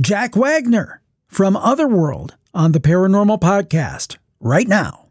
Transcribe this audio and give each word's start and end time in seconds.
Jack 0.00 0.34
Wagner 0.34 1.00
from 1.28 1.56
Otherworld 1.56 2.34
on 2.52 2.72
the 2.72 2.80
Paranormal 2.80 3.40
Podcast 3.40 4.16
right 4.40 4.66
now. 4.66 5.06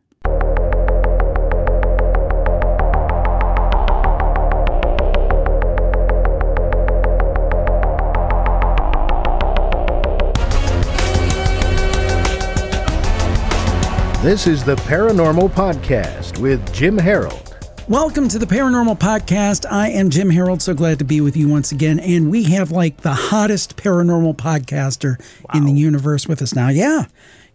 This 14.21 14.47
is 14.47 14.65
the 14.65 14.75
Paranormal 14.75 15.49
Podcast 15.51 16.39
with 16.39 16.73
Jim 16.73 16.97
Harold. 16.97 17.42
Welcome 17.89 18.29
to 18.29 18.39
the 18.39 18.45
Paranormal 18.45 18.97
Podcast. 18.97 19.65
I 19.69 19.89
am 19.89 20.09
Jim 20.09 20.29
Harold. 20.29 20.61
So 20.61 20.73
glad 20.73 20.99
to 20.99 21.05
be 21.05 21.19
with 21.19 21.35
you 21.35 21.49
once 21.49 21.73
again. 21.73 21.99
And 21.99 22.31
we 22.31 22.43
have 22.45 22.71
like 22.71 23.01
the 23.01 23.13
hottest 23.13 23.75
paranormal 23.75 24.37
podcaster 24.37 25.21
in 25.53 25.65
the 25.65 25.73
universe 25.73 26.25
with 26.25 26.41
us 26.41 26.55
now. 26.55 26.69
Yeah. 26.69 27.05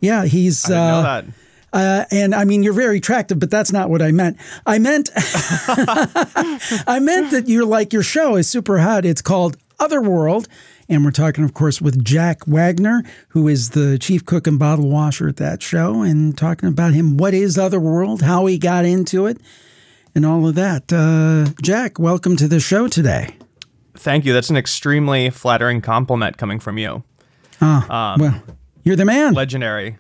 Yeah. 0.01 0.27
He's. 0.27 0.69
Uh, 0.69 0.71
know 0.71 1.03
that. 1.03 1.25
Uh, 1.73 2.05
and 2.11 2.35
I 2.35 2.45
mean, 2.45 2.63
you're 2.63 2.75
very 2.75 2.99
attractive, 2.99 3.39
but 3.39 3.51
that's 3.51 3.73
not 3.73 3.89
what 3.89 4.03
I 4.03 4.11
meant. 4.13 4.37
I 4.67 4.79
meant, 4.79 5.09
I 5.17 6.99
meant 7.01 7.31
that 7.31 7.45
you're 7.47 7.65
like 7.65 7.93
your 7.95 8.03
show 8.03 8.37
is 8.37 8.49
super 8.49 8.79
hot. 8.79 9.07
It's 9.07 9.23
called 9.23 9.57
Otherworld, 9.79 10.49
and 10.89 11.05
we're 11.05 11.11
talking, 11.11 11.45
of 11.45 11.53
course, 11.53 11.81
with 11.81 12.03
Jack 12.03 12.47
Wagner, 12.47 13.03
who 13.29 13.49
is 13.49 13.71
the 13.71 13.99
chief 13.99 14.25
cook 14.25 14.47
and 14.47 14.59
bottle 14.59 14.89
washer 14.89 15.29
at 15.29 15.37
that 15.37 15.63
show, 15.63 16.01
and 16.01 16.37
talking 16.39 16.69
about 16.71 16.95
him. 16.95 17.19
What 17.19 17.35
is 17.35 17.59
Otherworld? 17.59 18.23
How 18.23 18.47
he 18.47 18.57
got 18.57 18.87
into 18.87 19.27
it, 19.27 19.39
and 20.19 20.27
all 20.27 20.49
of 20.49 20.57
that. 20.57 20.93
Uh, 20.93 21.49
Jack, 21.63 22.01
welcome 22.01 22.35
to 22.39 22.49
the 22.49 22.59
show 22.59 22.89
today. 22.89 23.37
Thank 23.95 24.25
you. 24.25 24.33
That's 24.33 24.51
an 24.51 24.57
extremely 24.57 25.31
flattering 25.31 25.81
compliment 25.81 26.37
coming 26.37 26.59
from 26.59 26.77
you. 26.77 27.05
well, 28.19 28.43
you're 28.83 28.97
the 28.97 29.05
man. 29.05 29.35
Legendary. 29.35 29.97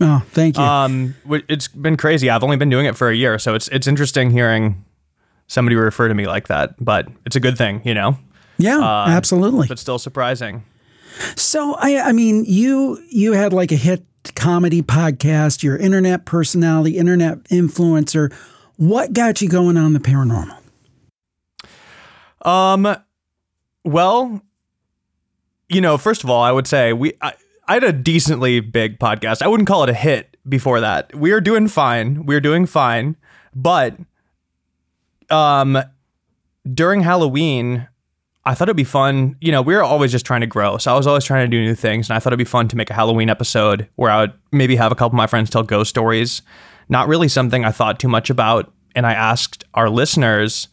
oh, 0.00 0.24
thank 0.30 0.56
you. 0.56 0.62
Um, 0.62 1.14
it's 1.50 1.68
been 1.68 1.98
crazy. 1.98 2.30
I've 2.30 2.42
only 2.42 2.56
been 2.56 2.70
doing 2.70 2.86
it 2.86 2.96
for 2.96 3.10
a 3.10 3.14
year, 3.14 3.38
so 3.38 3.54
it's 3.54 3.68
it's 3.68 3.86
interesting 3.86 4.30
hearing 4.30 4.86
somebody 5.48 5.76
refer 5.76 6.08
to 6.08 6.14
me 6.14 6.26
like 6.26 6.48
that. 6.48 6.82
But 6.82 7.08
it's 7.26 7.36
a 7.36 7.40
good 7.40 7.58
thing, 7.58 7.82
you 7.84 7.92
know. 7.92 8.16
yeah, 8.56 8.80
absolutely. 9.08 9.68
But 9.68 9.78
still 9.78 9.98
surprising. 9.98 10.64
So 11.36 11.74
I 11.74 12.00
I 12.00 12.12
mean 12.12 12.46
you 12.46 13.04
you 13.10 13.34
had 13.34 13.52
like 13.52 13.70
a 13.70 13.76
hit 13.76 14.02
comedy 14.34 14.80
podcast, 14.80 15.62
you're 15.62 15.76
internet 15.76 16.24
personality, 16.24 16.96
internet 16.96 17.44
influencer. 17.44 18.32
What 18.78 19.12
got 19.12 19.42
you 19.42 19.48
going 19.48 19.76
on 19.76 19.92
the 19.92 19.98
paranormal? 19.98 20.56
Um, 22.42 22.96
well, 23.84 24.40
you 25.68 25.80
know, 25.80 25.98
first 25.98 26.22
of 26.22 26.30
all, 26.30 26.40
I 26.40 26.52
would 26.52 26.68
say 26.68 26.92
we 26.92 27.12
I, 27.20 27.32
I 27.66 27.74
had 27.74 27.82
a 27.82 27.92
decently 27.92 28.60
big 28.60 29.00
podcast. 29.00 29.42
I 29.42 29.48
wouldn't 29.48 29.66
call 29.66 29.82
it 29.82 29.88
a 29.88 29.94
hit 29.94 30.36
before 30.48 30.78
that. 30.80 31.12
We 31.12 31.32
are 31.32 31.40
doing 31.40 31.66
fine. 31.66 32.24
We're 32.24 32.40
doing 32.40 32.66
fine, 32.66 33.16
but 33.52 33.96
um, 35.28 35.76
during 36.72 37.02
Halloween. 37.02 37.88
I 38.44 38.54
thought 38.54 38.68
it'd 38.68 38.78
be 38.78 38.84
fun. 38.84 39.36
You 39.42 39.52
know, 39.52 39.60
we 39.60 39.74
were 39.74 39.82
always 39.82 40.10
just 40.10 40.24
trying 40.24 40.40
to 40.40 40.46
grow. 40.46 40.78
So 40.78 40.90
I 40.90 40.96
was 40.96 41.06
always 41.06 41.24
trying 41.24 41.44
to 41.44 41.54
do 41.54 41.62
new 41.62 41.74
things. 41.74 42.08
And 42.08 42.16
I 42.16 42.18
thought 42.18 42.30
it'd 42.32 42.38
be 42.38 42.44
fun 42.44 42.66
to 42.68 42.76
make 42.76 42.88
a 42.88 42.94
Halloween 42.94 43.28
episode 43.28 43.86
where 43.96 44.10
I 44.10 44.22
would 44.22 44.32
maybe 44.52 44.74
have 44.76 44.90
a 44.90 44.94
couple 44.94 45.08
of 45.08 45.18
my 45.18 45.26
friends 45.26 45.50
tell 45.50 45.62
ghost 45.62 45.90
stories. 45.90 46.40
Not 46.88 47.08
really 47.08 47.28
something 47.28 47.64
I 47.64 47.70
thought 47.70 47.98
too 47.98 48.08
much 48.08 48.30
about. 48.30 48.72
And 48.94 49.06
I 49.06 49.12
asked 49.12 49.64
our 49.74 49.90
listeners 49.90 50.68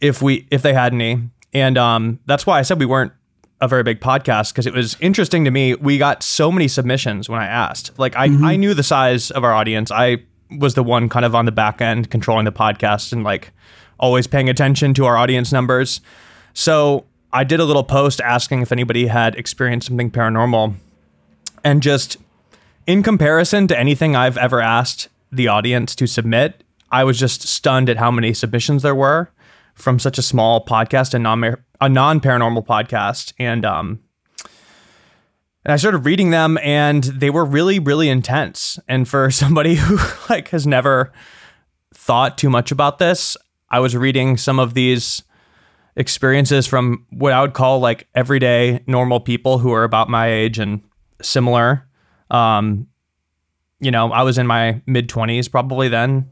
if 0.00 0.22
we 0.22 0.46
if 0.50 0.62
they 0.62 0.74
had 0.74 0.92
any. 0.92 1.30
And 1.52 1.76
um, 1.76 2.18
that's 2.26 2.46
why 2.46 2.58
I 2.58 2.62
said 2.62 2.78
we 2.78 2.86
weren't 2.86 3.12
a 3.60 3.68
very 3.68 3.84
big 3.84 4.00
podcast 4.00 4.52
because 4.52 4.66
it 4.66 4.74
was 4.74 4.96
interesting 5.00 5.44
to 5.44 5.50
me. 5.50 5.74
We 5.74 5.96
got 5.96 6.22
so 6.22 6.50
many 6.50 6.66
submissions 6.66 7.28
when 7.28 7.40
I 7.40 7.46
asked. 7.46 7.96
Like 7.98 8.16
I, 8.16 8.24
I 8.24 8.56
knew 8.56 8.74
the 8.74 8.82
size 8.82 9.30
of 9.30 9.44
our 9.44 9.52
audience. 9.52 9.90
I 9.92 10.24
was 10.50 10.74
the 10.74 10.82
one 10.82 11.08
kind 11.08 11.24
of 11.24 11.34
on 11.34 11.44
the 11.46 11.52
back 11.52 11.80
end 11.80 12.10
controlling 12.10 12.44
the 12.44 12.52
podcast 12.52 13.12
and 13.12 13.22
like 13.22 13.52
always 14.00 14.26
paying 14.26 14.48
attention 14.48 14.94
to 14.94 15.04
our 15.04 15.16
audience 15.16 15.52
numbers. 15.52 16.00
So 16.54 17.06
I 17.32 17.44
did 17.44 17.60
a 17.60 17.64
little 17.64 17.84
post 17.84 18.20
asking 18.20 18.62
if 18.62 18.72
anybody 18.72 19.06
had 19.06 19.36
experienced 19.36 19.86
something 19.86 20.10
paranormal. 20.10 20.74
And 21.62 21.82
just 21.82 22.16
in 22.86 23.04
comparison 23.04 23.68
to 23.68 23.78
anything 23.78 24.16
I've 24.16 24.36
ever 24.36 24.60
asked 24.60 25.08
the 25.32 25.48
audience 25.48 25.96
to 25.96 26.06
submit, 26.06 26.62
I 26.90 27.04
was 27.04 27.18
just 27.18 27.42
stunned 27.42 27.88
at 27.88 27.96
how 27.96 28.10
many 28.10 28.34
submissions 28.34 28.82
there 28.82 28.94
were 28.94 29.30
from 29.74 29.98
such 29.98 30.18
a 30.18 30.22
small 30.22 30.64
podcast 30.64 31.14
and 31.14 31.24
non 31.24 31.56
a 31.80 31.88
non 31.88 32.20
paranormal 32.20 32.66
podcast. 32.66 33.32
And 33.38 33.64
um, 33.64 34.00
and 35.64 35.72
I 35.72 35.76
started 35.76 35.98
reading 35.98 36.30
them, 36.30 36.58
and 36.62 37.04
they 37.04 37.30
were 37.30 37.44
really, 37.44 37.78
really 37.78 38.08
intense. 38.08 38.78
And 38.88 39.08
for 39.08 39.30
somebody 39.32 39.76
who 39.76 39.98
like 40.28 40.48
has 40.48 40.66
never 40.66 41.12
thought 41.94 42.36
too 42.36 42.50
much 42.50 42.70
about 42.70 42.98
this, 42.98 43.36
I 43.70 43.80
was 43.80 43.96
reading 43.96 44.36
some 44.36 44.58
of 44.58 44.74
these 44.74 45.22
experiences 45.96 46.66
from 46.66 47.06
what 47.10 47.32
I 47.32 47.40
would 47.42 47.52
call 47.54 47.78
like 47.78 48.08
everyday 48.14 48.82
normal 48.86 49.20
people 49.20 49.58
who 49.58 49.72
are 49.72 49.84
about 49.84 50.08
my 50.08 50.30
age 50.30 50.58
and 50.58 50.82
similar. 51.20 51.86
Um, 52.30 52.88
you 53.82 53.90
know, 53.90 54.12
I 54.12 54.22
was 54.22 54.38
in 54.38 54.46
my 54.46 54.80
mid 54.86 55.08
20s 55.08 55.50
probably 55.50 55.88
then, 55.88 56.30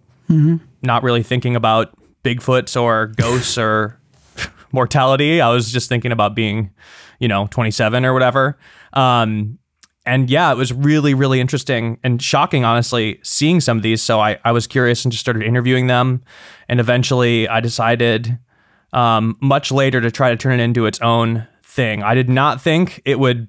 not 0.82 1.02
really 1.02 1.22
thinking 1.24 1.56
about 1.56 1.92
Bigfoots 2.22 2.80
or 2.80 3.08
ghosts 3.08 3.58
or 3.58 4.00
mortality. 4.72 5.40
I 5.40 5.50
was 5.50 5.72
just 5.72 5.88
thinking 5.88 6.12
about 6.12 6.36
being, 6.36 6.70
you 7.18 7.26
know, 7.26 7.48
27 7.48 8.04
or 8.04 8.12
whatever. 8.12 8.56
Um, 8.92 9.58
and 10.06 10.30
yeah, 10.30 10.52
it 10.52 10.56
was 10.56 10.72
really, 10.72 11.12
really 11.12 11.40
interesting 11.40 11.98
and 12.04 12.22
shocking, 12.22 12.64
honestly, 12.64 13.18
seeing 13.22 13.60
some 13.60 13.78
of 13.78 13.82
these. 13.82 14.00
So 14.00 14.20
I, 14.20 14.38
I 14.44 14.52
was 14.52 14.66
curious 14.66 15.04
and 15.04 15.10
just 15.10 15.20
started 15.20 15.42
interviewing 15.42 15.88
them. 15.88 16.22
And 16.68 16.78
eventually 16.78 17.48
I 17.48 17.60
decided 17.60 18.38
um, 18.92 19.36
much 19.40 19.72
later 19.72 20.00
to 20.00 20.10
try 20.10 20.30
to 20.30 20.36
turn 20.36 20.58
it 20.58 20.62
into 20.62 20.86
its 20.86 21.00
own 21.00 21.46
thing. 21.64 22.02
I 22.02 22.14
did 22.14 22.28
not 22.28 22.60
think 22.60 23.02
it 23.04 23.18
would 23.18 23.48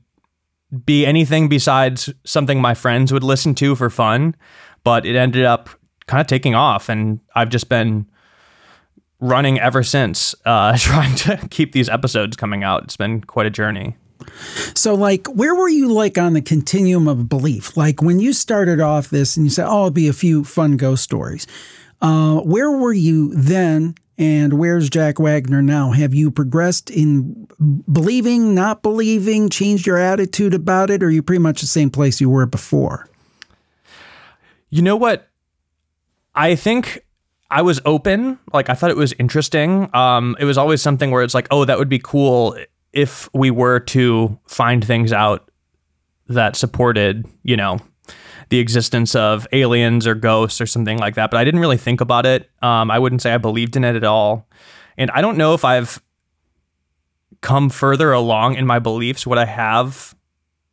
be 0.86 1.06
anything 1.06 1.50
besides 1.50 2.10
something 2.24 2.62
my 2.62 2.74
friends 2.74 3.12
would 3.12 3.24
listen 3.24 3.56
to 3.56 3.76
for 3.76 3.90
fun, 3.90 4.36
but 4.84 5.06
it 5.06 5.16
ended 5.16 5.46
up 5.46 5.70
kind 6.08 6.22
of 6.22 6.28
taking 6.28 6.56
off. 6.56 6.90
And 6.90 7.20
I've 7.36 7.50
just 7.50 7.70
been 7.70 8.08
running 9.20 9.60
ever 9.60 9.84
since, 9.84 10.34
uh, 10.46 10.78
trying 10.80 11.16
to 11.16 11.38
keep 11.50 11.74
these 11.74 11.90
episodes 11.90 12.36
coming 12.36 12.64
out. 12.64 12.84
It's 12.84 12.98
been 12.98 13.22
quite 13.22 13.46
a 13.46 13.52
journey. 13.52 13.98
So 14.76 14.94
like 14.94 15.28
where 15.28 15.56
were 15.56 15.70
you 15.70 15.92
like 15.92 16.18
on 16.18 16.34
the 16.34 16.42
continuum 16.42 17.08
of 17.08 17.28
belief? 17.28 17.76
Like 17.76 18.02
when 18.02 18.20
you 18.20 18.34
started 18.34 18.80
off 18.80 19.10
this 19.10 19.36
and 19.36 19.46
you 19.46 19.50
said, 19.50 19.66
"Oh, 19.68 19.88
it'll 19.88 19.92
be 19.92 20.08
a 20.08 20.14
few 20.14 20.44
fun 20.44 20.78
ghost 20.78 21.04
stories." 21.04 21.48
Uh, 22.02 22.38
where 22.38 22.72
were 22.72 22.94
you 22.94 23.34
then 23.34 23.96
and 24.22 24.54
where's 24.54 24.88
Jack 24.88 25.18
Wagner 25.18 25.64
now? 25.64 25.94
Have 25.94 26.14
you 26.14 26.30
progressed 26.30 26.92
in 26.92 27.48
believing, 27.92 28.54
not 28.54 28.84
believing, 28.84 29.50
changed 29.50 29.88
your 29.88 29.98
attitude 29.98 30.54
about 30.54 30.92
it 30.92 31.02
or 31.02 31.08
are 31.08 31.10
you 31.10 31.24
pretty 31.24 31.42
much 31.42 31.60
the 31.60 31.68
same 31.68 31.90
place 31.90 32.22
you 32.22 32.30
were 32.30 32.46
before? 32.46 33.10
You 34.70 34.84
know 34.84 34.96
what? 34.96 35.28
I 36.36 36.54
think 36.54 37.04
I 37.50 37.64
was 37.64 37.82
open. 37.84 38.38
Like 38.54 38.70
I 38.70 38.76
thought 38.76 38.92
it 38.92 38.96
was 38.96 39.12
interesting. 39.14 39.90
Um, 39.96 40.38
it 40.40 40.46
was 40.46 40.58
always 40.58 40.84
something 40.84 41.10
where 41.10 41.24
it's 41.24 41.34
like, 41.34 41.48
oh, 41.50 41.66
that 41.66 41.80
would 41.80 41.90
be 41.90 42.00
cool 42.00 42.56
if 42.94 43.28
we 43.34 43.50
were 43.50 43.80
to 43.80 44.38
find 44.46 44.86
things 44.86 45.12
out 45.12 45.50
that 46.28 46.56
supported, 46.56 47.26
you 47.42 47.58
know, 47.58 47.80
the 48.52 48.60
existence 48.60 49.16
of 49.16 49.48
aliens 49.54 50.06
or 50.06 50.14
ghosts 50.14 50.60
or 50.60 50.66
something 50.66 50.98
like 50.98 51.16
that. 51.16 51.32
But 51.32 51.38
I 51.38 51.46
didn't 51.46 51.62
really 51.62 51.78
think 51.78 52.02
about 52.02 52.26
it. 52.26 52.52
Um, 52.62 52.92
I 52.92 53.00
wouldn't 53.00 53.22
say 53.22 53.34
I 53.34 53.38
believed 53.38 53.78
in 53.78 53.86
it 53.86 53.96
at 53.96 54.04
all. 54.04 54.46
And 54.98 55.10
I 55.12 55.22
don't 55.22 55.38
know 55.38 55.54
if 55.54 55.64
I've 55.64 56.02
come 57.40 57.70
further 57.70 58.12
along 58.12 58.56
in 58.56 58.68
my 58.68 58.78
beliefs. 58.78 59.26
What 59.26 59.38
I 59.38 59.46
have, 59.46 60.14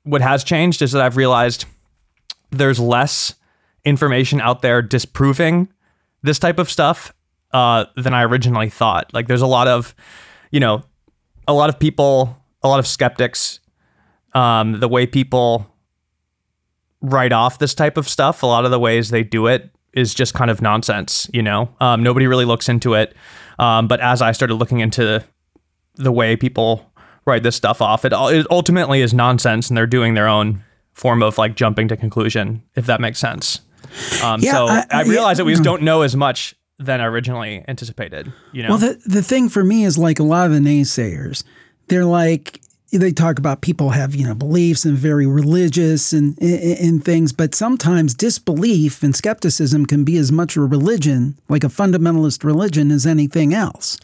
what 0.02 0.20
has 0.22 0.42
changed 0.42 0.82
is 0.82 0.90
that 0.90 1.00
I've 1.00 1.16
realized 1.16 1.66
there's 2.50 2.80
less 2.80 3.34
information 3.84 4.40
out 4.40 4.60
there 4.60 4.82
disproving 4.82 5.68
this 6.22 6.40
type 6.40 6.58
of 6.58 6.68
stuff 6.68 7.14
uh, 7.52 7.84
than 7.96 8.12
I 8.12 8.24
originally 8.24 8.70
thought. 8.70 9.14
Like 9.14 9.28
there's 9.28 9.40
a 9.40 9.46
lot 9.46 9.68
of, 9.68 9.94
you 10.50 10.58
know, 10.58 10.82
a 11.46 11.52
lot 11.52 11.70
of 11.70 11.78
people, 11.78 12.36
a 12.60 12.68
lot 12.68 12.80
of 12.80 12.88
skeptics. 12.88 13.60
Um, 14.34 14.80
the 14.80 14.88
way 14.88 15.06
people 15.06 15.72
write 17.00 17.32
off 17.32 17.58
this 17.58 17.74
type 17.74 17.96
of 17.96 18.08
stuff, 18.08 18.42
a 18.42 18.46
lot 18.46 18.64
of 18.64 18.70
the 18.70 18.78
ways 18.78 19.10
they 19.10 19.22
do 19.22 19.46
it 19.46 19.70
is 19.92 20.14
just 20.14 20.34
kind 20.34 20.50
of 20.50 20.60
nonsense. 20.62 21.28
You 21.32 21.42
know, 21.42 21.68
um, 21.80 22.02
nobody 22.02 22.26
really 22.26 22.44
looks 22.44 22.68
into 22.68 22.94
it. 22.94 23.14
Um, 23.58 23.88
but 23.88 24.00
as 24.00 24.22
I 24.22 24.32
started 24.32 24.54
looking 24.54 24.80
into 24.80 25.24
the 25.96 26.12
way 26.12 26.36
people 26.36 26.90
write 27.24 27.42
this 27.42 27.56
stuff 27.56 27.80
off, 27.82 28.04
it, 28.04 28.12
it 28.14 28.46
ultimately 28.50 29.00
is 29.02 29.12
nonsense, 29.14 29.68
and 29.68 29.76
they're 29.76 29.86
doing 29.86 30.14
their 30.14 30.28
own 30.28 30.62
form 30.92 31.22
of 31.22 31.38
like 31.38 31.54
jumping 31.56 31.88
to 31.88 31.96
conclusion, 31.96 32.62
if 32.74 32.86
that 32.86 33.00
makes 33.00 33.18
sense. 33.18 33.60
Um, 34.22 34.40
Yeah, 34.40 34.52
so 34.52 34.66
I- 34.66 34.78
I, 34.78 35.00
I- 35.00 35.02
realize 35.04 35.36
that 35.38 35.44
we 35.44 35.52
just 35.52 35.62
don't 35.64 35.82
know 35.82 36.02
as 36.02 36.14
much 36.16 36.54
than 36.80 37.00
I 37.00 37.06
originally 37.06 37.64
anticipated. 37.66 38.32
You 38.52 38.62
know, 38.64 38.68
Well, 38.70 38.78
the 38.78 39.00
the 39.04 39.22
thing 39.22 39.48
for 39.48 39.64
me 39.64 39.84
is 39.84 39.98
like 39.98 40.18
a 40.20 40.22
lot 40.22 40.46
of 40.46 40.52
the 40.52 40.60
naysayers. 40.60 41.42
They're 41.88 42.04
like, 42.04 42.60
they 42.90 43.12
talk 43.12 43.38
about 43.38 43.60
people 43.60 43.90
have 43.90 44.14
you 44.14 44.26
know 44.26 44.34
beliefs 44.34 44.84
and 44.84 44.96
very 44.96 45.26
religious 45.26 46.12
and 46.12 46.38
in 46.38 47.00
things, 47.00 47.32
but 47.32 47.54
sometimes 47.54 48.14
disbelief 48.14 49.02
and 49.02 49.14
skepticism 49.14 49.86
can 49.86 50.04
be 50.04 50.16
as 50.16 50.32
much 50.32 50.56
a 50.56 50.62
religion, 50.62 51.36
like 51.48 51.64
a 51.64 51.68
fundamentalist 51.68 52.44
religion, 52.44 52.90
as 52.90 53.06
anything 53.06 53.52
else. 53.52 53.98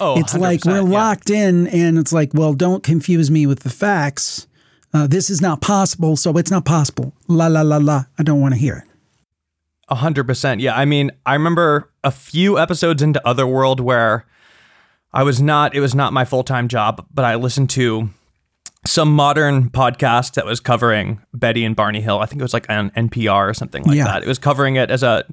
Oh, 0.00 0.18
it's 0.18 0.34
like 0.34 0.64
we're 0.64 0.76
yeah. 0.76 0.98
locked 0.98 1.30
in, 1.30 1.68
and 1.68 1.98
it's 1.98 2.12
like, 2.12 2.34
well, 2.34 2.54
don't 2.54 2.82
confuse 2.82 3.30
me 3.30 3.46
with 3.46 3.60
the 3.60 3.70
facts. 3.70 4.46
Uh, 4.92 5.06
this 5.06 5.30
is 5.30 5.40
not 5.40 5.60
possible, 5.60 6.16
so 6.16 6.36
it's 6.36 6.50
not 6.50 6.64
possible. 6.64 7.12
La 7.28 7.46
la 7.46 7.62
la 7.62 7.76
la. 7.76 8.04
I 8.18 8.22
don't 8.22 8.40
want 8.40 8.54
to 8.54 8.60
hear 8.60 8.76
it. 8.76 8.90
A 9.88 9.96
hundred 9.96 10.26
percent. 10.26 10.60
Yeah. 10.60 10.76
I 10.76 10.84
mean, 10.84 11.10
I 11.26 11.34
remember 11.34 11.90
a 12.02 12.10
few 12.10 12.58
episodes 12.58 13.02
into 13.02 13.24
Otherworld 13.26 13.80
where 13.80 14.24
I 15.12 15.22
was 15.22 15.40
not, 15.40 15.74
it 15.74 15.80
was 15.80 15.94
not 15.94 16.12
my 16.12 16.24
full 16.24 16.42
time 16.42 16.68
job, 16.68 17.06
but 17.12 17.24
I 17.24 17.34
listened 17.34 17.70
to 17.70 18.08
some 18.86 19.14
modern 19.14 19.70
podcast 19.70 20.34
that 20.34 20.44
was 20.46 20.60
covering 20.60 21.20
Betty 21.32 21.64
and 21.64 21.74
Barney 21.74 22.00
Hill. 22.00 22.18
I 22.20 22.26
think 22.26 22.40
it 22.40 22.44
was 22.44 22.52
like 22.52 22.68
on 22.68 22.90
NPR 22.90 23.48
or 23.48 23.54
something 23.54 23.82
like 23.84 23.96
Yeah. 23.96 24.04
that. 24.04 24.22
It 24.22 24.28
was 24.28 24.38
covering 24.38 24.76
it 24.76 24.90
as 24.90 25.02
a, 25.02 25.24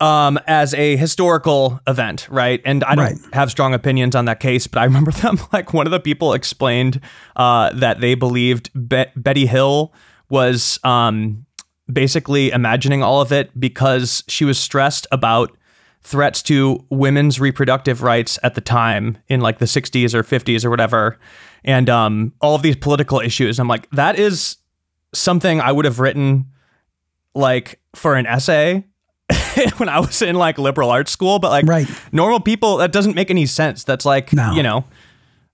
um, 0.00 0.38
as 0.46 0.74
a 0.74 0.96
historical 0.96 1.80
event, 1.86 2.26
right? 2.30 2.60
And 2.64 2.82
I 2.84 2.94
don't 2.96 3.04
Right. 3.04 3.16
have 3.32 3.50
strong 3.50 3.72
opinions 3.72 4.14
on 4.14 4.24
that 4.26 4.40
case, 4.40 4.66
but 4.66 4.80
I 4.80 4.84
remember 4.90 5.10
them 5.12 5.38
like 5.52 5.72
one 5.72 5.86
of 5.86 5.90
the 5.92 6.00
people 6.00 6.32
explained 6.34 7.00
uh, 7.36 7.70
that 7.74 8.00
they 8.00 8.14
believed 8.14 8.70
Be- 8.88 9.06
Betty 9.14 9.46
Hill 9.46 9.92
was 10.28 10.78
um, 10.84 11.46
basically 11.90 12.50
imagining 12.50 13.02
all 13.02 13.20
of 13.20 13.30
it 13.32 13.58
because 13.58 14.24
she 14.26 14.44
was 14.44 14.58
stressed 14.58 15.06
about 15.12 15.55
threats 16.06 16.40
to 16.40 16.84
women's 16.88 17.40
reproductive 17.40 18.00
rights 18.00 18.38
at 18.44 18.54
the 18.54 18.60
time 18.60 19.18
in 19.26 19.40
like 19.40 19.58
the 19.58 19.64
60s 19.66 20.14
or 20.14 20.22
50s 20.22 20.64
or 20.64 20.70
whatever 20.70 21.18
and 21.64 21.90
um, 21.90 22.32
all 22.40 22.54
of 22.54 22.62
these 22.62 22.76
political 22.76 23.18
issues 23.18 23.58
i'm 23.58 23.66
like 23.66 23.90
that 23.90 24.16
is 24.16 24.58
something 25.12 25.60
i 25.60 25.72
would 25.72 25.84
have 25.84 25.98
written 25.98 26.46
like 27.34 27.80
for 27.96 28.14
an 28.14 28.24
essay 28.24 28.84
when 29.78 29.88
i 29.88 29.98
was 29.98 30.22
in 30.22 30.36
like 30.36 30.58
liberal 30.58 30.90
arts 30.90 31.10
school 31.10 31.40
but 31.40 31.50
like 31.50 31.66
Right. 31.66 31.88
normal 32.12 32.38
people 32.38 32.76
that 32.76 32.92
doesn't 32.92 33.16
make 33.16 33.28
any 33.30 33.46
sense 33.46 33.82
that's 33.82 34.04
like 34.06 34.32
No. 34.32 34.52
you 34.52 34.62
know 34.62 34.84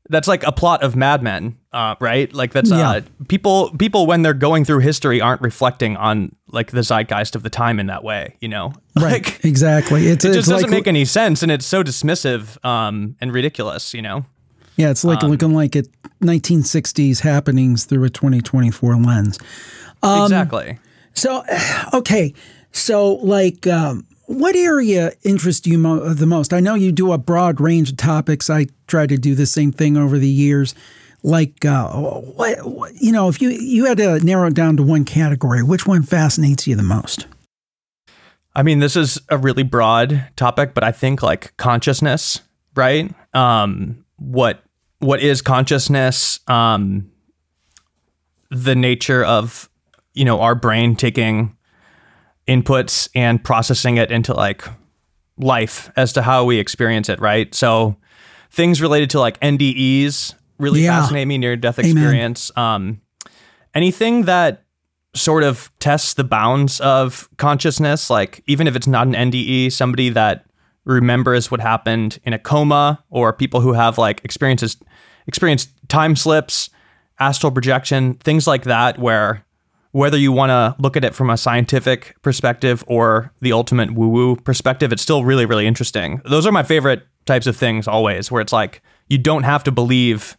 that's 0.09 0.29
like 0.29 0.43
a 0.45 0.53
plot 0.53 0.83
of 0.83 0.97
Mad 0.97 1.23
Men, 1.23 1.57
uh, 1.73 1.95
right? 2.01 2.33
Like 2.35 2.53
that's 2.53 2.71
Yeah. 2.71 2.91
uh, 2.91 3.01
people 3.29 3.71
people 3.79 4.07
when 4.07 4.23
they're 4.23 4.35
going 4.35 4.65
through 4.65 4.81
history 4.81 5.21
aren't 5.21 5.41
reflecting 5.43 5.97
on 5.97 6.35
like 6.49 6.73
the 6.73 6.83
zeitgeist 6.83 7.35
of 7.37 7.43
the 7.43 7.51
time 7.51 7.79
in 7.81 7.87
that 7.87 8.03
way, 8.05 8.37
you 8.41 8.49
know? 8.49 8.73
Right. 8.97 9.25
Like 9.25 9.45
exactly. 9.45 10.09
It's, 10.09 10.25
it 10.25 10.29
it's 10.29 10.37
just 10.39 10.49
doesn't 10.51 10.71
make 10.71 10.87
any 10.87 11.05
sense, 11.07 11.43
and 11.43 11.51
it's 11.51 11.65
so 11.65 11.83
dismissive 11.83 12.63
um, 12.65 13.17
and 13.21 13.33
ridiculous, 13.33 13.95
you 13.95 14.03
know? 14.03 14.27
yeah, 14.77 14.91
it's 14.91 15.05
like 15.05 15.23
looking 15.23 15.55
like 15.55 15.77
at 15.77 15.87
1960s 16.23 17.21
happenings 17.21 17.85
through 17.85 18.05
a 18.05 18.11
2024 18.11 18.97
lens. 18.97 19.39
Um, 20.03 20.23
exactly. 20.25 20.79
So, 21.15 21.45
okay, 21.95 22.35
so 22.73 23.15
like, 23.17 23.67
um, 23.67 24.07
what 24.27 24.57
area 24.57 25.13
interests 25.23 25.67
you 25.67 25.79
mo- 25.79 26.15
the 26.15 26.27
most? 26.27 26.53
I 26.53 26.61
know 26.61 26.75
you 26.75 26.93
do 26.93 27.13
a 27.13 27.19
broad 27.19 27.61
range 27.61 27.91
of 27.91 27.97
topics. 27.97 28.49
I 28.49 28.67
try 28.87 29.07
to 29.07 29.17
do 29.17 29.35
the 29.35 29.47
same 29.47 29.73
thing 29.73 29.97
over 29.97 30.19
the 30.19 30.29
years. 30.29 30.75
Like, 31.23 31.65
uh, 31.65 31.89
what, 31.93 32.67
what 32.67 32.95
you 33.01 33.13
know, 33.13 33.29
if 33.29 33.41
you 33.41 33.51
you 33.51 33.85
had 33.85 33.99
to 33.99 34.19
narrow 34.25 34.49
it 34.49 34.55
down 34.55 34.77
to 34.79 34.83
one 34.83 35.05
category, 35.05 35.63
which 35.63 35.87
one 35.87 36.03
fascinates 36.03 36.67
you 36.67 36.75
the 36.75 36.83
most? 36.83 37.27
I 38.55 38.63
mean, 38.63 38.81
this 38.81 38.97
is 38.97 39.21
a 39.29 39.39
really 39.39 39.63
broad 39.63 40.29
topic, 40.37 40.75
but 40.75 40.85
I 40.85 40.93
think 40.93 41.23
like 41.23 41.57
consciousness, 41.57 42.41
right? 42.75 43.13
Um, 43.35 44.05
what 44.17 44.63
what 44.99 45.21
is 45.21 45.43
consciousness? 45.43 46.41
Um, 46.49 47.11
the 48.51 48.75
nature 48.75 49.25
of 49.25 49.71
you 50.15 50.25
know 50.25 50.41
our 50.41 50.55
brain 50.55 50.97
taking 50.97 51.57
inputs 52.49 53.09
and 53.15 53.43
processing 53.43 53.97
it 53.97 54.11
into 54.11 54.35
like 54.35 54.65
life 55.39 55.91
as 55.97 56.12
to 56.15 56.23
how 56.23 56.44
we 56.44 56.59
experience 56.59 57.09
it, 57.09 57.21
right? 57.21 57.55
So 57.55 57.97
things 58.50 58.83
related 58.83 59.11
to 59.11 59.21
like 59.21 59.39
NDEs 59.41 60.35
really 60.59 60.83
Yeah. 60.83 61.00
fascinate 61.00 61.27
me, 61.29 61.39
near 61.39 61.56
death 61.56 61.79
experience. 61.79 62.50
Um, 62.56 63.00
anything 63.75 64.23
that 64.25 64.65
sort 65.15 65.43
of 65.43 65.71
tests 65.79 66.15
the 66.15 66.25
bounds 66.25 66.81
of 66.81 67.29
consciousness, 67.37 68.09
like 68.11 68.43
even 68.47 68.67
if 68.67 68.77
it's 68.77 68.87
not 68.87 69.06
an 69.06 69.15
NDE, 69.15 69.71
somebody 69.71 70.09
that 70.11 70.44
remembers 70.85 71.50
what 71.50 71.61
happened 71.61 72.19
in 72.25 72.33
a 72.33 72.39
coma, 72.39 73.03
or 73.11 73.33
people 73.33 73.61
who 73.61 73.73
have 73.73 73.99
like 73.99 74.21
experiences 74.25 74.77
experienced 75.27 75.71
time 75.89 76.17
slips, 76.17 76.71
astral 77.21 77.53
projection, 77.53 78.15
things 78.15 78.47
like 78.47 78.65
that, 78.65 78.99
where 78.99 79.44
whether 79.93 80.17
you 80.17 80.33
want 80.33 80.50
to 80.50 80.75
look 80.83 80.97
at 80.97 81.05
it 81.05 81.15
from 81.15 81.31
a 81.31 81.37
scientific 81.37 82.17
perspective 82.23 82.83
or 82.87 83.33
the 83.41 83.53
ultimate 83.53 83.93
woo 83.93 84.09
woo 84.09 84.37
perspective, 84.37 84.91
it's 84.93 85.03
still 85.03 85.25
really, 85.25 85.47
really 85.47 85.67
interesting. 85.67 86.21
Those 86.25 86.47
are 86.47 86.53
my 86.53 86.62
favorite 86.62 87.06
types 87.27 87.47
of 87.47 87.56
things 87.56 87.87
always, 87.87 88.31
where 88.31 88.41
it's 88.41 88.53
like 88.53 88.83
you 89.09 89.19
don't 89.19 89.44
have 89.44 89.62
to 89.65 89.71
believe 89.71 90.37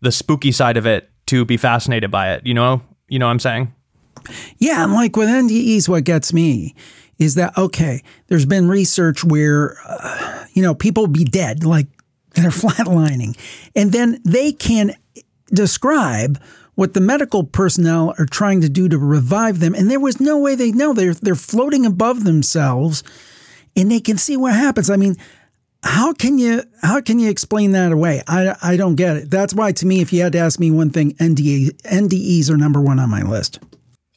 the 0.00 0.12
spooky 0.12 0.52
side 0.52 0.76
of 0.76 0.86
it 0.86 1.10
to 1.26 1.44
be 1.44 1.56
fascinated 1.56 2.10
by 2.10 2.32
it. 2.32 2.46
You 2.46 2.54
know, 2.54 2.82
you 3.08 3.18
know 3.18 3.26
what 3.26 3.32
I'm 3.32 3.40
saying? 3.40 3.74
Yeah, 4.58 4.84
and 4.84 4.92
like 4.92 5.16
with 5.16 5.28
NDEs, 5.28 5.88
what 5.88 6.04
gets 6.04 6.32
me 6.32 6.74
is 7.18 7.34
that 7.34 7.56
okay, 7.58 8.02
there's 8.28 8.46
been 8.46 8.68
research 8.68 9.24
where 9.24 9.76
uh, 9.86 10.44
you 10.52 10.62
know 10.62 10.74
people 10.74 11.08
be 11.08 11.24
dead, 11.24 11.64
like 11.64 11.88
they're 12.34 12.50
flatlining, 12.50 13.36
and 13.74 13.90
then 13.90 14.20
they 14.24 14.52
can 14.52 14.94
describe 15.52 16.40
what 16.74 16.94
the 16.94 17.00
medical 17.00 17.44
personnel 17.44 18.14
are 18.18 18.26
trying 18.26 18.60
to 18.60 18.68
do 18.68 18.88
to 18.88 18.98
revive 18.98 19.60
them, 19.60 19.74
and 19.74 19.90
there 19.90 20.00
was 20.00 20.20
no 20.20 20.38
way 20.38 20.54
they 20.54 20.72
know 20.72 20.92
they're 20.92 21.14
they're 21.14 21.34
floating 21.34 21.86
above 21.86 22.24
themselves, 22.24 23.02
and 23.76 23.90
they 23.90 24.00
can 24.00 24.16
see 24.18 24.36
what 24.36 24.54
happens. 24.54 24.90
I 24.90 24.96
mean. 24.96 25.16
How 25.86 26.14
can 26.14 26.38
you 26.38 26.62
how 26.80 27.02
can 27.02 27.18
you 27.18 27.28
explain 27.28 27.72
that 27.72 27.92
away? 27.92 28.22
I, 28.26 28.56
I 28.62 28.78
don't 28.78 28.94
get 28.94 29.18
it. 29.18 29.30
That's 29.30 29.52
why 29.52 29.72
to 29.72 29.84
me, 29.84 30.00
if 30.00 30.14
you 30.14 30.22
had 30.22 30.32
to 30.32 30.38
ask 30.38 30.58
me 30.58 30.70
one 30.70 30.88
thing, 30.88 31.12
NDA, 31.16 31.72
NDEs 31.82 32.48
are 32.48 32.56
number 32.56 32.80
one 32.80 32.98
on 32.98 33.10
my 33.10 33.20
list. 33.20 33.58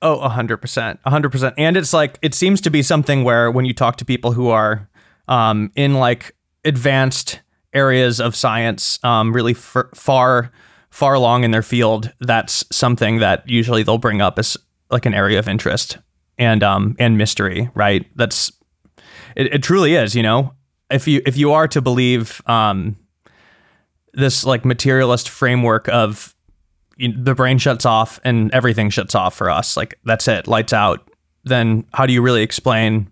Oh, 0.01 0.19
a 0.19 0.29
hundred 0.29 0.57
percent, 0.57 1.01
a 1.05 1.09
hundred 1.09 1.31
percent. 1.31 1.55
And 1.57 1.75
it's 1.75 1.91
like 1.91 2.19
it 2.21 2.33
seems 2.33 2.61
to 2.61 2.69
be 2.69 2.83
something 2.83 3.25
where 3.25 3.51
when 3.51 3.65
you 3.65 3.73
talk 3.73 3.97
to 3.97 4.05
people 4.05 4.31
who 4.31 4.47
are 4.47 4.87
um, 5.27 5.71
in 5.75 5.95
like 5.95 6.35
advanced 6.63 7.41
areas 7.73 8.21
of 8.21 8.35
science, 8.35 8.99
um, 9.03 9.33
really 9.33 9.53
f- 9.53 9.87
far 9.93 10.51
far 10.89 11.13
along 11.13 11.43
in 11.43 11.51
their 11.51 11.61
field, 11.63 12.11
that's 12.19 12.65
something 12.71 13.19
that 13.19 13.47
usually 13.47 13.83
they'll 13.83 13.97
bring 13.97 14.21
up 14.21 14.39
as 14.39 14.57
like 14.89 15.05
an 15.05 15.13
area 15.13 15.37
of 15.39 15.47
interest 15.47 15.97
and 16.37 16.63
um 16.63 16.95
and 16.99 17.17
mystery, 17.17 17.69
right? 17.73 18.05
That's 18.15 18.51
it, 19.35 19.53
it 19.53 19.63
truly 19.63 19.95
is, 19.95 20.15
you 20.15 20.23
know. 20.23 20.53
If 20.89 21.07
you 21.07 21.21
if 21.25 21.37
you 21.37 21.51
are 21.51 21.67
to 21.67 21.81
believe 21.81 22.41
um 22.45 22.95
this 24.13 24.45
like 24.45 24.65
materialist 24.65 25.29
framework 25.29 25.87
of 25.89 26.35
you, 26.97 27.13
the 27.13 27.35
brain 27.35 27.57
shuts 27.57 27.85
off 27.85 28.19
and 28.23 28.51
everything 28.53 28.89
shuts 28.89 29.13
off 29.15 29.35
for 29.35 29.49
us. 29.49 29.77
Like 29.77 29.99
that's 30.05 30.27
it, 30.27 30.47
lights 30.47 30.73
out. 30.73 31.09
Then 31.43 31.85
how 31.93 32.05
do 32.05 32.13
you 32.13 32.21
really 32.21 32.41
explain 32.41 33.11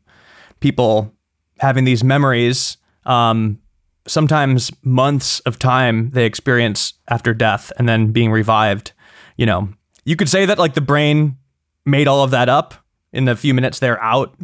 people 0.60 1.14
having 1.60 1.84
these 1.84 2.04
memories? 2.04 2.78
Um, 3.06 3.60
sometimes 4.08 4.72
months 4.84 5.40
of 5.42 5.58
time 5.60 6.12
they 6.12 6.26
experience 6.26 6.94
after 7.08 7.34
death 7.34 7.72
and 7.78 7.90
then 7.90 8.12
being 8.12 8.32
revived. 8.32 8.92
You 9.38 9.46
know, 9.46 9.70
you 10.04 10.16
could 10.16 10.30
say 10.30 10.46
that 10.46 10.60
like 10.60 10.74
the 10.74 10.82
brain 10.82 11.38
made 11.86 12.08
all 12.08 12.24
of 12.24 12.32
that 12.32 12.50
up 12.50 12.74
in 13.12 13.26
the 13.26 13.36
few 13.36 13.54
minutes 13.54 13.80
they're 13.80 14.02
out, 14.02 14.36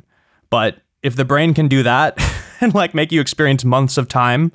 but 0.49 0.77
if 1.03 1.15
the 1.15 1.25
brain 1.25 1.53
can 1.53 1.67
do 1.67 1.83
that 1.83 2.17
and 2.61 2.73
like 2.73 2.93
make 2.93 3.11
you 3.11 3.21
experience 3.21 3.63
months 3.63 3.97
of 3.97 4.07
time, 4.07 4.51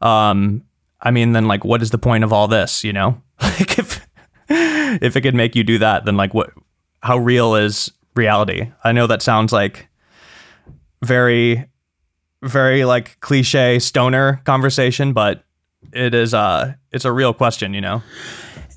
um, 0.00 0.64
I 1.00 1.10
mean, 1.10 1.32
then 1.32 1.46
like, 1.46 1.64
what 1.64 1.82
is 1.82 1.90
the 1.90 1.98
point 1.98 2.24
of 2.24 2.32
all 2.32 2.48
this? 2.48 2.82
You 2.82 2.92
know, 2.92 3.20
like 3.42 3.78
if 3.78 4.06
if 4.48 5.16
it 5.16 5.20
could 5.20 5.34
make 5.34 5.54
you 5.54 5.64
do 5.64 5.78
that, 5.78 6.04
then 6.04 6.16
like, 6.16 6.34
what? 6.34 6.50
How 7.02 7.18
real 7.18 7.54
is 7.54 7.90
reality? 8.14 8.72
I 8.82 8.92
know 8.92 9.06
that 9.06 9.20
sounds 9.20 9.52
like 9.52 9.88
very, 11.02 11.66
very 12.44 12.84
like 12.84 13.18
cliche 13.20 13.78
stoner 13.78 14.40
conversation, 14.44 15.12
but 15.12 15.44
it 15.92 16.14
is 16.14 16.34
uh 16.34 16.74
it's 16.92 17.04
a 17.04 17.12
real 17.12 17.34
question. 17.34 17.74
You 17.74 17.80
know. 17.80 18.02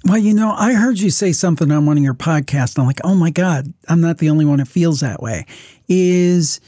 Well, 0.06 0.18
you 0.18 0.34
know, 0.34 0.52
I 0.52 0.74
heard 0.74 1.00
you 1.00 1.10
say 1.10 1.34
something 1.34 1.70
on 1.72 1.86
one 1.86 1.98
of 1.98 2.04
your 2.04 2.14
podcasts. 2.14 2.76
And 2.76 2.84
I'm 2.84 2.88
like, 2.88 3.02
oh 3.04 3.16
my 3.16 3.30
God, 3.30 3.74
I'm 3.90 4.00
not 4.00 4.20
the 4.20 4.30
only 4.30 4.46
one 4.46 4.60
that 4.60 4.68
feels 4.68 5.02
that 5.02 5.22
way. 5.22 5.46
Is 5.90 6.62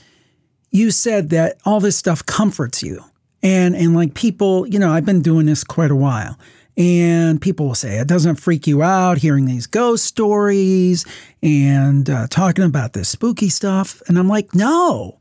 you 0.72 0.92
said 0.92 1.30
that 1.30 1.58
all 1.66 1.80
this 1.80 1.98
stuff 1.98 2.26
comforts 2.26 2.84
you. 2.84 3.04
And 3.42 3.76
and 3.76 3.96
like 3.96 4.14
people, 4.14 4.68
you 4.68 4.80
know, 4.80 4.92
I've 4.92 5.06
been 5.06 5.22
doing 5.22 5.46
this 5.46 5.64
quite 5.64 5.92
a 5.92 5.96
while. 5.96 6.38
And 6.76 7.42
people 7.42 7.68
will 7.68 7.76
say 7.76 7.98
it 7.98 8.08
doesn't 8.08 8.36
freak 8.38 8.66
you 8.66 8.82
out 8.82 9.18
hearing 9.18 9.46
these 9.46 9.68
ghost 9.68 10.06
stories 10.06 11.06
and 11.44 12.10
uh, 12.10 12.28
talking 12.28 12.64
about 12.64 12.94
this 12.94 13.10
spooky 13.10 13.50
stuff. 13.50 14.02
And 14.08 14.18
I'm 14.18 14.30
like, 14.30 14.56
no, 14.56 15.19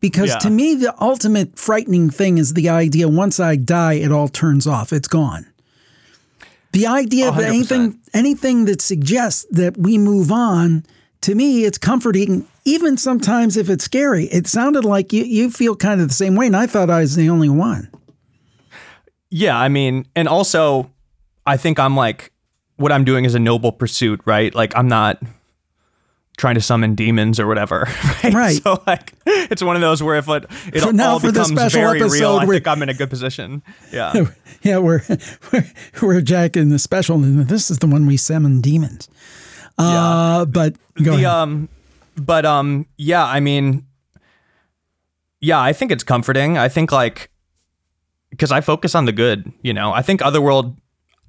because 0.00 0.30
Yeah. 0.30 0.38
to 0.38 0.50
me, 0.50 0.74
the 0.74 0.94
ultimate 1.00 1.58
frightening 1.58 2.10
thing 2.10 2.38
is 2.38 2.54
the 2.54 2.68
idea 2.68 3.08
once 3.08 3.38
I 3.40 3.56
die, 3.56 3.94
it 3.94 4.10
all 4.12 4.28
turns 4.28 4.66
off, 4.66 4.92
it's 4.92 5.08
gone. 5.08 5.46
The 6.72 6.86
idea 6.86 7.28
of 7.28 7.34
100%. 7.34 7.48
anything 7.48 7.98
anything 8.14 8.64
that 8.66 8.80
suggests 8.80 9.46
that 9.50 9.76
we 9.76 9.98
move 9.98 10.30
on, 10.32 10.84
to 11.22 11.34
me, 11.34 11.64
it's 11.64 11.78
comforting. 11.78 12.46
Even 12.64 12.96
sometimes 12.96 13.56
if 13.56 13.68
it's 13.68 13.84
scary, 13.84 14.26
it 14.26 14.46
sounded 14.46 14.84
like 14.84 15.12
you 15.12 15.24
you 15.24 15.50
feel 15.50 15.74
kind 15.76 16.00
of 16.00 16.08
the 16.08 16.14
same 16.14 16.34
way, 16.36 16.46
and 16.46 16.56
I 16.56 16.66
thought 16.66 16.88
I 16.90 17.00
was 17.00 17.16
the 17.16 17.28
only 17.28 17.48
one. 17.48 17.88
Yeah, 19.30 19.56
I 19.58 19.68
mean, 19.68 20.06
and 20.16 20.26
also, 20.28 20.90
I 21.46 21.56
think 21.56 21.78
I'm 21.78 21.96
like, 21.96 22.32
what 22.76 22.90
I'm 22.92 23.04
doing 23.04 23.24
is 23.24 23.34
a 23.34 23.38
noble 23.38 23.72
pursuit, 23.72 24.20
right? 24.24 24.54
Like, 24.54 24.76
I'm 24.76 24.88
not 24.88 25.20
trying 26.40 26.54
to 26.54 26.60
summon 26.62 26.94
demons 26.94 27.38
or 27.38 27.46
whatever, 27.46 27.86
right? 28.24 28.32
Right. 28.34 28.62
So, 28.62 28.82
like, 28.86 29.12
it's 29.26 29.62
one 29.62 29.76
of 29.76 29.82
those 29.82 30.02
where 30.02 30.16
if 30.16 30.26
it, 30.28 30.46
it 30.72 30.80
For 30.80 30.92
now, 30.92 31.12
all 31.12 31.20
for 31.20 31.30
becomes 31.30 31.48
special 31.48 31.82
very 31.82 32.02
real, 32.02 32.38
I 32.38 32.46
think 32.46 32.66
I'm 32.66 32.82
in 32.82 32.88
a 32.88 32.94
good 32.94 33.10
position. 33.10 33.62
Yeah. 33.92 34.26
Yeah, 34.62 34.76
we're 34.76 35.00
we're, 35.52 35.64
we're 36.02 36.20
Jack 36.20 36.54
in 36.54 36.68
the 36.68 36.78
special, 36.78 37.16
and 37.16 37.48
this 37.48 37.70
is 37.70 37.78
the 37.78 37.86
one 37.86 38.04
we 38.04 38.18
summon 38.18 38.60
demons. 38.60 39.08
Uh, 39.78 40.44
but 40.44 40.76
go 41.02 41.12
the 41.12 41.24
ahead. 41.24 41.24
um 41.24 41.68
but 42.16 42.44
um 42.44 42.84
yeah 42.98 43.24
i 43.24 43.40
mean 43.40 43.86
yeah 45.40 45.58
i 45.58 45.72
think 45.72 45.90
it's 45.90 46.04
comforting 46.04 46.58
i 46.58 46.68
think 46.68 46.92
like 46.92 47.30
because 48.28 48.52
i 48.52 48.60
focus 48.60 48.94
on 48.94 49.06
the 49.06 49.12
good 49.12 49.50
you 49.62 49.72
know 49.72 49.92
i 49.92 50.02
think 50.02 50.20
otherworld 50.20 50.76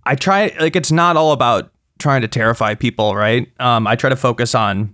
i 0.04 0.16
try 0.16 0.54
like 0.60 0.76
it's 0.76 0.92
not 0.92 1.16
all 1.16 1.32
about 1.32 1.72
trying 2.00 2.22
to 2.22 2.28
terrify 2.28 2.76
people 2.76 3.16
right 3.16 3.48
um 3.62 3.88
i 3.88 3.96
try 3.96 4.10
to 4.10 4.18
focus 4.18 4.54
on 4.54 4.94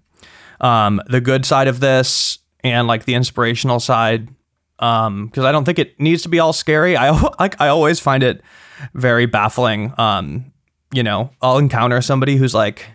um 0.62 1.02
the 1.08 1.22
good 1.22 1.46
side 1.46 1.68
of 1.68 1.80
this 1.80 2.40
and 2.64 2.88
like 2.88 3.06
the 3.06 3.14
inspirational 3.14 3.80
side 3.80 4.28
um 4.80 5.28
because 5.28 5.44
i 5.46 5.52
don't 5.52 5.66
think 5.66 5.80
it 5.80 6.00
needs 6.00 6.22
to 6.24 6.30
be 6.30 6.40
all 6.40 6.54
scary 6.54 6.96
i 6.96 7.10
like 7.40 7.60
i 7.62 7.68
always 7.68 8.00
find 8.00 8.24
it 8.24 8.42
very 8.94 9.26
baffling 9.26 9.94
um 9.98 10.52
you 10.94 11.04
know 11.04 11.32
i'll 11.42 11.58
encounter 11.58 12.02
somebody 12.02 12.36
who's 12.36 12.54
like 12.54 12.86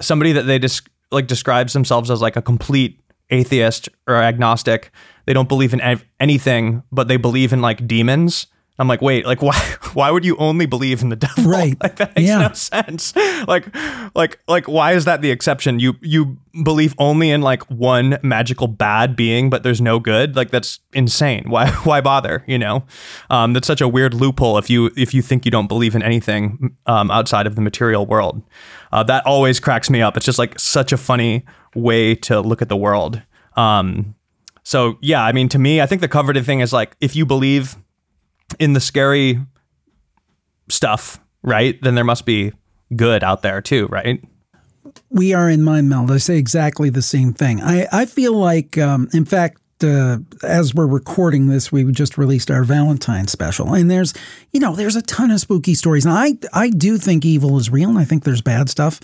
somebody 0.00 0.32
that 0.32 0.42
they 0.42 0.58
just 0.58 0.88
like 1.10 1.26
describes 1.26 1.72
themselves 1.72 2.10
as 2.10 2.20
like 2.20 2.36
a 2.36 2.42
complete 2.42 3.00
atheist 3.30 3.88
or 4.06 4.16
agnostic. 4.16 4.90
They 5.26 5.32
don't 5.32 5.48
believe 5.48 5.72
in 5.72 5.80
ev- 5.80 6.04
anything, 6.18 6.82
but 6.90 7.08
they 7.08 7.16
believe 7.16 7.52
in 7.52 7.60
like 7.60 7.86
demons. 7.86 8.46
I'm 8.80 8.88
like, 8.88 9.00
wait, 9.02 9.26
like 9.26 9.42
why? 9.42 9.56
Why 9.92 10.10
would 10.12 10.24
you 10.24 10.36
only 10.36 10.66
believe 10.66 11.02
in 11.02 11.08
the 11.08 11.16
devil? 11.16 11.44
Right. 11.50 11.76
Like 11.82 11.96
that 11.96 12.14
makes 12.14 12.28
Yeah. 12.28 12.46
no 12.46 12.52
sense. 12.52 13.12
Like, 13.48 13.66
like, 14.14 14.38
like, 14.46 14.66
why 14.68 14.92
is 14.92 15.04
that 15.04 15.20
the 15.20 15.30
exception? 15.32 15.80
You 15.80 15.94
you 16.00 16.38
believe 16.62 16.94
only 16.98 17.30
in 17.30 17.42
like 17.42 17.62
one 17.64 18.18
magical 18.22 18.68
bad 18.68 19.16
being, 19.16 19.50
but 19.50 19.64
there's 19.64 19.80
no 19.80 19.98
good. 19.98 20.36
Like 20.36 20.50
that's 20.50 20.78
insane. 20.92 21.44
Why 21.50 21.70
why 21.84 22.00
bother? 22.00 22.44
You 22.46 22.58
know, 22.58 22.84
um, 23.30 23.52
that's 23.52 23.66
such 23.66 23.80
a 23.80 23.88
weird 23.88 24.14
loophole. 24.14 24.58
If 24.58 24.70
you 24.70 24.90
if 24.96 25.12
you 25.12 25.22
think 25.22 25.44
you 25.44 25.50
don't 25.50 25.66
believe 25.66 25.94
in 25.96 26.02
anything 26.02 26.76
um, 26.86 27.10
outside 27.10 27.46
of 27.48 27.56
the 27.56 27.60
material 27.62 28.06
world, 28.06 28.42
uh, 28.92 29.02
that 29.04 29.26
always 29.26 29.58
cracks 29.60 29.90
me 29.90 30.00
up. 30.00 30.16
It's 30.16 30.24
just 30.26 30.38
like 30.38 30.58
such 30.58 30.92
a 30.92 30.96
funny 30.96 31.44
way 31.74 32.14
to 32.14 32.40
look 32.40 32.62
at 32.62 32.68
the 32.68 32.76
world. 32.76 33.20
Um, 33.56 34.14
so 34.62 34.98
yeah, 35.02 35.24
I 35.24 35.32
mean, 35.32 35.48
to 35.48 35.58
me, 35.58 35.80
I 35.80 35.86
think 35.86 36.00
the 36.00 36.08
coveted 36.08 36.46
thing 36.46 36.60
is 36.60 36.72
like 36.72 36.96
if 37.00 37.16
you 37.16 37.26
believe 37.26 37.76
in 38.58 38.72
the 38.72 38.80
scary 38.80 39.40
stuff, 40.68 41.20
right? 41.42 41.80
Then 41.82 41.94
there 41.94 42.04
must 42.04 42.26
be 42.26 42.52
good 42.94 43.22
out 43.22 43.42
there 43.42 43.60
too, 43.60 43.86
right? 43.86 44.22
we 45.10 45.34
are 45.34 45.48
in 45.48 45.62
mind 45.62 45.88
meld. 45.88 46.10
I 46.10 46.18
say 46.18 46.38
exactly 46.38 46.90
the 46.90 47.02
same 47.02 47.32
thing. 47.32 47.60
I, 47.60 47.86
I 47.92 48.04
feel 48.06 48.32
like, 48.32 48.78
um, 48.78 49.08
in 49.12 49.24
fact, 49.24 49.60
uh, 49.82 50.18
as 50.42 50.74
we're 50.74 50.86
recording 50.86 51.46
this, 51.46 51.72
we 51.72 51.90
just 51.90 52.18
released 52.18 52.50
our 52.50 52.64
Valentine 52.64 53.26
special, 53.26 53.74
and 53.74 53.90
there's, 53.90 54.12
you 54.52 54.60
know, 54.60 54.76
there's 54.76 54.96
a 54.96 55.02
ton 55.02 55.30
of 55.30 55.40
spooky 55.40 55.74
stories. 55.74 56.04
And 56.04 56.14
I, 56.14 56.34
I 56.52 56.68
do 56.68 56.98
think 56.98 57.24
evil 57.24 57.56
is 57.58 57.70
real, 57.70 57.88
and 57.88 57.98
I 57.98 58.04
think 58.04 58.24
there's 58.24 58.42
bad 58.42 58.68
stuff 58.68 59.00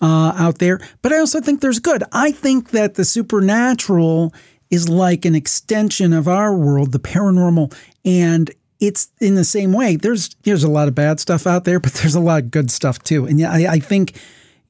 uh, 0.00 0.32
out 0.36 0.58
there, 0.58 0.80
but 1.02 1.12
I 1.12 1.18
also 1.18 1.40
think 1.40 1.60
there's 1.60 1.80
good. 1.80 2.04
I 2.12 2.30
think 2.30 2.70
that 2.70 2.94
the 2.94 3.04
supernatural 3.04 4.34
is 4.70 4.88
like 4.88 5.24
an 5.24 5.34
extension 5.34 6.12
of 6.12 6.28
our 6.28 6.54
world, 6.54 6.92
the 6.92 6.98
paranormal, 6.98 7.74
and 8.04 8.50
it's 8.80 9.08
in 9.20 9.34
the 9.34 9.44
same 9.44 9.72
way. 9.72 9.96
There's 9.96 10.34
there's 10.44 10.64
a 10.64 10.68
lot 10.70 10.88
of 10.88 10.94
bad 10.94 11.20
stuff 11.20 11.46
out 11.46 11.64
there, 11.64 11.80
but 11.80 11.92
there's 11.94 12.14
a 12.14 12.20
lot 12.20 12.44
of 12.44 12.50
good 12.50 12.70
stuff 12.70 13.02
too. 13.02 13.26
And 13.26 13.38
yeah, 13.40 13.52
I, 13.52 13.66
I 13.72 13.78
think 13.78 14.20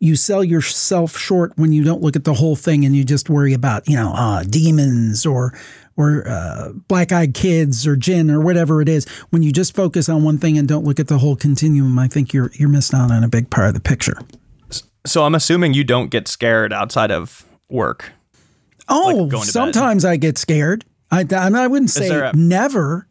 you 0.00 0.15
sell 0.17 0.45
yourself 0.45 1.17
short 1.17 1.53
when 1.57 1.73
you 1.73 1.83
don't 1.83 2.00
look 2.03 2.15
at 2.17 2.25
the 2.25 2.35
whole 2.35 2.55
thing 2.57 2.85
and 2.85 2.95
you 2.95 3.05
just 3.05 3.29
worry 3.29 3.53
about 3.53 3.88
you 3.88 3.97
know 3.97 4.12
uh, 4.15 4.43
demons 4.45 5.27
or 5.27 5.59
or 5.97 6.23
uh, 6.29 6.71
black 6.87 7.11
eyed 7.11 7.35
kids 7.35 7.87
or 7.87 7.97
djinn 7.97 8.31
or 8.31 8.41
whatever 8.41 8.81
it 8.81 8.88
is. 8.88 9.07
When 9.31 9.43
you 9.43 9.53
just 9.53 9.75
focus 9.75 10.09
on 10.09 10.23
one 10.23 10.38
thing 10.38 10.57
and 10.57 10.69
don't 10.69 10.85
look 10.85 11.00
at 11.00 11.09
the 11.09 11.19
whole 11.19 11.37
continuum, 11.37 11.99
I 11.99 12.09
think 12.09 12.33
you're 12.33 12.50
you're 12.55 12.69
missing 12.69 12.99
out 12.99 13.11
on 13.11 13.25
a 13.25 13.29
big 13.29 13.50
part 13.50 13.69
of 13.69 13.75
the 13.75 13.81
picture. 13.81 14.17
So 15.07 15.25
I'm 15.25 15.35
assuming 15.35 15.75
you 15.75 15.85
don't 15.85 16.11
get 16.11 16.29
scared 16.29 16.73
outside 16.73 17.11
of 17.11 17.45
work. 17.69 18.12
Oh, 18.88 19.27
going 19.27 19.31
to 19.31 19.38
bed. 19.49 19.53
sometimes 19.53 20.05
I 20.05 20.17
get 20.17 20.38
scared. 20.38 20.85
I, 21.11 21.25
I, 21.31 21.49
I 21.49 21.67
wouldn't 21.67 21.91
say 21.91 22.09
a- 22.11 22.33
never. 22.35 23.07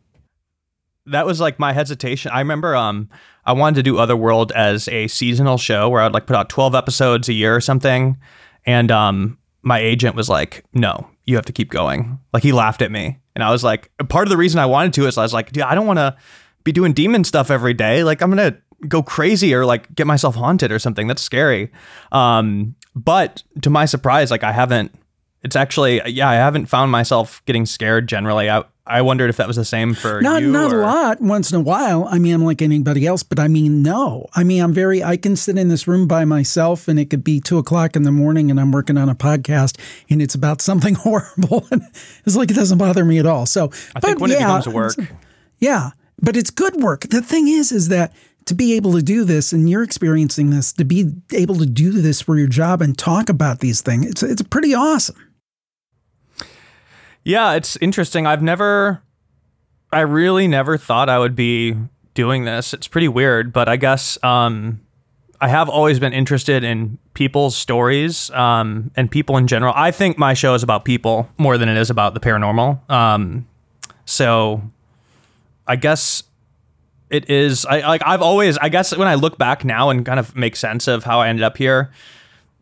That 1.07 1.25
was 1.25 1.39
like 1.39 1.59
my 1.59 1.73
hesitation. 1.73 2.31
I 2.33 2.39
remember 2.39 2.75
um 2.75 3.09
I 3.45 3.53
wanted 3.53 3.75
to 3.75 3.83
do 3.83 3.97
Otherworld 3.97 4.51
as 4.51 4.87
a 4.89 5.07
seasonal 5.07 5.57
show 5.57 5.89
where 5.89 6.01
I'd 6.01 6.13
like 6.13 6.27
put 6.27 6.35
out 6.35 6.49
12 6.49 6.75
episodes 6.75 7.29
a 7.29 7.33
year 7.33 7.55
or 7.55 7.61
something. 7.61 8.17
And 8.65 8.91
um 8.91 9.37
my 9.63 9.79
agent 9.79 10.15
was 10.15 10.29
like, 10.29 10.63
"No, 10.73 11.07
you 11.25 11.35
have 11.35 11.45
to 11.45 11.53
keep 11.53 11.69
going." 11.69 12.19
Like 12.33 12.43
he 12.43 12.51
laughed 12.51 12.81
at 12.81 12.91
me. 12.91 13.19
And 13.35 13.43
I 13.43 13.51
was 13.51 13.63
like, 13.63 13.91
part 14.09 14.27
of 14.27 14.29
the 14.29 14.37
reason 14.37 14.59
I 14.59 14.65
wanted 14.65 14.93
to 14.93 15.07
is 15.07 15.17
I 15.17 15.23
was 15.23 15.33
like, 15.33 15.51
"Dude, 15.51 15.63
I 15.63 15.75
don't 15.75 15.87
want 15.87 15.99
to 15.99 16.15
be 16.63 16.71
doing 16.71 16.93
demon 16.93 17.23
stuff 17.23 17.51
every 17.51 17.73
day. 17.73 18.03
Like 18.03 18.21
I'm 18.21 18.31
going 18.31 18.51
to 18.51 18.57
go 18.87 19.01
crazy 19.01 19.53
or 19.53 19.65
like 19.65 19.93
get 19.95 20.07
myself 20.07 20.35
haunted 20.35 20.71
or 20.71 20.79
something. 20.79 21.07
That's 21.07 21.21
scary." 21.21 21.71
Um 22.11 22.75
but 22.95 23.43
to 23.61 23.69
my 23.69 23.85
surprise, 23.85 24.31
like 24.31 24.43
I 24.43 24.51
haven't 24.51 24.91
it's 25.43 25.55
actually 25.55 26.01
yeah, 26.07 26.29
I 26.29 26.35
haven't 26.35 26.65
found 26.65 26.91
myself 26.91 27.41
getting 27.45 27.65
scared 27.65 28.07
generally. 28.07 28.49
I 28.49 28.63
I 28.87 29.01
wondered 29.01 29.29
if 29.29 29.37
that 29.37 29.47
was 29.47 29.57
the 29.57 29.65
same 29.65 29.93
for 29.93 30.21
Not 30.21 30.41
you. 30.41 30.51
not 30.51 30.71
or- 30.71 30.81
a 30.81 30.85
lot 30.85 31.21
once 31.21 31.51
in 31.51 31.57
a 31.57 31.61
while. 31.61 32.07
I 32.09 32.19
mean, 32.19 32.33
I'm 32.33 32.43
like 32.45 32.61
anybody 32.61 33.05
else, 33.05 33.23
but 33.23 33.39
I 33.39 33.47
mean, 33.47 33.81
no. 33.83 34.27
I 34.33 34.43
mean, 34.43 34.63
I'm 34.63 34.73
very. 34.73 35.03
I 35.03 35.17
can 35.17 35.35
sit 35.35 35.57
in 35.57 35.67
this 35.67 35.87
room 35.87 36.07
by 36.07 36.25
myself, 36.25 36.87
and 36.87 36.99
it 36.99 37.09
could 37.09 37.23
be 37.23 37.39
two 37.39 37.57
o'clock 37.57 37.95
in 37.95 38.03
the 38.03 38.11
morning, 38.11 38.49
and 38.49 38.59
I'm 38.59 38.71
working 38.71 38.97
on 38.97 39.09
a 39.09 39.15
podcast, 39.15 39.77
and 40.09 40.21
it's 40.21 40.35
about 40.35 40.61
something 40.61 40.95
horrible, 41.05 41.67
and 41.71 41.81
it's 42.25 42.35
like 42.35 42.49
it 42.49 42.55
doesn't 42.55 42.77
bother 42.77 43.03
me 43.05 43.19
at 43.19 43.25
all. 43.25 43.45
So, 43.45 43.71
I 43.95 43.99
think 43.99 44.19
when 44.19 44.31
it 44.31 44.37
becomes 44.37 44.67
work, 44.67 44.95
yeah, 45.59 45.91
but 46.21 46.37
it's 46.37 46.49
good 46.49 46.81
work. 46.81 47.01
The 47.01 47.21
thing 47.21 47.47
is, 47.47 47.71
is 47.71 47.89
that 47.89 48.13
to 48.45 48.55
be 48.55 48.73
able 48.73 48.93
to 48.93 49.01
do 49.01 49.25
this, 49.25 49.51
and 49.51 49.69
you're 49.69 49.83
experiencing 49.83 50.49
this, 50.49 50.71
to 50.73 50.85
be 50.85 51.11
able 51.33 51.55
to 51.55 51.65
do 51.65 51.91
this 51.91 52.21
for 52.21 52.37
your 52.37 52.47
job 52.47 52.81
and 52.81 52.97
talk 52.97 53.27
about 53.29 53.59
these 53.59 53.81
things, 53.81 54.05
it's 54.05 54.23
it's 54.23 54.41
pretty 54.43 54.73
awesome. 54.73 55.15
Yeah, 57.27 57.55
it's 57.55 57.75
interesting. 57.81 58.25
I've 58.25 58.41
never, 58.41 59.03
I 59.91 59.99
really 59.99 60.47
never 60.47 60.77
thought 60.77 61.09
I 61.09 61.19
would 61.19 61.35
be 61.35 61.75
doing 62.13 62.45
this. 62.45 62.73
It's 62.73 62.87
pretty 62.87 63.09
weird, 63.09 63.51
but 63.51 63.67
I 63.67 63.75
guess 63.75 64.17
um, 64.23 64.79
I 65.41 65.49
have 65.49 65.67
always 65.67 65.99
been 65.99 66.13
interested 66.13 66.63
in 66.63 66.97
people's 67.15 67.53
stories 67.53 68.31
um, 68.31 68.91
and 68.95 69.11
people 69.11 69.35
in 69.35 69.45
general. 69.45 69.73
I 69.75 69.91
think 69.91 70.17
my 70.17 70.33
show 70.33 70.53
is 70.53 70.63
about 70.63 70.85
people 70.85 71.27
more 71.37 71.57
than 71.57 71.67
it 71.67 71.75
is 71.75 71.89
about 71.89 72.13
the 72.13 72.21
paranormal. 72.21 72.89
Um, 72.89 73.45
so 74.05 74.61
I 75.67 75.75
guess 75.75 76.23
it 77.09 77.29
is. 77.29 77.65
I 77.65 77.81
like. 77.81 78.03
I've 78.05 78.21
always. 78.21 78.57
I 78.57 78.69
guess 78.69 78.95
when 78.95 79.09
I 79.09 79.15
look 79.15 79.37
back 79.37 79.65
now 79.65 79.89
and 79.89 80.05
kind 80.05 80.19
of 80.19 80.33
make 80.33 80.55
sense 80.55 80.87
of 80.87 81.03
how 81.03 81.19
I 81.19 81.27
ended 81.27 81.43
up 81.43 81.57
here, 81.57 81.91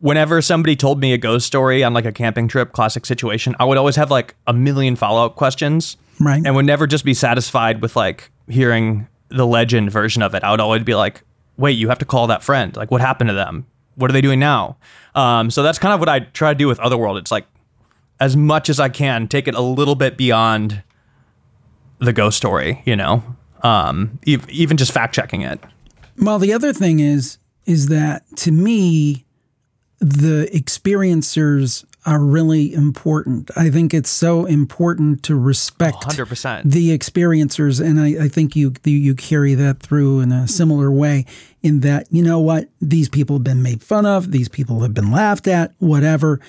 whenever 0.00 0.42
somebody 0.42 0.76
told 0.76 1.00
me 1.00 1.12
a 1.12 1.18
ghost 1.18 1.46
story 1.46 1.82
on 1.82 1.94
like 1.94 2.04
a 2.04 2.12
camping 2.12 2.48
trip, 2.48 2.72
classic 2.72 3.06
situation, 3.06 3.54
I 3.58 3.64
would 3.64 3.78
always 3.78 3.96
have 3.96 4.10
like 4.10 4.34
a 4.46 4.52
million 4.52 4.96
follow 4.96 5.24
up 5.24 5.36
questions, 5.36 5.96
Right. 6.20 6.42
And 6.44 6.54
would 6.56 6.66
never 6.66 6.86
just 6.86 7.04
be 7.04 7.14
satisfied 7.14 7.82
with 7.82 7.96
like 7.96 8.30
hearing 8.48 9.06
the 9.28 9.46
legend 9.46 9.90
version 9.90 10.22
of 10.22 10.34
it. 10.34 10.42
I 10.42 10.50
would 10.50 10.60
always 10.60 10.82
be 10.82 10.94
like, 10.94 11.22
wait, 11.56 11.72
you 11.72 11.88
have 11.88 11.98
to 11.98 12.04
call 12.04 12.26
that 12.28 12.42
friend. 12.42 12.76
Like, 12.76 12.90
what 12.90 13.00
happened 13.00 13.28
to 13.28 13.34
them? 13.34 13.66
What 13.96 14.10
are 14.10 14.12
they 14.12 14.20
doing 14.20 14.38
now? 14.38 14.76
Um, 15.14 15.50
so 15.50 15.62
that's 15.62 15.78
kind 15.78 15.94
of 15.94 16.00
what 16.00 16.08
I 16.08 16.20
try 16.20 16.52
to 16.52 16.58
do 16.58 16.68
with 16.68 16.78
Otherworld. 16.80 17.18
It's 17.18 17.30
like 17.30 17.46
as 18.20 18.36
much 18.36 18.68
as 18.68 18.80
I 18.80 18.88
can, 18.88 19.28
take 19.28 19.48
it 19.48 19.54
a 19.54 19.60
little 19.60 19.94
bit 19.94 20.16
beyond 20.16 20.82
the 21.98 22.12
ghost 22.12 22.36
story, 22.36 22.82
you 22.84 22.96
know, 22.96 23.22
um, 23.62 24.18
ev- 24.26 24.48
even 24.48 24.76
just 24.76 24.92
fact 24.92 25.14
checking 25.14 25.42
it. 25.42 25.60
Well, 26.18 26.38
the 26.38 26.52
other 26.52 26.72
thing 26.72 27.00
is, 27.00 27.38
is 27.66 27.88
that 27.88 28.24
to 28.36 28.52
me, 28.52 29.25
the 29.98 30.48
experiencers 30.52 31.84
are 32.04 32.20
really 32.22 32.72
important. 32.72 33.50
I 33.56 33.70
think 33.70 33.92
it's 33.92 34.10
so 34.10 34.44
important 34.44 35.22
to 35.24 35.34
respect 35.34 36.02
100%. 36.02 36.62
the 36.64 36.96
experiencers, 36.96 37.84
and 37.84 37.98
I, 37.98 38.24
I 38.24 38.28
think 38.28 38.54
you 38.54 38.74
you 38.84 39.14
carry 39.14 39.54
that 39.54 39.80
through 39.80 40.20
in 40.20 40.32
a 40.32 40.46
similar 40.46 40.90
way. 40.90 41.24
In 41.62 41.80
that, 41.80 42.06
you 42.12 42.22
know 42.22 42.38
what, 42.38 42.68
these 42.80 43.08
people 43.08 43.36
have 43.36 43.44
been 43.44 43.62
made 43.62 43.82
fun 43.82 44.06
of, 44.06 44.30
these 44.30 44.48
people 44.48 44.80
have 44.80 44.94
been 44.94 45.10
laughed 45.10 45.48
at, 45.48 45.72
whatever. 45.78 46.40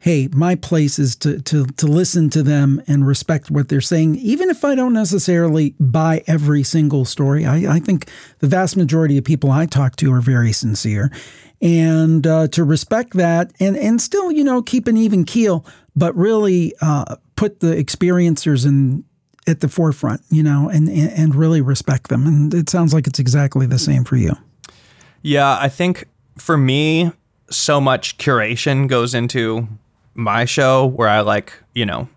hey, 0.00 0.28
my 0.32 0.54
place 0.54 0.98
is 0.98 1.16
to 1.16 1.40
to 1.42 1.66
to 1.66 1.86
listen 1.86 2.30
to 2.30 2.42
them 2.42 2.82
and 2.86 3.06
respect 3.06 3.50
what 3.50 3.68
they're 3.68 3.80
saying, 3.80 4.16
even 4.16 4.50
if 4.50 4.64
I 4.64 4.74
don't 4.74 4.92
necessarily 4.92 5.74
buy 5.80 6.22
every 6.26 6.62
single 6.62 7.04
story. 7.04 7.46
I, 7.46 7.76
I 7.76 7.80
think 7.80 8.10
the 8.40 8.46
vast 8.46 8.76
majority 8.76 9.18
of 9.18 9.24
people 9.24 9.50
I 9.50 9.66
talk 9.66 9.96
to 9.96 10.12
are 10.12 10.20
very 10.20 10.52
sincere, 10.52 11.10
and 11.60 12.26
uh, 12.26 12.48
to 12.48 12.64
respect 12.64 13.14
that 13.14 13.52
and 13.60 13.76
and 13.76 14.00
still, 14.00 14.30
you 14.30 14.44
know, 14.44 14.62
keep 14.62 14.86
an 14.86 14.96
even 14.96 15.24
keel, 15.24 15.64
but 15.96 16.14
really 16.16 16.74
uh, 16.80 17.16
put 17.36 17.60
the 17.60 17.74
experiencers 17.74 18.66
in 18.66 19.04
at 19.46 19.60
the 19.60 19.68
forefront, 19.68 20.20
you 20.30 20.42
know, 20.42 20.68
and 20.68 20.88
and 20.88 21.34
really 21.34 21.60
respect 21.60 22.08
them. 22.08 22.26
And 22.26 22.54
it 22.54 22.68
sounds 22.68 22.94
like 22.94 23.06
it's 23.06 23.18
exactly 23.18 23.66
the 23.66 23.78
same 23.78 24.04
for 24.04 24.16
you. 24.16 24.32
Yeah, 25.22 25.58
I 25.60 25.68
think 25.68 26.04
for 26.36 26.56
me, 26.56 27.12
so 27.50 27.80
much 27.80 28.18
curation 28.18 28.88
goes 28.88 29.14
into 29.14 29.66
my 30.14 30.44
show 30.44 30.86
where 30.86 31.08
I 31.08 31.20
like, 31.20 31.52
you 31.74 31.86
know, 31.86 32.08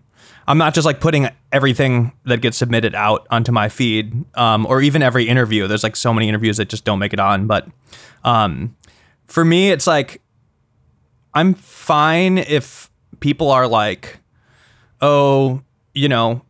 I'm 0.46 0.58
not 0.58 0.74
just 0.74 0.84
like 0.84 1.00
putting 1.00 1.28
everything 1.52 2.12
that 2.24 2.40
gets 2.40 2.56
submitted 2.56 2.94
out 2.94 3.26
onto 3.30 3.52
my 3.52 3.68
feed, 3.68 4.24
um, 4.36 4.66
or 4.66 4.82
even 4.82 5.02
every 5.02 5.28
interview. 5.28 5.66
There's 5.66 5.82
like 5.82 5.96
so 5.96 6.12
many 6.12 6.28
interviews 6.28 6.56
that 6.56 6.68
just 6.68 6.84
don't 6.84 6.98
make 6.98 7.12
it 7.12 7.20
on. 7.20 7.46
But 7.46 7.68
um, 8.24 8.76
for 9.32 9.46
me, 9.46 9.70
it's 9.70 9.86
like 9.86 10.20
I'm 11.32 11.54
fine 11.54 12.36
if 12.36 12.90
people 13.20 13.50
are 13.50 13.66
like, 13.66 14.18
oh, 15.00 15.62
you 15.94 16.06
know, 16.06 16.42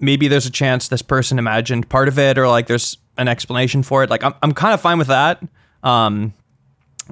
maybe 0.00 0.26
there's 0.26 0.46
a 0.46 0.50
chance 0.50 0.88
this 0.88 1.02
person 1.02 1.38
imagined 1.38 1.90
part 1.90 2.08
of 2.08 2.18
it, 2.18 2.38
or 2.38 2.48
like 2.48 2.66
there's 2.66 2.96
an 3.18 3.28
explanation 3.28 3.82
for 3.82 4.02
it. 4.02 4.08
Like 4.08 4.24
I'm, 4.24 4.32
I'm 4.42 4.52
kind 4.52 4.72
of 4.72 4.80
fine 4.80 4.96
with 4.96 5.08
that. 5.08 5.42
Um, 5.82 6.32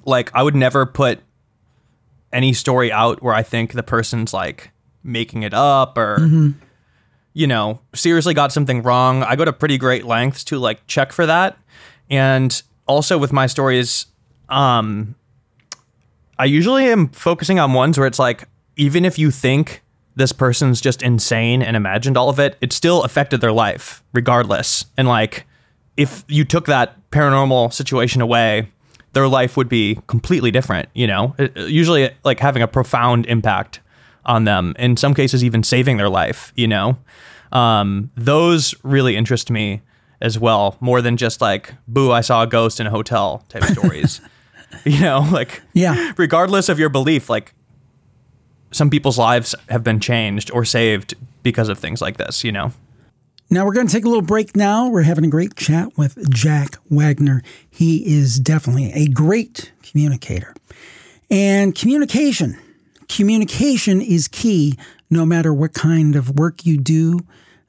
like 0.07 0.31
I 0.35 0.42
would 0.42 0.57
never 0.57 0.87
put 0.87 1.21
any 2.33 2.54
story 2.54 2.90
out 2.90 3.23
where 3.23 3.35
I 3.35 3.42
think 3.42 3.75
the 3.75 3.83
person's 3.83 4.33
like 4.33 4.71
making 5.04 5.42
it 5.42 5.52
up 5.52 5.99
or 5.99 6.16
mm-hmm. 6.21 6.50
you 7.35 7.47
know 7.47 7.81
seriously 7.95 8.33
got 8.33 8.50
something 8.50 8.83
wrong. 8.83 9.23
I 9.25 9.37
go 9.37 9.45
to 9.45 9.52
pretty 9.52 9.76
great 9.76 10.07
lengths 10.07 10.42
to 10.45 10.59
like 10.59 10.87
check 10.87 11.12
for 11.12 11.26
that, 11.26 11.59
and 12.09 12.62
also 12.87 13.19
with 13.19 13.31
my 13.31 13.47
stories, 13.47 14.07
um, 14.53 15.15
I 16.39 16.45
usually 16.45 16.87
am 16.87 17.09
focusing 17.09 17.59
on 17.59 17.73
ones 17.73 17.99
where 17.99 18.07
it's 18.07 18.19
like 18.19 18.45
even 18.77 19.05
if 19.05 19.19
you 19.19 19.31
think 19.31 19.83
this 20.15 20.33
person's 20.33 20.81
just 20.81 21.03
insane 21.03 21.63
and 21.63 21.77
imagined 21.77 22.17
all 22.17 22.29
of 22.29 22.39
it, 22.39 22.59
it 22.61 22.73
still 22.73 23.03
affected 23.03 23.41
their 23.41 23.53
life 23.53 24.03
regardless. 24.13 24.85
And 24.97 25.09
like 25.09 25.47
if 25.97 26.25
you 26.29 26.45
took 26.45 26.67
that 26.67 26.97
paranormal 27.11 27.73
situation 27.73 28.21
away, 28.21 28.69
their 29.13 29.29
life 29.29 29.57
would 29.57 29.69
be 29.69 29.99
completely 30.07 30.51
different, 30.51 30.89
you 30.95 31.07
know? 31.07 31.35
It, 31.39 31.57
usually 31.57 32.11
like 32.25 32.41
having 32.41 32.63
a 32.63 32.69
profound 32.69 33.27
impact 33.27 33.81
on 34.25 34.45
them, 34.45 34.75
in 34.79 34.97
some 34.97 35.15
cases 35.15 35.45
even 35.45 35.63
saving 35.63 35.97
their 35.97 36.09
life, 36.09 36.53
you 36.57 36.67
know? 36.67 36.97
Um, 37.53 38.11
those 38.17 38.75
really 38.83 39.17
interest 39.17 39.51
me 39.51 39.83
as 40.23 40.39
well, 40.39 40.77
more 40.81 41.03
than 41.03 41.17
just 41.17 41.41
like, 41.41 41.75
boo, 41.87 42.11
I 42.11 42.21
saw 42.23 42.43
a 42.43 42.47
ghost 42.47 42.81
in 42.81 42.87
a 42.87 42.91
hotel 42.91 43.45
type 43.49 43.65
stories. 43.73 44.21
you 44.91 45.01
know, 45.01 45.27
like 45.31 45.62
yeah. 45.73 46.12
regardless 46.17 46.69
of 46.69 46.79
your 46.79 46.89
belief, 46.89 47.29
like 47.29 47.55
some 48.71 48.91
people's 48.91 49.19
lives 49.19 49.55
have 49.69 49.85
been 49.85 50.01
changed 50.01 50.51
or 50.53 50.65
saved 50.65 51.15
because 51.43 51.69
of 51.69 51.79
things 51.79 52.01
like 52.01 52.17
this, 52.17 52.45
you 52.45 52.53
know? 52.53 52.73
Now 53.51 53.67
we're 53.67 53.75
going 53.75 53.87
to 53.87 53.93
take 53.93 54.07
a 54.07 54.09
little 54.09 54.23
break 54.23 54.57
now. 54.57 54.89
We're 54.89 55.03
having 55.03 55.27
a 55.27 55.29
great 55.29 55.57
chat 55.57 55.99
with 55.99 56.31
Jack 56.33 56.79
Wagner. 56.89 57.43
He 57.69 57.99
is 57.99 58.41
definitely 58.41 58.93
a 58.93 59.09
great 59.09 59.73
communicator. 59.83 60.55
And 61.31 61.75
communication, 61.75 62.59
communication 63.09 64.01
is 64.01 64.27
key 64.27 64.79
no 65.11 65.27
matter 65.27 65.53
what 65.53 65.75
kind 65.75 66.17
of 66.17 66.39
work 66.39 66.65
you 66.65 66.79
do 66.79 67.21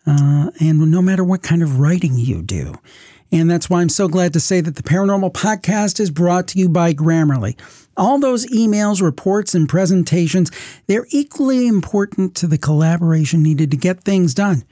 uh, 0.08 0.52
and 0.62 0.90
no 0.90 1.02
matter 1.02 1.24
what 1.24 1.44
kind 1.44 1.62
of 1.62 1.80
writing 1.80 2.18
you 2.18 2.42
do. 2.42 2.76
And 3.34 3.50
that's 3.50 3.68
why 3.68 3.82
I'm 3.82 3.90
so 3.90 4.08
glad 4.08 4.32
to 4.34 4.40
say 4.40 4.62
that 4.62 4.76
the 4.76 4.84
Paranormal 4.84 5.34
Podcast 5.34 6.00
is 6.00 6.12
brought 6.12 6.48
to 6.50 6.60
you 6.60 6.70
by 6.70 6.94
Grammarly. 6.94 7.60
All 7.98 8.20
those 8.20 8.46
emails, 8.52 9.02
reports, 9.02 9.56
and 9.56 9.68
presentations, 9.68 10.52
they're 10.86 11.08
equally 11.10 11.68
important 11.68 12.36
to 12.36 12.48
the 12.48 12.60
collaboration 12.60 13.42
needed 13.42 13.72
to 13.72 13.78
get 13.78 14.02
things 14.02 14.36
done. 14.36 14.64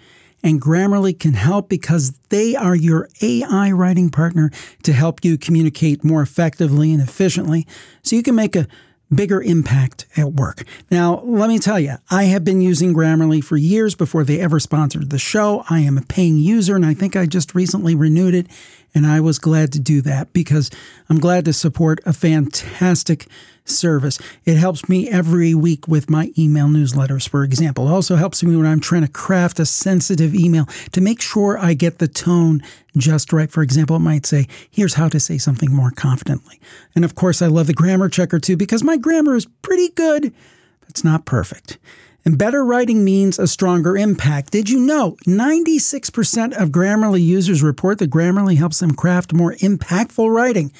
And 0.43 0.62
Grammarly 0.62 1.19
can 1.19 1.34
help 1.34 1.69
because 1.69 2.12
they 2.30 2.56
are 2.56 2.76
your 2.76 3.10
AI 3.24 3.71
writing 3.71 4.12
partner 4.12 4.52
to 4.84 4.93
help 4.93 5.26
you 5.26 5.39
communicate 5.39 6.04
more 6.04 6.21
effectively 6.21 6.93
and 6.93 7.02
efficiently 7.02 7.65
so 8.04 8.15
you 8.15 8.21
can 8.21 8.36
make 8.36 8.56
a 8.56 8.67
bigger 9.13 9.41
impact 9.41 10.06
at 10.15 10.34
work. 10.34 10.63
Now, 10.89 11.21
let 11.26 11.50
me 11.50 11.60
tell 11.60 11.80
you, 11.80 11.95
I 12.10 12.24
have 12.26 12.43
been 12.43 12.62
using 12.62 12.93
Grammarly 12.93 13.43
for 13.43 13.58
years 13.58 13.95
before 13.95 14.24
they 14.24 14.39
ever 14.39 14.60
sponsored 14.60 15.10
the 15.10 15.19
show. 15.19 15.63
I 15.69 15.80
am 15.80 15.97
a 15.97 16.02
paying 16.02 16.38
user 16.38 16.76
and 16.76 16.86
I 16.86 16.93
think 16.93 17.15
I 17.15 17.26
just 17.26 17.54
recently 17.54 17.95
renewed 17.95 18.34
it. 18.34 18.47
And 18.93 19.08
I 19.08 19.21
was 19.21 19.39
glad 19.39 19.71
to 19.73 19.80
do 19.80 20.01
that 20.01 20.34
because 20.34 20.69
I'm 21.10 21.19
glad 21.19 21.45
to 21.45 21.54
support 21.54 21.99
a 22.06 22.13
fantastic 22.13 23.27
service. 23.63 24.19
It 24.43 24.58
helps 24.58 24.89
me 24.89 25.10
every 25.10 25.54
week 25.54 25.88
with 25.88 26.10
my 26.10 26.32
email 26.38 26.67
newsletters, 26.67 27.27
for 27.27 27.43
example. 27.43 27.88
It 27.88 27.91
also 27.91 28.15
helps 28.15 28.43
me 28.43 28.56
when 28.56 28.65
I'm 28.65 28.80
trying 28.80 29.04
to 29.04 29.08
craft 29.08 29.60
a 29.60 29.65
sensitive 29.65 30.36
email 30.36 30.65
to 30.91 31.01
make 31.01 31.21
sure 31.21 31.58
I 31.58 31.73
get 31.73 31.99
the 31.99 32.08
tone 32.08 32.62
just 32.97 33.32
right. 33.32 33.49
For 33.49 33.63
example, 33.63 33.95
it 33.95 33.99
might 33.99 34.25
say, 34.25 34.47
here's 34.69 34.95
how 34.95 35.08
to 35.10 35.19
say 35.19 35.38
something 35.38 35.73
more 35.73 35.91
confidently. 35.91 36.60
And 36.95 37.06
of 37.06 37.15
course, 37.15 37.41
I 37.41 37.47
love 37.47 37.67
the 37.67 37.73
grammar 37.73 38.10
checker 38.10 38.39
too 38.39 38.58
because 38.58 38.84
my 38.84 38.97
grammar 38.97 39.36
is 39.36 39.45
pretty 39.62 39.89
good, 39.89 40.34
but 40.80 40.89
it's 40.89 41.04
not 41.04 41.25
perfect. 41.25 41.77
And 42.23 42.38
better 42.38 42.63
writing 42.63 43.03
means 43.03 43.39
a 43.39 43.47
stronger 43.47 43.97
impact. 43.97 44.51
Did 44.51 44.69
you 44.69 44.79
know 44.79 45.17
96% 45.25 46.53
of 46.53 46.69
Grammarly 46.69 47.23
users 47.23 47.63
report 47.63 47.97
that 47.99 48.12
Grammarly 48.12 48.57
helps 48.57 48.79
them 48.79 48.93
craft 48.93 49.34
more 49.34 49.55
impactful 49.55 50.34
writing? 50.34 50.71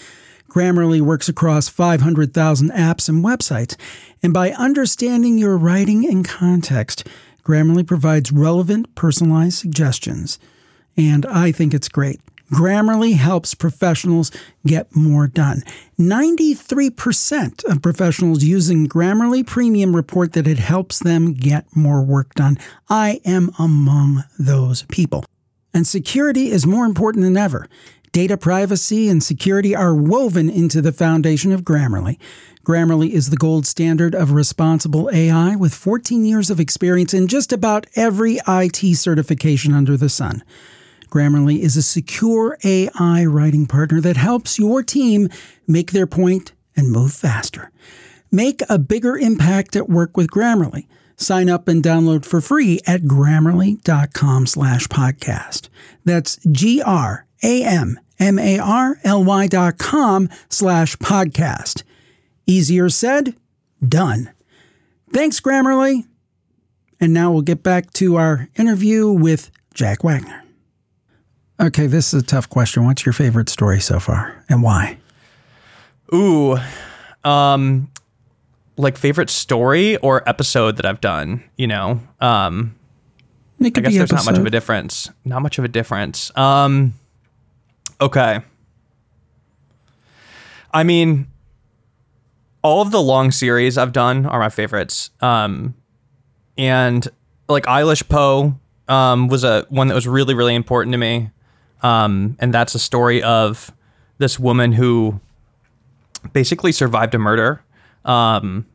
Grammarly 0.50 1.02
works 1.02 1.30
across 1.30 1.70
500,000 1.70 2.72
apps 2.72 3.08
and 3.08 3.24
websites, 3.24 3.76
and 4.22 4.34
by 4.34 4.52
understanding 4.52 5.38
your 5.38 5.58
writing 5.58 6.06
and 6.06 6.28
context, 6.28 7.08
Grammarly 7.44 7.88
provides 7.88 8.32
relevant, 8.32 8.94
personalized 8.94 9.58
suggestions. 9.58 10.38
And 10.98 11.26
I 11.26 11.52
think 11.52 11.74
it's 11.74 11.90
great. 11.90 12.20
Grammarly 12.52 13.16
helps 13.16 13.56
professionals 13.56 14.30
get 14.66 14.94
more 14.96 15.28
done. 15.28 15.64
93% 15.98 17.64
of 17.66 17.82
professionals 17.82 18.44
using 18.44 18.88
Grammarly 18.88 19.46
Premium 19.46 19.96
report 19.96 20.34
that 20.34 20.48
it 20.48 20.60
helps 20.60 21.00
them 21.00 21.34
get 21.34 21.66
more 21.76 22.04
work 22.04 22.34
done. 22.34 22.58
I 22.90 23.22
am 23.24 23.52
among 23.58 24.26
those 24.38 24.84
people. 24.84 25.24
And 25.74 25.88
security 25.88 26.52
is 26.52 26.68
more 26.68 26.86
important 26.86 27.24
than 27.24 27.38
ever. 27.38 27.70
Data 28.12 28.36
privacy 28.36 29.08
and 29.08 29.24
security 29.24 29.74
are 29.74 29.96
woven 29.96 30.50
into 30.50 30.82
the 30.82 30.92
foundation 30.92 31.54
of 31.54 31.62
Grammarly. 31.62 32.20
Grammarly 32.66 33.12
is 33.12 33.30
the 33.30 33.38
gold 33.38 33.66
standard 33.66 34.14
of 34.14 34.34
responsible 34.34 35.10
AI 35.14 35.56
with 35.56 35.74
14 35.74 36.26
years 36.26 36.50
of 36.50 36.60
experience 36.60 37.14
in 37.14 37.28
just 37.28 37.54
about 37.54 37.88
every 37.96 38.40
IT 38.46 38.98
certification 38.98 39.74
under 39.74 39.96
the 39.96 40.10
sun. 40.10 40.44
Grammarly 41.12 41.60
is 41.60 41.78
a 41.78 41.84
secure 41.84 42.58
AI 42.64 43.26
writing 43.26 43.68
partner 43.68 44.02
that 44.02 44.18
helps 44.18 44.58
your 44.58 44.82
team 44.82 45.30
make 45.68 45.92
their 45.92 46.08
point 46.08 46.54
and 46.76 46.92
move 46.92 47.14
faster. 47.14 47.70
Make 48.32 48.62
a 48.70 48.80
bigger 48.80 49.18
impact 49.18 49.76
at 49.76 49.90
work 49.90 50.18
with 50.18 50.32
Grammarly. 50.32 50.88
Sign 51.18 51.50
up 51.50 51.68
and 51.68 51.84
download 51.84 52.26
for 52.26 52.42
free 52.42 52.80
at 52.88 53.02
grammarly.com 53.02 54.48
slash 54.48 54.88
podcast. 54.88 55.70
That's 56.04 56.38
G 56.50 56.82
R 56.82 57.28
a-M-M-A-R-L-Y 57.44 57.98
dot 59.48 59.78
com 59.78 60.30
slash 60.50 60.96
podcast. 60.98 61.84
Easier 62.46 62.90
said, 62.90 63.36
done. 63.88 64.32
Thanks, 65.14 65.40
Grammarly. 65.40 66.06
And 67.00 67.14
now 67.14 67.32
we'll 67.32 67.42
get 67.42 67.64
back 67.64 67.92
to 67.94 68.18
our 68.18 68.50
interview 68.56 69.12
with 69.12 69.50
Jack 69.74 70.04
Wagner. 70.04 70.41
Okay, 71.62 71.86
this 71.86 72.14
is 72.14 72.24
a 72.24 72.26
tough 72.26 72.50
question. 72.50 72.86
What's 72.86 73.06
your 73.06 73.14
favorite 73.14 73.48
story 73.50 73.80
so 73.80 74.00
far 74.00 74.44
and 74.50 74.64
why? 74.64 74.98
Ooh, 76.14 76.58
um, 77.24 77.92
like 78.78 78.98
favorite 78.98 79.30
story 79.30 79.98
or 79.98 80.28
episode 80.28 80.78
that 80.78 80.86
I've 80.86 81.02
done, 81.02 81.44
you 81.58 81.68
know? 81.68 82.00
Um, 82.20 82.76
I 83.64 83.70
guess 83.70 83.94
there's 83.94 84.12
episode. 84.12 84.16
not 84.16 84.26
much 84.26 84.40
of 84.40 84.46
a 84.46 84.50
difference. 84.50 85.10
Not 85.24 85.42
much 85.44 85.60
of 85.60 85.64
a 85.66 85.68
difference. 85.68 86.36
Um, 86.36 86.96
Okay. 88.02 88.40
I 90.74 90.84
mean, 90.84 91.28
all 92.64 92.82
of 92.82 92.90
the 92.90 93.02
long 93.02 93.32
series 93.32 93.78
I've 93.78 93.92
done 93.92 94.26
are 94.26 94.40
my 94.40 94.50
favorites. 94.50 95.12
Um, 95.22 95.76
and 96.58 97.08
like 97.48 97.66
Eilish 97.66 98.10
Poe 98.10 98.56
um, 98.88 99.28
was 99.28 99.44
a 99.44 99.68
one 99.70 99.88
that 99.90 99.94
was 99.94 100.08
really 100.08 100.34
really 100.34 100.56
important 100.56 100.94
to 100.94 100.98
me. 100.98 101.30
Um, 101.82 102.36
and 102.40 102.54
that's 102.54 102.76
a 102.76 102.80
story 102.80 103.22
of 103.24 103.72
this 104.18 104.40
woman 104.40 104.74
who 104.74 105.20
basically 106.34 106.72
survived 106.72 107.16
a 107.16 107.20
murder. 107.20 107.64
Um, 108.06 108.66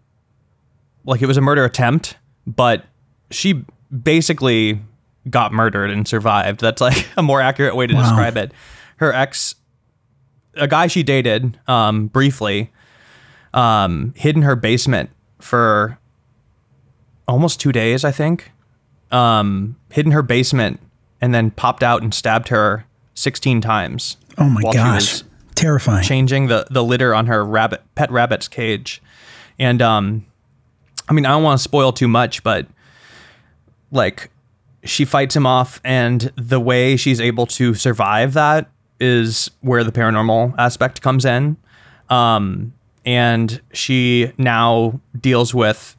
like 1.04 1.22
it 1.22 1.26
was 1.26 1.36
a 1.36 1.40
murder 1.40 1.64
attempt, 1.64 2.16
but 2.46 2.84
she 3.30 3.64
basically 4.02 4.80
got 5.30 5.52
murdered 5.52 5.90
and 5.90 6.06
survived. 6.06 6.60
That's 6.60 6.80
like 6.80 7.06
a 7.16 7.22
more 7.22 7.40
accurate 7.40 7.76
way 7.76 7.86
to 7.86 7.94
Wow. 7.94 8.02
describe 8.02 8.36
it. 8.36 8.52
Her 8.96 9.12
ex, 9.12 9.54
a 10.54 10.66
guy 10.66 10.86
she 10.88 11.02
dated 11.02 11.58
um, 11.68 12.06
briefly, 12.08 12.72
um, 13.54 14.14
hid 14.16 14.36
in 14.36 14.42
her 14.42 14.56
basement 14.56 15.10
for 15.38 15.98
almost 17.28 17.60
two 17.60 17.72
days, 17.72 18.04
I 18.04 18.10
think. 18.10 18.50
Um, 19.12 19.76
hid 19.90 20.06
in 20.06 20.12
her 20.12 20.22
basement 20.22 20.80
and 21.20 21.32
then 21.34 21.50
popped 21.52 21.82
out 21.84 22.02
and 22.02 22.12
stabbed 22.12 22.48
her 22.48 22.84
16 23.16 23.60
times. 23.60 24.16
Oh 24.38 24.48
my 24.48 24.62
gosh. 24.72 25.22
Terrifying. 25.54 26.04
changing 26.04 26.46
the 26.48 26.66
the 26.70 26.84
litter 26.84 27.14
on 27.14 27.26
her 27.26 27.44
rabbit 27.44 27.82
pet 27.94 28.10
rabbit's 28.10 28.46
cage. 28.46 29.02
And 29.58 29.82
um 29.82 30.26
I 31.08 31.12
mean, 31.12 31.24
I 31.26 31.30
don't 31.30 31.42
want 31.42 31.58
to 31.58 31.62
spoil 31.62 31.92
too 31.92 32.08
much, 32.08 32.42
but 32.44 32.66
like 33.90 34.30
she 34.84 35.04
fights 35.04 35.34
him 35.34 35.46
off 35.46 35.80
and 35.82 36.30
the 36.36 36.60
way 36.60 36.96
she's 36.96 37.20
able 37.20 37.46
to 37.46 37.74
survive 37.74 38.34
that 38.34 38.70
is 39.00 39.50
where 39.60 39.82
the 39.82 39.92
paranormal 39.92 40.54
aspect 40.58 41.00
comes 41.00 41.24
in. 41.24 41.56
Um 42.10 42.74
and 43.06 43.60
she 43.72 44.32
now 44.36 45.00
deals 45.18 45.54
with 45.54 45.96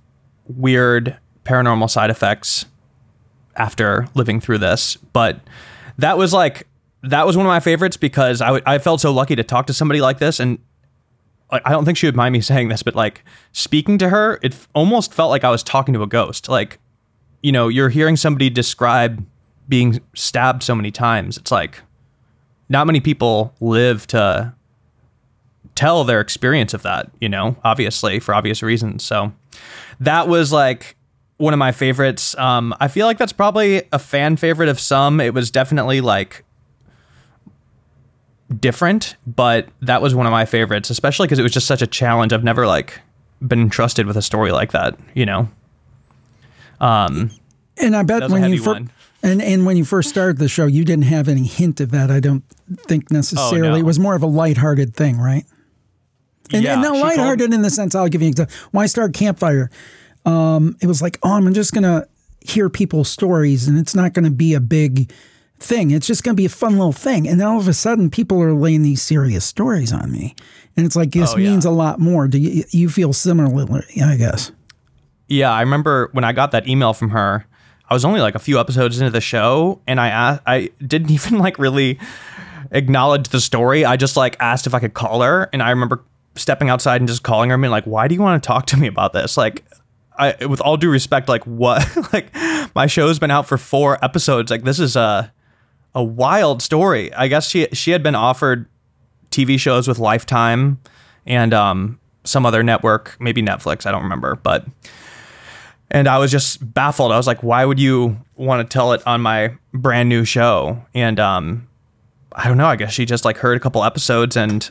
weird 0.47 1.17
paranormal 1.45 1.89
side 1.89 2.09
effects 2.11 2.65
after 3.55 4.07
living 4.13 4.39
through 4.39 4.59
this. 4.59 4.97
But 5.13 5.39
that 5.97 6.17
was 6.17 6.31
like 6.31 6.67
that 7.09 7.25
was 7.25 7.35
one 7.37 7.45
of 7.45 7.49
my 7.49 7.59
favorites 7.59 7.97
because 7.97 8.41
I, 8.41 8.47
w- 8.47 8.63
I 8.65 8.77
felt 8.77 9.01
so 9.01 9.11
lucky 9.11 9.35
to 9.35 9.43
talk 9.43 9.67
to 9.67 9.73
somebody 9.73 10.01
like 10.01 10.19
this 10.19 10.39
and 10.39 10.59
I 11.49 11.71
don't 11.71 11.85
think 11.85 11.97
she 11.97 12.07
would 12.07 12.15
mind 12.15 12.33
me 12.33 12.41
saying 12.51 12.69
this, 12.69 12.83
but 12.83 12.95
like 12.95 13.23
speaking 13.51 13.97
to 13.99 14.09
her, 14.09 14.39
it 14.41 14.53
f- 14.53 14.67
almost 14.73 15.13
felt 15.13 15.29
like 15.29 15.43
I 15.43 15.49
was 15.49 15.63
talking 15.63 15.93
to 15.93 16.03
a 16.03 16.07
ghost. 16.07 16.49
Like, 16.49 16.79
you 17.41 17.51
know, 17.51 17.67
you're 17.67 17.89
hearing 17.89 18.17
somebody 18.17 18.49
describe 18.49 19.25
being 19.69 19.99
stabbed 20.13 20.63
so 20.63 20.75
many 20.75 20.91
times. 20.91 21.37
It's 21.37 21.51
like 21.51 21.81
not 22.69 22.85
many 22.87 22.99
people 22.99 23.53
live 23.59 24.07
to 24.07 24.53
tell 25.75 26.03
their 26.03 26.19
experience 26.19 26.73
of 26.73 26.81
that, 26.81 27.09
you 27.21 27.29
know, 27.29 27.55
obviously 27.63 28.19
for 28.19 28.33
obvious 28.33 28.63
reasons. 28.63 29.03
So 29.03 29.31
that 29.99 30.27
was 30.27 30.51
like 30.51 30.95
one 31.37 31.53
of 31.53 31.59
my 31.59 31.71
favorites. 31.71 32.35
Um, 32.37 32.75
I 32.79 32.87
feel 32.87 33.05
like 33.05 33.17
that's 33.17 33.33
probably 33.33 33.83
a 33.91 33.99
fan 33.99 34.37
favorite 34.37 34.69
of 34.69 34.79
some. 34.79 35.21
It 35.21 35.33
was 35.33 35.51
definitely 35.51 36.01
like 36.01 36.43
different, 38.59 39.15
but 39.25 39.67
that 39.81 40.01
was 40.01 40.15
one 40.15 40.25
of 40.25 40.31
my 40.31 40.45
favorites, 40.45 40.89
especially 40.89 41.27
because 41.27 41.39
it 41.39 41.43
was 41.43 41.51
just 41.51 41.67
such 41.67 41.81
a 41.81 41.87
challenge. 41.87 42.33
I've 42.33 42.43
never 42.43 42.65
like 42.67 43.01
been 43.45 43.59
entrusted 43.61 44.07
with 44.07 44.17
a 44.17 44.21
story 44.21 44.51
like 44.51 44.71
that, 44.71 44.97
you 45.13 45.25
know. 45.25 45.49
Um, 46.79 47.31
And 47.77 47.95
I 47.95 48.03
bet 48.03 48.21
That 48.21 48.29
was 48.29 48.39
a 48.39 48.41
when 48.41 48.51
you 48.51 48.63
fir- 48.63 48.85
and 49.23 49.41
and 49.41 49.65
when 49.65 49.77
you 49.77 49.85
first 49.85 50.09
started 50.09 50.37
the 50.37 50.47
show, 50.47 50.65
you 50.65 50.85
didn't 50.85 51.05
have 51.05 51.27
any 51.27 51.45
hint 51.45 51.79
of 51.79 51.91
that. 51.91 52.09
I 52.11 52.19
don't 52.19 52.43
think 52.87 53.11
necessarily. 53.11 53.67
Oh, 53.67 53.71
no. 53.71 53.77
It 53.77 53.83
was 53.83 53.99
more 53.99 54.15
of 54.15 54.23
a 54.23 54.27
lighthearted 54.27 54.95
thing, 54.95 55.17
right? 55.19 55.43
And, 56.53 56.63
yeah, 56.63 56.73
and 56.73 56.81
not 56.81 56.95
lighthearted 56.95 57.53
in 57.53 57.61
the 57.61 57.69
sense 57.69 57.93
I'll 57.93 58.07
give 58.07 58.21
you 58.21 58.27
an 58.27 58.31
example. 58.31 58.55
When 58.71 58.83
I 58.83 58.87
started 58.87 59.13
Campfire, 59.13 59.69
um, 60.25 60.77
it 60.81 60.87
was 60.87 61.01
like, 61.01 61.17
oh, 61.23 61.33
I'm 61.33 61.53
just 61.53 61.73
gonna 61.73 62.07
hear 62.41 62.69
people's 62.69 63.09
stories, 63.09 63.67
and 63.67 63.77
it's 63.77 63.93
not 63.95 64.13
gonna 64.13 64.31
be 64.31 64.53
a 64.53 64.61
big 64.61 65.11
thing. 65.59 65.91
It's 65.91 66.07
just 66.07 66.23
gonna 66.23 66.35
be 66.35 66.45
a 66.45 66.49
fun 66.49 66.73
little 66.73 66.91
thing. 66.93 67.27
And 67.27 67.39
then 67.39 67.47
all 67.47 67.59
of 67.59 67.67
a 67.67 67.73
sudden, 67.73 68.09
people 68.09 68.41
are 68.41 68.53
laying 68.53 68.81
these 68.83 69.01
serious 69.01 69.45
stories 69.45 69.91
on 69.93 70.11
me, 70.11 70.35
and 70.75 70.85
it's 70.85 70.95
like 70.95 71.11
this 71.11 71.33
Oh, 71.33 71.37
yeah. 71.37 71.49
means 71.49 71.65
a 71.65 71.71
lot 71.71 71.99
more. 71.99 72.27
Do 72.27 72.37
you 72.39 72.63
you 72.71 72.89
feel 72.89 73.13
similarly? 73.13 73.83
I 74.01 74.15
guess. 74.17 74.51
Yeah, 75.27 75.51
I 75.51 75.61
remember 75.61 76.09
when 76.13 76.23
I 76.23 76.31
got 76.31 76.51
that 76.51 76.67
email 76.67 76.93
from 76.93 77.09
her. 77.09 77.45
I 77.89 77.93
was 77.93 78.03
only 78.03 78.19
like 78.19 78.35
a 78.35 78.39
few 78.39 78.59
episodes 78.59 78.99
into 78.99 79.11
the 79.11 79.21
show, 79.21 79.81
and 79.87 79.99
I 79.99 80.09
asked, 80.09 80.41
I 80.45 80.69
didn't 80.85 81.11
even 81.17 81.37
like 81.39 81.57
really 81.59 81.99
acknowledge 82.71 83.29
the 83.29 83.39
story. 83.41 83.85
I 83.85 83.95
just 83.97 84.17
like 84.17 84.35
asked 84.39 84.67
if 84.67 84.73
I 84.73 84.79
could 84.79 84.93
call 84.93 85.21
her, 85.21 85.49
and 85.53 85.61
I 85.63 85.69
remember 85.69 86.03
stepping 86.35 86.69
outside 86.69 87.01
and 87.01 87.07
just 87.07 87.23
calling 87.23 87.49
her 87.49 87.55
and 87.55 87.61
being 87.61 87.71
like, 87.71 87.85
"Why 87.85 88.07
do 88.07 88.15
you 88.15 88.21
want 88.21 88.41
to 88.41 88.47
talk 88.47 88.65
to 88.67 88.77
me 88.77 88.87
about 88.87 89.13
this?" 89.13 89.37
Like, 89.37 89.63
I 90.17 90.45
with 90.45 90.61
all 90.61 90.77
due 90.77 90.89
respect, 90.89 91.29
like 91.29 91.43
what? 91.45 91.85
like 92.13 92.27
my 92.75 92.87
show's 92.87 93.19
been 93.19 93.31
out 93.31 93.47
for 93.47 93.57
four 93.57 94.03
episodes. 94.03 94.51
Like 94.51 94.63
this 94.63 94.79
is 94.79 94.95
a 94.95 95.31
a 95.95 96.03
wild 96.03 96.61
story. 96.61 97.13
I 97.13 97.27
guess 97.27 97.49
she 97.49 97.67
she 97.73 97.91
had 97.91 98.03
been 98.03 98.15
offered 98.15 98.67
TV 99.31 99.59
shows 99.59 99.87
with 99.87 99.99
Lifetime 99.99 100.79
and 101.25 101.53
um 101.53 101.99
some 102.23 102.45
other 102.45 102.63
network, 102.63 103.15
maybe 103.19 103.41
Netflix. 103.41 103.85
I 103.85 103.91
don't 103.91 104.03
remember, 104.03 104.35
but 104.35 104.65
and 105.89 106.07
I 106.07 106.17
was 106.17 106.31
just 106.31 106.73
baffled. 106.73 107.11
I 107.11 107.17
was 107.17 107.27
like, 107.27 107.43
why 107.43 107.63
would 107.63 107.79
you 107.79 108.19
want 108.35 108.67
to 108.67 108.73
tell 108.73 108.93
it 108.93 109.01
on 109.07 109.21
my 109.21 109.55
brand 109.73 110.09
new 110.09 110.25
show? 110.25 110.85
And 110.93 111.19
um, 111.19 111.67
I 112.33 112.47
don't 112.47 112.57
know. 112.57 112.65
I 112.65 112.75
guess 112.75 112.91
she 112.91 113.05
just 113.05 113.23
like 113.23 113.37
heard 113.37 113.57
a 113.57 113.59
couple 113.59 113.83
episodes 113.83 114.35
and 114.35 114.69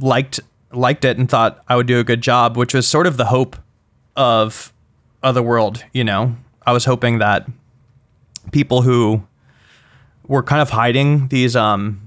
liked 0.00 0.40
liked 0.72 1.04
it 1.04 1.18
and 1.18 1.28
thought 1.28 1.62
I 1.68 1.76
would 1.76 1.86
do 1.86 1.98
a 1.98 2.04
good 2.04 2.20
job, 2.20 2.56
which 2.56 2.74
was 2.74 2.86
sort 2.86 3.06
of 3.06 3.16
the 3.16 3.26
hope 3.26 3.56
of 4.16 4.72
Otherworld. 5.22 5.84
You 5.92 6.04
know, 6.04 6.36
I 6.66 6.72
was 6.72 6.84
hoping 6.84 7.18
that 7.18 7.46
people 8.52 8.82
who 8.82 9.22
were 10.26 10.42
kind 10.42 10.62
of 10.62 10.70
hiding 10.70 11.28
these 11.28 11.54
um 11.56 12.00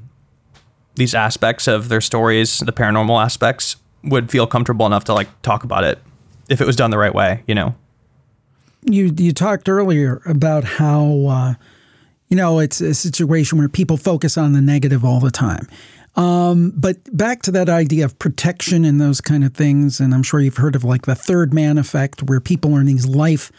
these 0.96 1.14
aspects 1.14 1.68
of 1.68 1.90
their 1.90 2.02
stories, 2.02 2.60
the 2.60 2.74
paranormal 2.74 3.24
aspects, 3.24 3.76
would 4.04 4.32
feel 4.32 4.48
comfortable 4.48 4.86
enough 4.86 5.04
to 5.06 5.14
like 5.14 5.28
talk 5.42 5.64
about 5.64 5.84
it 5.84 6.00
if 6.50 6.60
it 6.60 6.66
was 6.66 6.76
done 6.76 6.92
the 6.92 6.98
right 6.98 7.14
way. 7.14 7.44
You 7.48 7.56
know. 7.56 7.76
you 8.84 9.14
you 9.18 9.32
talked 9.32 9.70
earlier 9.70 10.22
about 10.26 10.64
how 10.64 11.26
uh, 11.28 11.54
you 12.30 12.38
know 12.38 12.60
it's 12.60 12.82
a 12.82 12.94
situation 12.94 13.58
where 13.58 13.70
people 13.70 13.98
focus 13.98 14.38
on 14.38 14.54
the 14.54 14.62
negative 14.62 15.06
all 15.06 15.20
the 15.20 15.32
time. 15.32 15.68
Um, 16.16 16.74
but 16.76 16.98
back 17.16 17.44
to 17.44 17.52
that 17.52 17.70
idea 17.70 18.04
of 18.04 18.18
protection 18.18 18.84
and 18.86 19.00
those 19.00 19.22
kind 19.22 19.44
of 19.44 19.54
things, 19.54 20.00
and 20.00 20.16
I'm 20.16 20.24
sure 20.24 20.40
you've 20.40 20.58
heard 20.58 20.76
of 20.76 20.84
like 20.84 21.06
the 21.06 21.14
third 21.14 21.54
man 21.54 21.78
effect, 21.78 22.24
where 22.24 22.40
people 22.40 22.74
are 22.76 22.80
in 22.80 22.88
these 22.88 23.06
life 23.06 23.52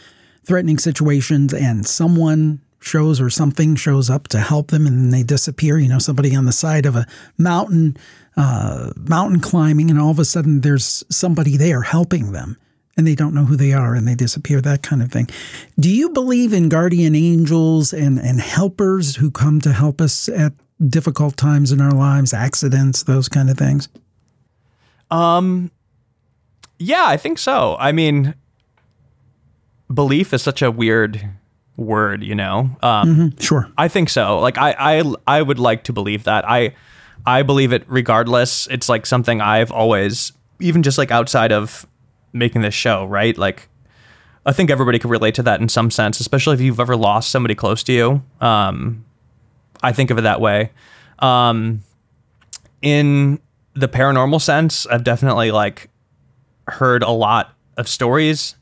threatening 0.45 0.79
situations 0.79 1.55
and 1.55 1.87
someone 1.87 2.61
shows 2.89 3.21
or 3.21 3.31
something 3.31 3.77
shows 3.77 4.11
up 4.11 4.29
to 4.29 4.41
help 4.41 4.71
them 4.71 4.87
and 4.87 5.13
they 5.13 5.23
disappear. 5.23 5.79
You 5.79 5.89
know, 5.89 5.99
somebody 5.99 6.35
on 6.35 6.47
the 6.47 6.53
side 6.53 6.87
of 6.87 6.97
a 6.97 7.07
mountain, 7.37 7.97
uh, 8.37 8.93
mountain 8.97 9.41
climbing, 9.41 9.91
and 9.91 10.01
all 10.01 10.11
of 10.11 10.19
a 10.19 10.25
sudden 10.25 10.63
there's 10.63 11.05
somebody 11.11 11.57
there 11.57 11.83
helping 11.83 12.33
them 12.33 12.57
and 12.99 13.07
they 13.07 13.15
don't 13.15 13.33
know 13.33 13.45
who 13.45 13.57
they 13.57 13.73
are 13.73 13.95
and 13.95 14.09
they 14.09 14.17
disappear, 14.17 14.61
that 14.61 14.83
kind 14.83 15.03
of 15.03 15.13
thing. 15.13 15.29
Do 15.79 15.89
you 15.89 16.11
believe 16.11 16.53
in 16.53 16.69
guardian 16.69 17.15
angels 17.15 17.93
and, 17.93 18.19
and 18.19 18.41
helpers 18.41 19.17
who 19.17 19.31
come 19.31 19.61
to 19.61 19.73
help 19.73 20.01
us 20.01 20.29
at 20.29 20.53
difficult 20.85 21.37
times 21.37 21.71
in 21.71 21.81
our 21.81 21.93
lives, 21.93 22.35
accidents, 22.35 23.05
those 23.05 23.29
kind 23.29 23.51
of 23.51 23.57
things? 23.57 23.89
Um, 25.13 25.71
yeah, 26.79 27.05
I 27.07 27.17
think 27.17 27.39
so. 27.39 27.77
I 27.79 27.93
mean, 27.93 28.35
belief 29.93 30.35
is 30.35 30.43
such 30.43 30.61
a 30.61 30.71
weird 30.71 31.31
word, 31.79 32.23
you 32.23 32.35
know. 32.35 32.77
Um, 32.83 33.35
Sure. 33.39 33.71
I 33.79 33.89
think 33.89 34.11
so. 34.11 34.39
Like 34.41 34.59
I, 34.59 34.75
I, 34.79 35.15
I 35.27 35.41
would 35.41 35.59
like 35.59 35.85
to 35.85 35.93
believe 35.95 36.25
that. 36.25 36.47
I, 36.47 36.75
I 37.25 37.43
believe 37.43 37.73
it 37.73 37.85
regardless. 37.87 38.67
It's 38.67 38.89
like 38.89 39.07
something 39.07 39.41
I've 39.41 39.71
always, 39.71 40.33
even 40.61 40.83
just 40.83 40.99
like 40.99 41.11
outside 41.11 41.53
of 41.53 41.87
making 42.33 42.63
this 42.63 42.75
show, 42.75 43.07
right? 43.07 43.37
Like, 43.39 43.69
I 44.45 44.53
think 44.53 44.71
everybody 44.71 44.99
could 44.99 45.11
relate 45.11 45.35
to 45.37 45.43
that 45.45 45.61
in 45.61 45.69
some 45.69 45.91
sense, 45.91 46.21
especially 46.21 46.55
if 46.55 46.61
you've 46.61 46.81
ever 46.81 46.97
lost 46.97 47.31
somebody 47.31 47.55
close 47.55 47.83
to 47.85 47.93
you. 47.93 48.23
Um, 48.41 49.05
I 49.83 49.93
think 49.93 50.11
of 50.11 50.19
it 50.19 50.23
that 50.23 50.41
way. 50.41 50.73
Um, 51.19 51.83
in 52.83 53.41
the 53.75 53.89
paranormal 53.89 54.41
sense, 54.41 54.87
I've 54.87 55.05
definitely 55.05 55.51
like 55.51 55.91
heard 56.67 57.03
a 57.03 57.11
lot 57.11 57.55
of 57.77 57.89
stories 57.89 58.57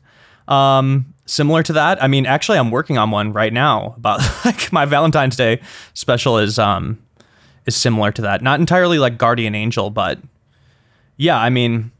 um, 0.47 1.13
similar 1.27 1.61
to 1.63 1.73
that. 1.73 2.01
I 2.01 2.07
mean, 2.07 2.25
actually, 2.25 2.57
I'm 2.57 2.71
working 2.71 2.97
on 2.97 3.11
one 3.11 3.31
right 3.33 3.53
now 3.53 3.93
about 3.97 4.21
like 4.45 4.71
my 4.73 4.85
Valentine's 4.85 5.35
Day 5.35 5.61
special 5.93 6.39
is 6.39 6.57
um 6.57 6.97
is 7.65 7.75
similar 7.75 8.11
to 8.13 8.21
that. 8.23 8.41
Not 8.41 8.59
entirely 8.59 8.97
like 8.97 9.17
guardian 9.17 9.53
angel, 9.53 9.91
but 9.91 10.19
yeah, 11.17 11.37
I 11.37 11.49
mean, 11.49 11.91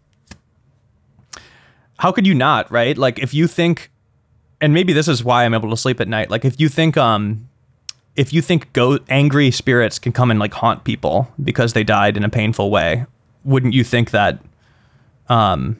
how 1.99 2.11
could 2.11 2.25
you 2.25 2.33
not, 2.33 2.71
right? 2.71 2.97
Like 2.97 3.19
if 3.19 3.33
you 3.33 3.47
think, 3.47 3.91
and 4.61 4.73
maybe 4.73 4.93
this 4.93 5.07
is 5.07 5.23
why 5.23 5.43
I'm 5.43 5.53
able 5.53 5.69
to 5.69 5.77
sleep 5.77 5.99
at 5.99 6.07
night. 6.07 6.31
Like 6.31 6.45
if 6.45 6.59
you 6.59 6.69
think 6.69 6.97
um 6.97 7.47
if 8.15 8.33
you 8.33 8.41
think 8.41 8.73
go 8.73 8.97
angry 9.09 9.51
spirits 9.51 9.99
can 9.99 10.11
come 10.11 10.31
and 10.31 10.39
like 10.39 10.53
haunt 10.53 10.83
people 10.83 11.31
because 11.43 11.73
they 11.73 11.83
died 11.83 12.17
in 12.17 12.23
a 12.23 12.29
painful 12.29 12.71
way, 12.71 13.05
wouldn't 13.43 13.73
you 13.73 13.83
think 13.83 14.11
that 14.11 14.39
um 15.29 15.79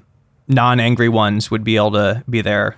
non-angry 0.50 1.10
ones 1.10 1.52
would 1.52 1.64
be 1.64 1.76
able 1.76 1.92
to 1.92 2.24
be 2.30 2.42
there 2.42 2.78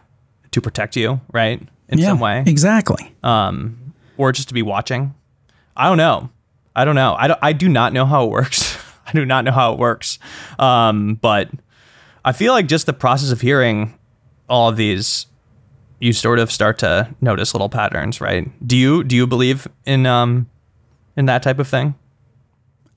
to 0.51 0.61
protect 0.61 0.95
you, 0.95 1.21
right? 1.31 1.61
In 1.87 1.99
yeah, 1.99 2.07
some 2.07 2.19
way. 2.19 2.43
Exactly. 2.45 3.13
Um 3.23 3.93
or 4.17 4.31
just 4.31 4.47
to 4.49 4.53
be 4.53 4.61
watching. 4.61 5.13
I 5.75 5.87
don't 5.87 5.97
know. 5.97 6.29
I 6.75 6.85
don't 6.85 6.95
know. 6.95 7.15
I 7.17 7.27
don't, 7.27 7.39
I 7.41 7.53
do 7.53 7.69
not 7.69 7.93
know 7.93 8.05
how 8.05 8.25
it 8.25 8.29
works. 8.29 8.77
I 9.07 9.11
do 9.13 9.25
not 9.25 9.45
know 9.45 9.51
how 9.51 9.73
it 9.73 9.79
works. 9.79 10.19
Um 10.57 11.15
but 11.15 11.49
I 12.23 12.31
feel 12.31 12.53
like 12.53 12.67
just 12.67 12.85
the 12.85 12.93
process 12.93 13.31
of 13.31 13.41
hearing 13.41 13.97
all 14.47 14.69
of 14.69 14.77
these 14.77 15.27
you 15.99 16.13
sort 16.13 16.39
of 16.39 16.51
start 16.51 16.79
to 16.79 17.13
notice 17.19 17.53
little 17.53 17.69
patterns, 17.69 18.21
right? 18.21 18.49
Do 18.65 18.77
you 18.77 19.03
do 19.03 19.15
you 19.15 19.27
believe 19.27 19.67
in 19.85 20.05
um 20.05 20.49
in 21.15 21.25
that 21.25 21.43
type 21.43 21.59
of 21.59 21.67
thing? 21.67 21.95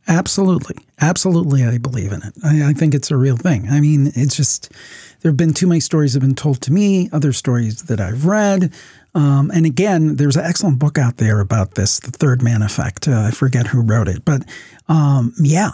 Absolutely. 0.09 0.77
Absolutely, 1.01 1.65
I 1.65 1.79
believe 1.79 2.12
in 2.12 2.23
it. 2.23 2.33
I, 2.45 2.71
I, 2.71 2.73
think 2.73 2.95
it's 2.95 3.11
a 3.11 3.17
real 3.17 3.37
thing. 3.37 3.69
I 3.69 3.81
mean, 3.81 4.11
it's 4.15 4.37
just, 4.37 4.73
there 5.22 5.30
have 5.30 5.37
been 5.37 5.54
too 5.54 5.68
many 5.68 5.80
stories 5.80 6.12
that 6.12 6.22
have 6.22 6.28
been 6.28 6.35
told 6.35 6.61
to 6.62 6.72
me, 6.72 7.08
other 7.12 7.32
stories 7.32 7.85
that 7.85 8.00
I've 8.00 8.26
read. 8.26 8.72
Um, 9.14 9.50
and 9.54 9.64
again, 9.64 10.16
there's 10.16 10.37
an 10.37 10.44
excellent 10.44 10.78
book 10.78 10.98
out 10.98 11.18
there 11.18 11.40
about 11.40 11.74
this, 11.74 12.00
The 12.00 12.11
Third 12.11 12.42
Man 12.42 12.61
Effect. 12.61 13.06
Uh, 13.06 13.22
I 13.22 13.30
forget 13.30 13.68
who 13.68 13.82
wrote 13.82 14.08
it. 14.08 14.24
But 14.24 14.42
um, 14.88 15.32
yeah, 15.40 15.70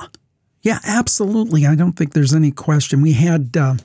yeah, 0.62 0.80
absolutely. 0.84 1.66
I 1.66 1.74
don't 1.74 1.92
think 1.92 2.12
there's 2.12 2.34
any 2.34 2.50
question. 2.50 3.00
We 3.00 3.14
had 3.14 3.56
uh, 3.56 3.76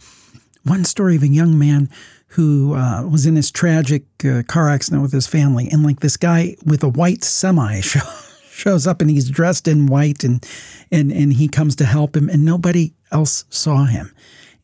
one 0.63 0.83
story 0.83 1.15
of 1.15 1.23
a 1.23 1.27
young 1.27 1.57
man 1.57 1.89
who 2.29 2.73
uh, 2.73 3.03
was 3.07 3.25
in 3.25 3.35
this 3.35 3.51
tragic 3.51 4.03
uh, 4.25 4.41
car 4.47 4.69
accident 4.69 5.01
with 5.01 5.13
his 5.13 5.27
family, 5.27 5.69
and 5.71 5.83
like 5.83 5.99
this 5.99 6.17
guy 6.17 6.55
with 6.65 6.83
a 6.83 6.89
white 6.89 7.23
semi 7.23 7.79
show, 7.81 8.01
shows 8.49 8.85
up 8.87 9.01
and 9.01 9.09
he's 9.09 9.29
dressed 9.29 9.67
in 9.67 9.85
white 9.85 10.23
and 10.23 10.45
and 10.91 11.11
and 11.11 11.33
he 11.33 11.47
comes 11.47 11.75
to 11.75 11.85
help 11.85 12.17
him, 12.17 12.27
and 12.27 12.43
nobody 12.43 12.93
else 13.11 13.45
saw 13.49 13.85
him. 13.85 14.11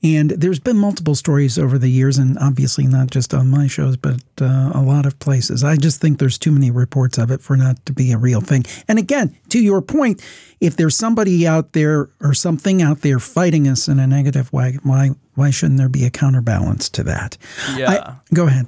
And 0.02 0.32
there's 0.32 0.60
been 0.60 0.78
multiple 0.78 1.14
stories 1.14 1.60
over 1.60 1.78
the 1.78 1.90
years, 1.90 2.18
and 2.18 2.38
obviously 2.40 2.88
not 2.88 3.12
just 3.12 3.34
on 3.34 3.50
my 3.50 3.68
shows, 3.68 3.98
but 3.98 4.22
uh, 4.42 4.72
a 4.74 4.82
lot 4.82 5.06
of 5.06 5.20
places. 5.20 5.62
I 5.62 5.76
just 5.76 6.00
think 6.00 6.20
there's 6.20 6.38
too 6.38 6.52
many 6.52 6.72
reports 6.72 7.18
of 7.18 7.32
it 7.32 7.42
for 7.42 7.58
not 7.58 7.86
to 7.86 7.92
be 7.92 8.14
a 8.14 8.18
real 8.18 8.40
thing. 8.40 8.64
And 8.88 8.98
again, 8.98 9.36
to 9.50 9.60
your 9.60 9.82
point, 9.82 10.24
if 10.62 10.78
there's 10.78 10.96
somebody 10.96 11.46
out 11.46 11.74
there 11.74 12.10
or 12.22 12.34
something 12.34 12.82
out 12.82 13.02
there 13.02 13.20
fighting 13.20 13.68
us 13.68 13.90
in 13.90 14.00
a 14.00 14.08
negative 14.08 14.54
way, 14.54 14.78
why 14.84 15.12
why 15.36 15.50
shouldn't 15.50 15.78
there 15.78 15.90
be 15.90 16.06
a 16.06 16.10
counterbalance 16.10 16.90
to 16.90 17.04
that? 17.04 17.38
Yeah. 17.76 17.92
I, 17.92 18.34
go 18.34 18.48
ahead. 18.48 18.68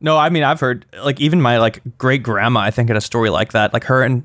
No, 0.00 0.16
I 0.18 0.28
mean 0.28 0.44
I've 0.44 0.60
heard 0.60 0.86
like 1.02 1.20
even 1.20 1.40
my 1.40 1.58
like 1.58 1.80
great 1.98 2.22
grandma 2.22 2.60
I 2.60 2.70
think 2.70 2.90
had 2.90 2.96
a 2.96 3.00
story 3.00 3.30
like 3.30 3.52
that. 3.52 3.72
Like 3.72 3.84
her 3.84 4.02
and 4.02 4.24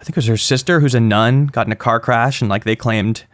I 0.00 0.04
think 0.04 0.10
it 0.10 0.16
was 0.16 0.26
her 0.26 0.36
sister 0.36 0.80
who's 0.80 0.94
a 0.96 1.00
nun 1.00 1.46
got 1.46 1.66
in 1.66 1.72
a 1.72 1.76
car 1.76 2.00
crash 2.00 2.40
and 2.40 2.48
like 2.48 2.64
they 2.64 2.74
claimed 2.74 3.24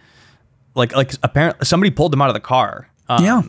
like 0.77 0.95
like 0.95 1.12
apparently 1.23 1.65
somebody 1.65 1.91
pulled 1.91 2.12
them 2.12 2.23
out 2.23 2.29
of 2.29 2.35
the 2.35 2.41
car. 2.41 2.89
Um, 3.09 3.25
yeah. 3.25 3.43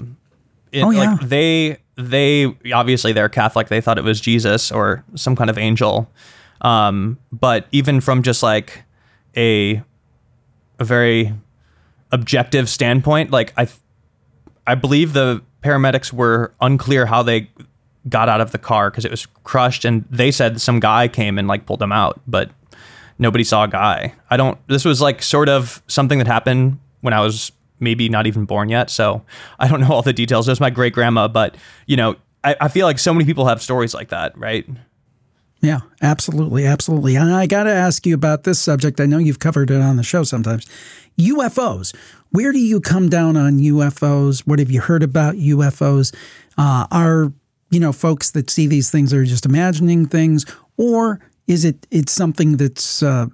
It, 0.72 0.84
oh 0.84 0.90
yeah. 0.90 1.12
Like 1.12 1.22
they 1.22 1.78
they 1.96 2.56
obviously 2.74 3.14
they're 3.14 3.30
Catholic. 3.30 3.68
They 3.68 3.82
thought 3.82 3.98
it 3.98 4.04
was 4.04 4.20
Jesus 4.20 4.72
or 4.72 5.04
some 5.16 5.36
kind 5.36 5.50
of 5.50 5.58
angel. 5.58 6.10
Um, 6.62 7.20
but 7.32 7.68
even 7.72 8.02
from 8.02 8.24
just 8.24 8.42
like 8.42 8.84
a 9.36 9.84
a 10.80 10.84
very 10.84 11.34
objective 12.12 12.70
standpoint, 12.70 13.32
like 13.32 13.54
I 13.58 13.68
I 14.66 14.76
believe 14.76 15.14
the 15.14 15.44
paramedics 15.64 16.14
were 16.14 16.54
unclear 16.62 17.06
how 17.06 17.24
they 17.24 17.50
got 18.08 18.30
out 18.30 18.40
of 18.40 18.52
the 18.52 18.58
car 18.58 18.90
because 18.90 19.06
it 19.06 19.12
was 19.12 19.26
crushed, 19.44 19.84
and 19.86 20.06
they 20.10 20.32
said 20.32 20.62
some 20.62 20.80
guy 20.80 21.08
came 21.08 21.38
and 21.38 21.48
like 21.48 21.66
pulled 21.66 21.80
them 21.80 21.92
out, 21.92 22.22
but 22.26 22.52
nobody 23.20 23.44
saw 23.44 23.66
a 23.66 23.68
guy. 23.68 24.14
I 24.30 24.38
don't. 24.38 24.58
This 24.68 24.86
was 24.86 25.02
like 25.02 25.22
sort 25.22 25.50
of 25.50 25.82
something 25.88 26.20
that 26.20 26.28
happened 26.28 26.80
when 27.08 27.14
I 27.14 27.22
was 27.22 27.54
maybe 27.80 28.10
not 28.10 28.28
even 28.28 28.44
born 28.44 28.68
yet. 28.68 28.90
So 28.90 29.24
I 29.60 29.70
don't 29.70 29.80
know 29.80 29.94
all 29.94 30.02
the 30.02 30.12
details. 30.12 30.46
It 30.50 30.52
was 30.52 30.60
my 30.60 30.70
great 30.70 30.92
grandma, 30.92 31.30
but 31.30 31.56
you 31.86 31.96
know, 31.96 32.18
I, 32.44 32.58
I 32.60 32.68
feel 32.68 32.86
like 32.86 33.00
so 33.00 33.14
many 33.14 33.24
people 33.24 33.46
have 33.46 33.62
stories 33.62 33.94
like 33.94 34.10
that, 34.10 34.38
right? 34.38 34.68
Yeah, 35.62 35.80
absolutely, 36.02 36.66
absolutely. 36.66 37.16
And 37.16 37.34
I 37.34 37.48
got 37.48 37.64
to 37.64 37.72
ask 37.72 38.06
you 38.06 38.14
about 38.14 38.44
this 38.44 38.60
subject. 38.60 39.00
I 39.00 39.06
know 39.06 39.20
you've 39.20 39.40
covered 39.40 39.72
it 39.72 39.82
on 39.82 39.96
the 39.96 40.04
show 40.04 40.24
sometimes. 40.24 40.68
UFOs. 41.18 41.96
Where 42.32 42.52
do 42.52 42.60
you 42.60 42.82
come 42.82 43.08
down 43.08 43.38
on 43.38 43.60
UFOs? 43.60 44.42
What 44.42 44.60
have 44.60 44.70
you 44.70 44.82
heard 44.82 45.02
about 45.02 45.36
UFOs? 45.36 46.14
Uh, 46.58 46.88
are 46.92 47.32
you 47.70 47.80
know 47.80 47.94
folks 47.94 48.32
that 48.32 48.50
see 48.50 48.68
these 48.68 48.92
things 48.92 49.14
are 49.14 49.24
just 49.24 49.46
imagining 49.46 50.08
things, 50.08 50.46
or 50.76 51.22
is 51.48 51.64
it 51.64 51.88
it's 51.90 52.12
something 52.12 52.58
that's 52.58 53.02
uh, 53.02 53.28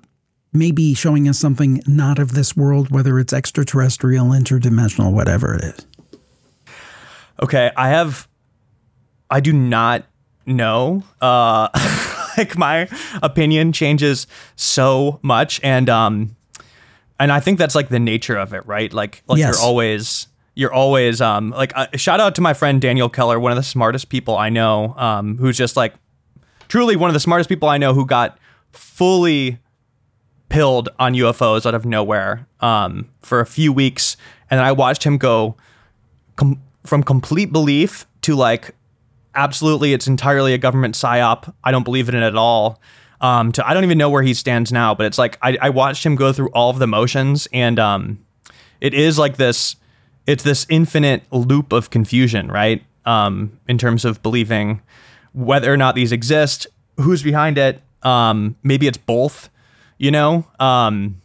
maybe 0.54 0.94
showing 0.94 1.28
us 1.28 1.40
something 1.40 1.82
not 1.88 2.20
of 2.20 2.34
this 2.34 2.56
world, 2.56 2.92
whether 2.92 3.20
it's 3.20 3.34
extraterrestrial, 3.34 4.28
interdimensional, 4.28 5.12
whatever 5.12 5.56
it 5.56 5.64
is? 5.64 5.86
Okay, 7.42 7.72
I 7.76 7.90
have, 7.90 8.28
I 9.30 9.40
do 9.40 9.52
not 9.52 10.06
know. 10.46 11.04
Uh, 11.20 11.70
like 12.38 12.58
my 12.58 12.88
opinion 13.22 13.72
changes 13.72 14.28
so 14.56 15.20
much, 15.24 15.60
and 15.64 15.90
um, 15.90 16.36
and 17.20 17.32
I 17.32 17.40
think 17.40 17.58
that's 17.60 17.76
like 17.76 17.90
the 17.90 18.00
nature 18.00 18.38
of 18.38 18.54
it, 18.54 18.66
right? 18.66 18.92
Like, 18.94 19.24
like 19.28 19.40
yes. 19.40 19.56
you're 19.56 19.66
always 19.66 20.28
you're 20.56 20.74
always 20.74 21.22
um 21.22 21.50
like 21.50 21.76
uh, 21.76 21.88
shout 21.96 22.20
out 22.20 22.36
to 22.36 22.42
my 22.42 22.54
friend 22.54 22.82
Daniel 22.82 23.10
Keller, 23.10 23.40
one 23.40 23.52
of 23.52 23.56
the 23.56 23.64
smartest 23.64 24.10
people 24.10 24.38
I 24.38 24.50
know, 24.50 24.94
um, 24.98 25.38
who's 25.38 25.58
just 25.58 25.76
like 25.76 25.96
truly 26.68 26.96
one 26.96 27.10
of 27.10 27.14
the 27.14 27.20
smartest 27.20 27.50
people 27.50 27.70
I 27.70 27.78
know 27.78 27.94
who 27.94 28.06
got 28.06 28.38
fully 28.72 29.60
pilled 30.54 30.88
on 31.00 31.16
UFOs 31.16 31.66
out 31.66 31.74
of 31.74 31.84
nowhere 31.84 32.46
um, 32.60 33.10
for 33.24 33.40
a 33.40 33.46
few 33.46 33.74
weeks, 33.74 34.16
and 34.52 34.60
I 34.60 34.72
watched 34.72 35.04
him 35.04 35.18
go 35.18 35.56
com- 36.36 36.62
from 36.84 37.02
complete 37.02 37.52
belief 37.52 38.06
to 38.22 38.36
like 38.36 38.76
absolutely 39.34 39.94
it's 39.94 40.06
entirely 40.06 40.54
a 40.54 40.60
government 40.60 40.94
psyop. 40.94 41.52
I 41.64 41.72
don't 41.72 41.82
believe 41.82 42.08
in 42.08 42.14
it 42.14 42.22
at 42.22 42.36
all. 42.36 42.80
Um, 43.20 43.52
to 43.54 43.68
I 43.68 43.74
don't 43.74 43.84
even 43.84 43.98
know 43.98 44.12
where 44.12 44.22
he 44.22 44.36
stands 44.36 44.72
now, 44.72 44.94
but 44.94 45.08
it's 45.08 45.18
like 45.18 45.40
I, 45.42 45.58
I 45.60 45.70
watched 45.72 46.06
him 46.06 46.16
go 46.16 46.32
through 46.32 46.50
all 46.50 46.70
of 46.70 46.78
the 46.78 46.86
motions, 46.86 47.48
and 47.52 47.80
um, 47.80 48.24
it 48.80 48.94
is 48.94 49.18
like 49.18 49.38
this. 49.38 49.76
It's 50.28 50.44
this 50.44 50.68
infinite 50.70 51.24
loop 51.32 51.74
of 51.74 51.90
confusion, 51.90 52.52
right? 52.52 52.84
Um, 53.06 53.60
in 53.68 53.80
terms 53.80 54.06
of 54.06 54.22
believing 54.22 54.84
whether 55.32 55.74
or 55.74 55.78
not 55.78 55.96
these 55.96 56.12
exist, 56.12 56.68
who's 56.98 57.24
behind 57.24 57.58
it. 57.58 57.82
Um, 58.04 58.56
maybe 58.62 58.86
it's 58.86 58.98
both 58.98 59.50
you 60.04 60.12
know 60.12 60.46
um, 60.60 61.22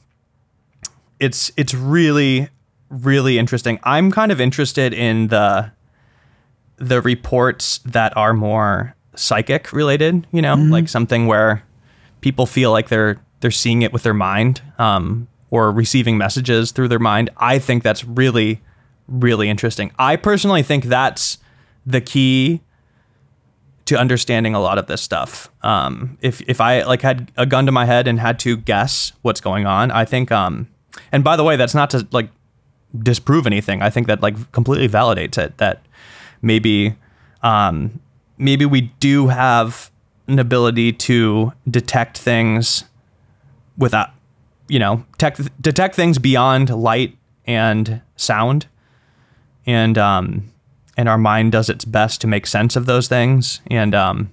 it's 1.19 1.51
it's 1.57 1.75
really 1.75 2.49
really 2.91 3.37
interesting. 3.37 3.81
I'm 3.83 4.13
kind 4.13 4.31
of 4.31 4.41
interested 4.41 4.95
in 4.95 5.27
the 5.29 5.73
the 6.77 7.03
reports 7.03 7.79
that 7.79 8.17
are 8.17 8.33
more 8.33 8.95
psychic 9.17 9.73
related 9.73 10.29
you 10.31 10.41
know 10.41 10.55
mm-hmm. 10.55 10.71
like 10.71 10.89
something 10.89 11.27
where 11.27 11.65
people 12.21 12.47
feel 12.47 12.71
like 12.71 12.89
they're 12.89 13.21
they're 13.41 13.51
seeing 13.51 13.83
it 13.83 13.93
with 13.93 14.05
their 14.05 14.15
mind 14.15 14.63
um, 14.79 15.27
or 15.51 15.73
receiving 15.73 16.17
messages 16.17 16.71
through 16.71 16.87
their 16.87 17.01
mind. 17.01 17.31
I 17.37 17.59
think 17.59 17.83
that's 17.83 18.05
really 18.05 18.61
really 19.09 19.49
interesting. 19.49 19.91
I 19.99 20.15
personally 20.15 20.63
think 20.63 20.85
that's 20.85 21.39
the 21.85 22.01
key 22.01 22.61
to 23.89 23.97
understanding 23.99 24.55
a 24.55 24.61
lot 24.61 24.77
of 24.77 24.87
this 24.87 25.01
stuff. 25.01 25.51
Um, 25.63 26.19
if 26.21 26.43
if 26.43 26.61
I 26.61 26.83
like 26.83 27.01
had 27.01 27.33
a 27.37 27.47
gun 27.47 27.65
to 27.67 27.73
my 27.73 27.87
head 27.87 28.07
and 28.07 28.21
had 28.21 28.39
to 28.41 28.57
guess 28.57 29.13
what's 29.23 29.41
going 29.41 29.65
on, 29.65 29.91
I 29.91 30.05
think. 30.05 30.31
Um, 30.31 30.69
and 31.11 31.25
by 31.25 31.37
the 31.37 31.45
way, 31.45 31.57
that's 31.57 31.75
not 31.75 31.89
to 31.91 32.07
like 32.13 32.29
disprove 32.99 33.47
anything. 33.47 33.81
I 33.81 33.89
think 33.89 34.07
that 34.07 34.21
like 34.21 34.53
completely 34.53 34.89
validates 34.89 35.39
it 35.39 35.57
that 35.57 35.87
maybe 36.43 36.97
um, 37.43 37.99
maybe 38.37 38.67
we 38.67 38.93
do 39.01 39.29
have 39.29 39.91
an 40.27 40.39
ability 40.39 40.93
to 40.93 41.55
detect 41.71 42.19
things 42.19 42.85
without 43.79 44.11
you 44.69 44.79
know 44.79 45.07
detect 45.13 45.63
detect 45.63 45.95
things 45.95 46.19
beyond 46.19 46.69
light 46.69 47.17
and 47.47 48.03
sound 48.17 48.67
and 49.65 49.97
um 49.97 50.53
and 50.99 51.09
our 51.09 51.17
mind 51.17 51.53
does 51.53 51.71
its 51.71 51.85
best 51.85 52.21
to 52.21 52.27
make 52.27 52.45
sense 52.45 52.75
of 52.75 52.87
those 52.87 53.07
things. 53.07 53.61
And 53.71 53.95
um, 53.95 54.33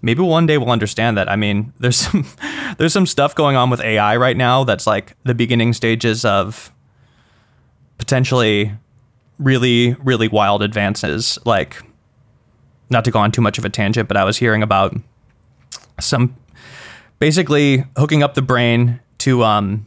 maybe 0.00 0.22
one 0.22 0.46
day 0.46 0.56
we'll 0.56 0.70
understand 0.70 1.18
that. 1.18 1.30
I 1.30 1.36
mean, 1.36 1.74
there's 1.78 1.96
some 1.96 2.26
there's 2.78 2.94
some 2.94 3.06
stuff 3.06 3.34
going 3.34 3.54
on 3.54 3.70
with 3.70 3.80
AI 3.80 4.16
right 4.16 4.36
now 4.36 4.64
that's 4.64 4.86
like 4.86 5.14
the 5.24 5.34
beginning 5.34 5.74
stages 5.74 6.24
of 6.24 6.72
potentially 7.98 8.72
really 9.38 9.94
really 10.02 10.28
wild 10.28 10.62
advances. 10.62 11.38
Like, 11.44 11.82
not 12.88 13.04
to 13.04 13.10
go 13.10 13.18
on 13.18 13.30
too 13.30 13.42
much 13.42 13.58
of 13.58 13.66
a 13.66 13.70
tangent, 13.70 14.08
but 14.08 14.16
I 14.16 14.24
was 14.24 14.38
hearing 14.38 14.62
about 14.62 14.96
some 16.00 16.34
basically 17.18 17.84
hooking 17.98 18.22
up 18.22 18.32
the 18.32 18.42
brain 18.42 19.00
to 19.18 19.44
um 19.44 19.86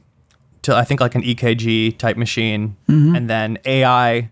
to 0.62 0.76
I 0.76 0.84
think 0.84 1.02
like 1.02 1.16
an 1.16 1.24
EKG 1.24 1.98
type 1.98 2.16
machine, 2.16 2.78
mm-hmm. 2.88 3.16
and 3.16 3.28
then 3.28 3.58
AI 3.66 4.30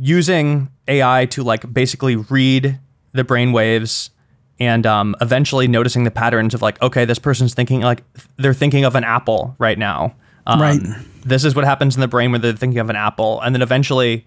using 0.00 0.70
AI 0.90 1.26
to 1.26 1.42
like 1.42 1.72
basically 1.72 2.16
read 2.16 2.78
the 3.12 3.24
brain 3.24 3.52
waves 3.52 4.10
and 4.58 4.86
um, 4.86 5.16
eventually 5.20 5.66
noticing 5.66 6.04
the 6.04 6.10
patterns 6.10 6.52
of 6.52 6.60
like, 6.60 6.80
okay, 6.82 7.04
this 7.04 7.18
person's 7.18 7.54
thinking 7.54 7.80
like 7.80 8.02
they're 8.36 8.52
thinking 8.52 8.84
of 8.84 8.94
an 8.94 9.04
apple 9.04 9.56
right 9.58 9.78
now. 9.78 10.14
Um, 10.46 10.60
right. 10.60 10.80
This 11.24 11.44
is 11.44 11.54
what 11.54 11.64
happens 11.64 11.94
in 11.94 12.00
the 12.00 12.08
brain 12.08 12.32
when 12.32 12.40
they're 12.40 12.52
thinking 12.52 12.78
of 12.78 12.90
an 12.90 12.96
apple, 12.96 13.40
and 13.40 13.54
then 13.54 13.62
eventually 13.62 14.26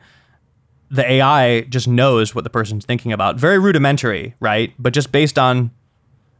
the 0.89 1.09
AI 1.11 1.61
just 1.61 1.87
knows 1.87 2.35
what 2.35 2.43
the 2.43 2.49
person's 2.49 2.85
thinking 2.85 3.11
about. 3.11 3.37
Very 3.37 3.59
rudimentary, 3.59 4.35
right? 4.39 4.73
But 4.77 4.93
just 4.93 5.11
based 5.11 5.39
on 5.39 5.71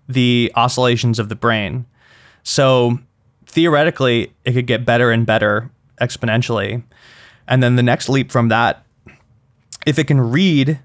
the 0.08 0.52
oscillations 0.56 1.18
of 1.18 1.30
the 1.30 1.36
brain. 1.36 1.86
So 2.44 3.00
theoretically, 3.48 4.34
it 4.46 4.54
could 4.54 4.68
get 4.68 4.86
better 4.86 5.12
and 5.12 5.26
better 5.26 5.72
exponentially. 6.00 6.84
And 7.48 7.64
then 7.64 7.78
the 7.78 7.84
next 7.84 8.10
leap 8.10 8.32
from 8.32 8.50
that 8.50 8.83
if 9.86 10.00
it 10.00 10.06
can 10.06 10.20
read 10.20 10.80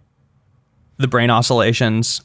the 0.96 1.08
brain 1.08 1.30
oscillations, 1.30 2.22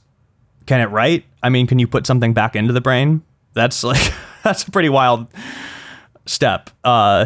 can 0.65 0.81
it 0.81 0.89
write? 0.89 1.25
I 1.41 1.49
mean, 1.49 1.67
can 1.67 1.79
you 1.79 1.87
put 1.87 2.05
something 2.07 2.33
back 2.33 2.55
into 2.55 2.73
the 2.73 2.81
brain? 2.81 3.21
That's 3.53 3.83
like 3.83 4.13
that's 4.43 4.67
a 4.67 4.71
pretty 4.71 4.89
wild 4.89 5.27
step. 6.25 6.69
Uh, 6.83 7.25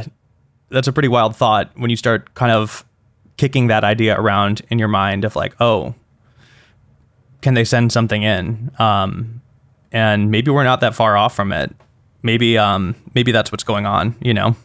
that's 0.69 0.87
a 0.87 0.93
pretty 0.93 1.07
wild 1.07 1.35
thought 1.35 1.71
when 1.75 1.89
you 1.89 1.95
start 1.95 2.33
kind 2.33 2.51
of 2.51 2.85
kicking 3.37 3.67
that 3.67 3.83
idea 3.83 4.19
around 4.19 4.61
in 4.69 4.79
your 4.79 4.87
mind 4.87 5.23
of 5.23 5.35
like, 5.35 5.55
oh, 5.61 5.95
can 7.41 7.53
they 7.53 7.63
send 7.63 7.91
something 7.91 8.23
in? 8.23 8.71
Um, 8.79 9.41
and 9.91 10.31
maybe 10.31 10.51
we're 10.51 10.63
not 10.63 10.81
that 10.81 10.95
far 10.95 11.15
off 11.15 11.35
from 11.35 11.51
it. 11.51 11.73
Maybe 12.23 12.57
um, 12.57 12.95
maybe 13.13 13.31
that's 13.31 13.51
what's 13.51 13.63
going 13.63 13.85
on. 13.85 14.15
You 14.21 14.33
know. 14.33 14.55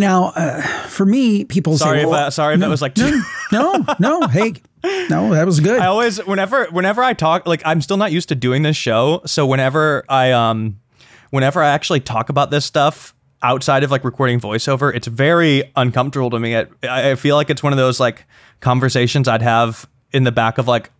Now, 0.00 0.32
uh, 0.34 0.62
for 0.88 1.04
me, 1.04 1.44
people 1.44 1.76
Sorry 1.76 1.98
say, 1.98 2.02
if 2.04 2.08
well, 2.08 2.24
that, 2.24 2.32
sorry 2.32 2.54
if 2.54 2.60
that 2.60 2.70
was 2.70 2.80
like 2.80 2.94
too. 2.94 3.20
no, 3.52 3.84
no, 3.98 4.26
hey, 4.28 4.54
no, 4.82 5.34
that 5.34 5.44
was 5.44 5.60
good. 5.60 5.78
I 5.78 5.86
always 5.86 6.16
whenever 6.24 6.64
whenever 6.70 7.02
I 7.02 7.12
talk 7.12 7.46
like 7.46 7.60
I'm 7.66 7.82
still 7.82 7.98
not 7.98 8.10
used 8.10 8.30
to 8.30 8.34
doing 8.34 8.62
this 8.62 8.78
show, 8.78 9.20
so 9.26 9.44
whenever 9.44 10.04
I 10.08 10.32
um 10.32 10.80
whenever 11.28 11.62
I 11.62 11.68
actually 11.68 12.00
talk 12.00 12.30
about 12.30 12.50
this 12.50 12.64
stuff 12.64 13.14
outside 13.42 13.84
of 13.84 13.90
like 13.90 14.02
recording 14.02 14.40
voiceover, 14.40 14.94
it's 14.94 15.06
very 15.06 15.70
uncomfortable 15.76 16.30
to 16.30 16.40
me. 16.40 16.54
It, 16.54 16.72
I 16.82 17.14
feel 17.14 17.36
like 17.36 17.50
it's 17.50 17.62
one 17.62 17.74
of 17.74 17.78
those 17.78 18.00
like 18.00 18.24
conversations 18.60 19.28
I'd 19.28 19.42
have 19.42 19.86
in 20.12 20.24
the 20.24 20.32
back 20.32 20.56
of 20.56 20.66
like 20.66 20.90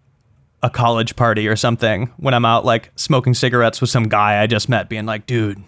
a 0.62 0.68
college 0.68 1.16
party 1.16 1.48
or 1.48 1.56
something 1.56 2.12
when 2.18 2.34
I'm 2.34 2.44
out 2.44 2.66
like 2.66 2.92
smoking 2.96 3.32
cigarettes 3.32 3.80
with 3.80 3.88
some 3.88 4.10
guy 4.10 4.42
I 4.42 4.46
just 4.46 4.68
met, 4.68 4.90
being 4.90 5.06
like, 5.06 5.24
dude. 5.24 5.64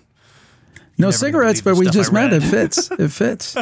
No 0.98 1.10
cigarettes, 1.10 1.60
but 1.60 1.76
we 1.76 1.86
just 1.88 2.12
met. 2.12 2.32
It 2.32 2.42
fits. 2.42 2.90
It 2.98 3.08
fits. 3.10 3.56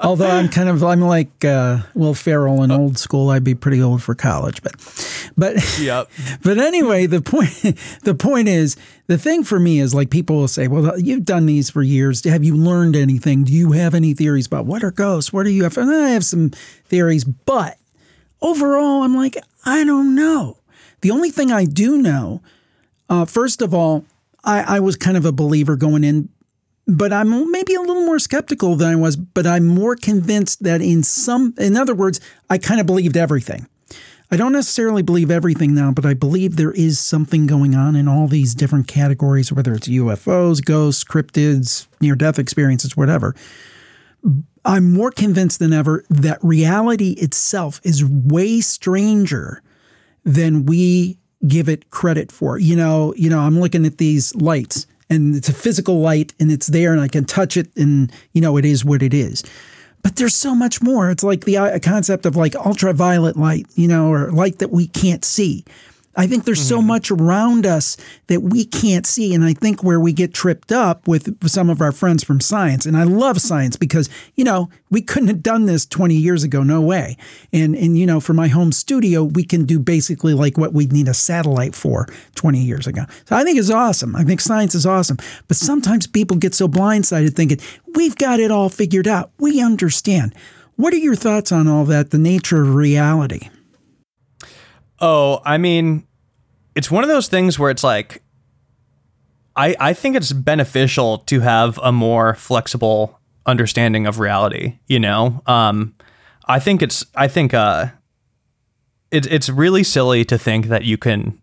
Although 0.00 0.28
I'm 0.28 0.48
kind 0.48 0.68
of, 0.68 0.84
I'm 0.84 1.00
like 1.00 1.44
uh, 1.44 1.80
Will 1.94 2.14
Ferrell 2.14 2.62
in 2.62 2.70
old 2.70 2.98
school. 2.98 3.30
I'd 3.30 3.44
be 3.44 3.54
pretty 3.54 3.82
old 3.82 4.02
for 4.02 4.14
college, 4.14 4.62
but, 4.62 4.74
but, 5.36 5.78
Yep. 5.80 6.10
but 6.42 6.58
anyway, 6.58 7.06
the 7.06 7.22
point, 7.22 7.50
the 8.04 8.14
point 8.14 8.48
is, 8.48 8.76
the 9.06 9.18
thing 9.18 9.44
for 9.44 9.58
me 9.58 9.80
is 9.80 9.94
like 9.94 10.10
people 10.10 10.36
will 10.36 10.48
say, 10.48 10.68
"Well, 10.68 10.98
you've 10.98 11.24
done 11.24 11.46
these 11.46 11.70
for 11.70 11.82
years. 11.82 12.24
Have 12.24 12.44
you 12.44 12.56
learned 12.56 12.96
anything? 12.96 13.44
Do 13.44 13.52
you 13.52 13.72
have 13.72 13.94
any 13.94 14.14
theories 14.14 14.46
about 14.46 14.66
what 14.66 14.84
are 14.84 14.90
ghosts? 14.90 15.32
What 15.32 15.46
are 15.46 15.50
you?" 15.50 15.64
And 15.64 15.90
I 15.90 16.10
have 16.10 16.24
some 16.24 16.50
theories, 16.84 17.24
but 17.24 17.78
overall, 18.40 19.02
I'm 19.02 19.14
like, 19.16 19.36
I 19.64 19.84
don't 19.84 20.14
know. 20.14 20.58
The 21.00 21.10
only 21.10 21.30
thing 21.30 21.50
I 21.50 21.64
do 21.64 21.98
know, 21.98 22.42
uh, 23.08 23.24
first 23.24 23.60
of 23.62 23.74
all, 23.74 24.04
I, 24.44 24.76
I 24.76 24.80
was 24.80 24.96
kind 24.96 25.16
of 25.16 25.24
a 25.24 25.32
believer 25.32 25.76
going 25.76 26.04
in, 26.04 26.28
but 26.86 27.12
I'm 27.12 27.50
maybe 27.50 27.74
a 27.74 27.80
little 27.80 28.04
more 28.04 28.18
skeptical 28.18 28.76
than 28.76 28.88
I 28.88 28.96
was. 28.96 29.16
But 29.16 29.46
I'm 29.46 29.66
more 29.66 29.96
convinced 29.96 30.62
that 30.64 30.80
in 30.80 31.02
some, 31.02 31.54
in 31.58 31.76
other 31.76 31.94
words, 31.94 32.20
I 32.50 32.58
kind 32.58 32.80
of 32.80 32.86
believed 32.86 33.16
everything. 33.16 33.66
I 34.30 34.36
don't 34.36 34.52
necessarily 34.52 35.02
believe 35.02 35.30
everything 35.30 35.74
now, 35.74 35.90
but 35.92 36.06
I 36.06 36.14
believe 36.14 36.56
there 36.56 36.72
is 36.72 36.98
something 36.98 37.46
going 37.46 37.74
on 37.74 37.94
in 37.94 38.08
all 38.08 38.28
these 38.28 38.54
different 38.54 38.88
categories, 38.88 39.52
whether 39.52 39.74
it's 39.74 39.88
UFOs, 39.88 40.64
ghosts, 40.64 41.04
cryptids, 41.04 41.86
near 42.00 42.14
death 42.14 42.38
experiences, 42.38 42.96
whatever. 42.96 43.34
I'm 44.64 44.90
more 44.90 45.10
convinced 45.10 45.58
than 45.58 45.74
ever 45.74 46.04
that 46.08 46.38
reality 46.42 47.10
itself 47.18 47.80
is 47.84 48.04
way 48.04 48.62
stranger 48.62 49.62
than 50.24 50.64
we 50.64 51.18
give 51.46 51.68
it 51.68 51.90
credit 51.90 52.32
for. 52.32 52.58
You 52.58 52.76
know, 52.76 53.12
you 53.16 53.28
know, 53.28 53.40
I'm 53.40 53.60
looking 53.60 53.84
at 53.84 53.98
these 53.98 54.34
lights 54.34 54.86
and 55.12 55.36
it's 55.36 55.48
a 55.48 55.52
physical 55.52 56.00
light 56.00 56.32
and 56.40 56.50
it's 56.50 56.68
there 56.68 56.92
and 56.92 57.00
I 57.00 57.08
can 57.08 57.24
touch 57.24 57.56
it 57.56 57.68
and 57.76 58.10
you 58.32 58.40
know 58.40 58.56
it 58.56 58.64
is 58.64 58.84
what 58.84 59.02
it 59.02 59.12
is. 59.12 59.44
But 60.02 60.16
there's 60.16 60.34
so 60.34 60.54
much 60.54 60.82
more. 60.82 61.10
It's 61.10 61.22
like 61.22 61.44
the 61.44 61.58
uh, 61.58 61.78
concept 61.78 62.26
of 62.26 62.34
like 62.34 62.56
ultraviolet 62.56 63.36
light, 63.36 63.66
you 63.76 63.86
know, 63.86 64.10
or 64.10 64.32
light 64.32 64.58
that 64.58 64.70
we 64.70 64.88
can't 64.88 65.24
see. 65.24 65.64
I 66.14 66.26
think 66.26 66.44
there's 66.44 66.66
so 66.66 66.78
mm-hmm. 66.78 66.88
much 66.88 67.10
around 67.10 67.64
us 67.64 67.96
that 68.26 68.40
we 68.40 68.64
can't 68.64 69.06
see. 69.06 69.34
And 69.34 69.44
I 69.44 69.54
think 69.54 69.82
where 69.82 69.98
we 69.98 70.12
get 70.12 70.34
tripped 70.34 70.70
up 70.70 71.08
with 71.08 71.48
some 71.48 71.70
of 71.70 71.80
our 71.80 71.92
friends 71.92 72.22
from 72.22 72.40
science, 72.40 72.84
and 72.84 72.96
I 72.96 73.04
love 73.04 73.40
science 73.40 73.76
because, 73.76 74.10
you 74.34 74.44
know, 74.44 74.68
we 74.90 75.00
couldn't 75.00 75.28
have 75.28 75.42
done 75.42 75.64
this 75.64 75.86
20 75.86 76.14
years 76.14 76.44
ago, 76.44 76.62
no 76.62 76.80
way. 76.80 77.16
And, 77.52 77.74
and 77.74 77.96
you 77.96 78.04
know, 78.04 78.20
for 78.20 78.34
my 78.34 78.48
home 78.48 78.72
studio, 78.72 79.24
we 79.24 79.44
can 79.44 79.64
do 79.64 79.78
basically 79.78 80.34
like 80.34 80.58
what 80.58 80.74
we'd 80.74 80.92
need 80.92 81.08
a 81.08 81.14
satellite 81.14 81.74
for 81.74 82.06
20 82.34 82.58
years 82.60 82.86
ago. 82.86 83.04
So 83.24 83.36
I 83.36 83.42
think 83.42 83.58
it's 83.58 83.70
awesome. 83.70 84.14
I 84.14 84.24
think 84.24 84.40
science 84.40 84.74
is 84.74 84.84
awesome. 84.84 85.16
But 85.48 85.56
sometimes 85.56 86.06
people 86.06 86.36
get 86.36 86.54
so 86.54 86.68
blindsided 86.68 87.34
thinking, 87.34 87.58
we've 87.94 88.16
got 88.16 88.38
it 88.38 88.50
all 88.50 88.68
figured 88.68 89.08
out. 89.08 89.30
We 89.38 89.62
understand. 89.62 90.34
What 90.76 90.92
are 90.92 90.98
your 90.98 91.16
thoughts 91.16 91.52
on 91.52 91.68
all 91.68 91.84
that, 91.86 92.10
the 92.10 92.18
nature 92.18 92.62
of 92.62 92.74
reality? 92.74 93.48
Oh, 95.02 95.42
I 95.44 95.58
mean, 95.58 96.06
it's 96.76 96.90
one 96.90 97.02
of 97.02 97.08
those 97.08 97.26
things 97.26 97.58
where 97.58 97.70
it's 97.70 97.82
like, 97.84 98.22
I 99.56 99.74
I 99.78 99.92
think 99.92 100.16
it's 100.16 100.32
beneficial 100.32 101.18
to 101.18 101.40
have 101.40 101.78
a 101.82 101.92
more 101.92 102.34
flexible 102.36 103.18
understanding 103.44 104.06
of 104.06 104.20
reality. 104.20 104.78
You 104.86 105.00
know, 105.00 105.42
um, 105.46 105.94
I 106.46 106.60
think 106.60 106.82
it's 106.82 107.04
I 107.16 107.26
think 107.28 107.52
uh, 107.52 107.86
it's 109.10 109.26
it's 109.26 109.48
really 109.50 109.82
silly 109.82 110.24
to 110.26 110.38
think 110.38 110.66
that 110.66 110.84
you 110.84 110.96
can 110.96 111.42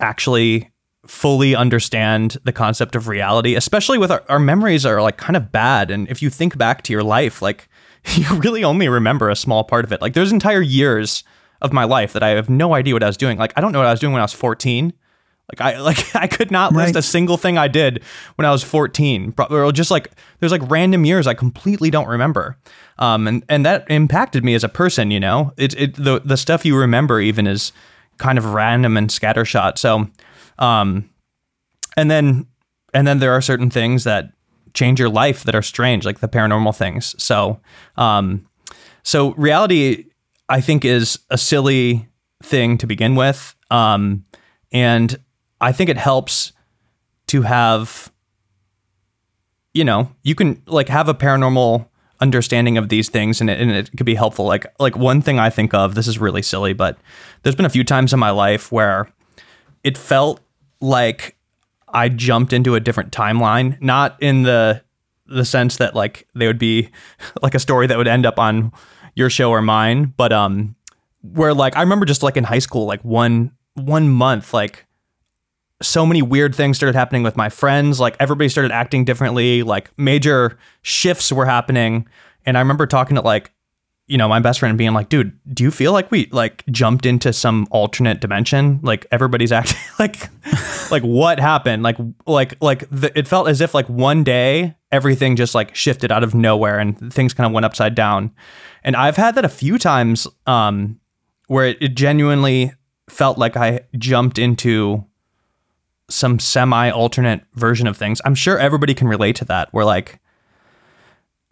actually 0.00 0.70
fully 1.06 1.54
understand 1.54 2.36
the 2.44 2.52
concept 2.52 2.96
of 2.96 3.08
reality, 3.08 3.54
especially 3.54 3.98
with 3.98 4.10
our, 4.10 4.24
our 4.28 4.38
memories 4.38 4.84
are 4.84 5.00
like 5.00 5.16
kind 5.16 5.36
of 5.36 5.52
bad. 5.52 5.90
And 5.90 6.08
if 6.08 6.20
you 6.20 6.30
think 6.30 6.58
back 6.58 6.82
to 6.82 6.92
your 6.92 7.02
life, 7.04 7.40
like 7.40 7.68
you 8.06 8.26
really 8.40 8.64
only 8.64 8.88
remember 8.88 9.30
a 9.30 9.36
small 9.36 9.62
part 9.62 9.84
of 9.84 9.92
it. 9.92 10.02
Like 10.02 10.14
there's 10.14 10.32
entire 10.32 10.60
years 10.60 11.22
of 11.62 11.72
my 11.72 11.84
life 11.84 12.12
that 12.12 12.22
I 12.22 12.30
have 12.30 12.50
no 12.50 12.74
idea 12.74 12.92
what 12.94 13.02
I 13.02 13.06
was 13.06 13.16
doing. 13.16 13.38
Like 13.38 13.54
I 13.56 13.60
don't 13.62 13.72
know 13.72 13.78
what 13.78 13.86
I 13.88 13.90
was 13.92 14.00
doing 14.00 14.12
when 14.12 14.20
I 14.20 14.24
was 14.24 14.34
14. 14.34 14.92
Like 15.52 15.60
I 15.60 15.78
like 15.88 16.14
I 16.14 16.26
could 16.26 16.50
not 16.50 16.72
list 16.74 16.88
Right. 16.94 16.96
a 16.96 17.02
single 17.02 17.36
thing 17.38 17.56
I 17.56 17.68
did 17.68 18.02
when 18.36 18.44
I 18.46 18.50
was 18.50 18.62
14. 18.62 19.32
Pro- 19.32 19.46
Or 19.46 19.72
just 19.72 19.90
like 19.90 20.10
there's 20.40 20.52
like 20.52 20.68
random 20.70 21.04
years 21.06 21.26
I 21.26 21.34
completely 21.34 21.90
don't 21.90 22.08
remember. 22.08 22.58
Um 22.98 23.26
and 23.26 23.44
and 23.48 23.64
that 23.64 23.90
impacted 23.90 24.44
me 24.44 24.54
as 24.54 24.64
a 24.64 24.68
person, 24.68 25.10
you 25.10 25.20
know. 25.20 25.52
It 25.56 25.74
it 25.80 25.94
the 25.94 26.20
the 26.24 26.36
stuff 26.36 26.64
you 26.66 26.76
remember 26.76 27.20
even 27.20 27.46
is 27.46 27.72
kind 28.18 28.36
of 28.38 28.44
random 28.52 28.96
and 28.96 29.08
scattershot. 29.08 29.78
So 29.78 30.08
um 30.58 31.08
and 31.96 32.10
then 32.10 32.46
and 32.94 33.06
then 33.06 33.18
there 33.20 33.32
are 33.32 33.40
certain 33.40 33.70
things 33.70 34.04
that 34.04 34.32
change 34.74 34.98
your 35.00 35.08
life 35.10 35.44
that 35.44 35.54
are 35.54 35.62
strange 35.62 36.04
like 36.04 36.20
the 36.20 36.28
paranormal 36.28 36.74
things. 36.76 37.14
So 37.22 37.60
um 37.96 38.46
so 39.02 39.32
reality 39.34 40.06
I 40.48 40.60
think 40.60 40.84
is 40.84 41.18
a 41.30 41.38
silly 41.38 42.08
thing 42.42 42.78
to 42.78 42.86
begin 42.86 43.14
with. 43.14 43.54
Um 43.70 44.24
and 44.72 45.18
I 45.60 45.72
think 45.72 45.90
it 45.90 45.98
helps 45.98 46.52
to 47.28 47.42
have 47.42 48.10
you 49.74 49.84
know, 49.84 50.12
you 50.22 50.34
can 50.34 50.62
like 50.66 50.88
have 50.88 51.08
a 51.08 51.14
paranormal 51.14 51.88
understanding 52.20 52.78
of 52.78 52.88
these 52.88 53.08
things 53.08 53.40
and 53.40 53.50
it, 53.50 53.60
and 53.60 53.70
it 53.72 53.90
could 53.96 54.06
be 54.06 54.14
helpful. 54.14 54.44
Like 54.44 54.66
like 54.78 54.96
one 54.96 55.22
thing 55.22 55.38
I 55.38 55.50
think 55.50 55.74
of, 55.74 55.94
this 55.94 56.06
is 56.06 56.18
really 56.18 56.42
silly, 56.42 56.72
but 56.72 56.98
there's 57.42 57.56
been 57.56 57.66
a 57.66 57.70
few 57.70 57.84
times 57.84 58.12
in 58.12 58.20
my 58.20 58.30
life 58.30 58.70
where 58.70 59.08
it 59.82 59.98
felt 59.98 60.40
like 60.80 61.36
I 61.88 62.08
jumped 62.08 62.52
into 62.52 62.74
a 62.74 62.80
different 62.80 63.12
timeline, 63.12 63.80
not 63.80 64.16
in 64.20 64.42
the 64.42 64.82
the 65.26 65.44
sense 65.44 65.76
that 65.78 65.94
like 65.94 66.26
they 66.34 66.46
would 66.46 66.58
be 66.58 66.90
like 67.42 67.54
a 67.54 67.58
story 67.58 67.86
that 67.86 67.98
would 67.98 68.08
end 68.08 68.24
up 68.24 68.38
on 68.38 68.72
your 69.14 69.30
show 69.30 69.50
or 69.50 69.62
mine, 69.62 70.12
but 70.16 70.32
um 70.32 70.76
where 71.22 71.54
like 71.54 71.76
I 71.76 71.80
remember 71.80 72.06
just 72.06 72.22
like 72.22 72.36
in 72.36 72.44
high 72.44 72.58
school 72.58 72.86
like 72.86 73.04
one 73.04 73.52
one 73.74 74.08
month 74.08 74.52
like 74.52 74.86
so 75.82 76.06
many 76.06 76.22
weird 76.22 76.54
things 76.54 76.76
started 76.76 76.96
happening 76.96 77.22
with 77.22 77.36
my 77.36 77.48
friends. 77.48 78.00
Like 78.00 78.16
everybody 78.20 78.48
started 78.48 78.72
acting 78.72 79.04
differently. 79.04 79.62
Like 79.62 79.90
major 79.98 80.58
shifts 80.82 81.32
were 81.32 81.46
happening. 81.46 82.06
And 82.46 82.56
I 82.56 82.60
remember 82.60 82.86
talking 82.86 83.16
to 83.16 83.22
like, 83.22 83.52
you 84.12 84.18
know, 84.18 84.28
my 84.28 84.40
best 84.40 84.60
friend 84.60 84.76
being 84.76 84.92
like, 84.92 85.08
dude, 85.08 85.32
do 85.54 85.64
you 85.64 85.70
feel 85.70 85.90
like 85.90 86.10
we 86.10 86.28
like 86.32 86.66
jumped 86.66 87.06
into 87.06 87.32
some 87.32 87.66
alternate 87.70 88.20
dimension? 88.20 88.78
Like 88.82 89.06
everybody's 89.10 89.52
acting 89.52 89.78
like, 89.98 90.28
like 90.90 91.02
what 91.02 91.40
happened? 91.40 91.82
Like, 91.82 91.96
like, 92.26 92.54
like 92.60 92.84
the, 92.90 93.10
it 93.18 93.26
felt 93.26 93.48
as 93.48 93.62
if 93.62 93.72
like 93.72 93.88
one 93.88 94.22
day 94.22 94.76
everything 94.90 95.34
just 95.34 95.54
like 95.54 95.74
shifted 95.74 96.12
out 96.12 96.22
of 96.22 96.34
nowhere 96.34 96.78
and 96.78 97.10
things 97.10 97.32
kind 97.32 97.46
of 97.46 97.54
went 97.54 97.64
upside 97.64 97.94
down. 97.94 98.32
And 98.84 98.96
I've 98.96 99.16
had 99.16 99.34
that 99.36 99.46
a 99.46 99.48
few 99.48 99.78
times, 99.78 100.26
um, 100.46 101.00
where 101.46 101.64
it, 101.64 101.78
it 101.80 101.94
genuinely 101.94 102.74
felt 103.08 103.38
like 103.38 103.56
I 103.56 103.80
jumped 103.96 104.38
into 104.38 105.06
some 106.10 106.38
semi 106.38 106.90
alternate 106.90 107.44
version 107.54 107.86
of 107.86 107.96
things. 107.96 108.20
I'm 108.26 108.34
sure 108.34 108.58
everybody 108.58 108.92
can 108.92 109.08
relate 109.08 109.36
to 109.36 109.46
that 109.46 109.72
where 109.72 109.86
like 109.86 110.20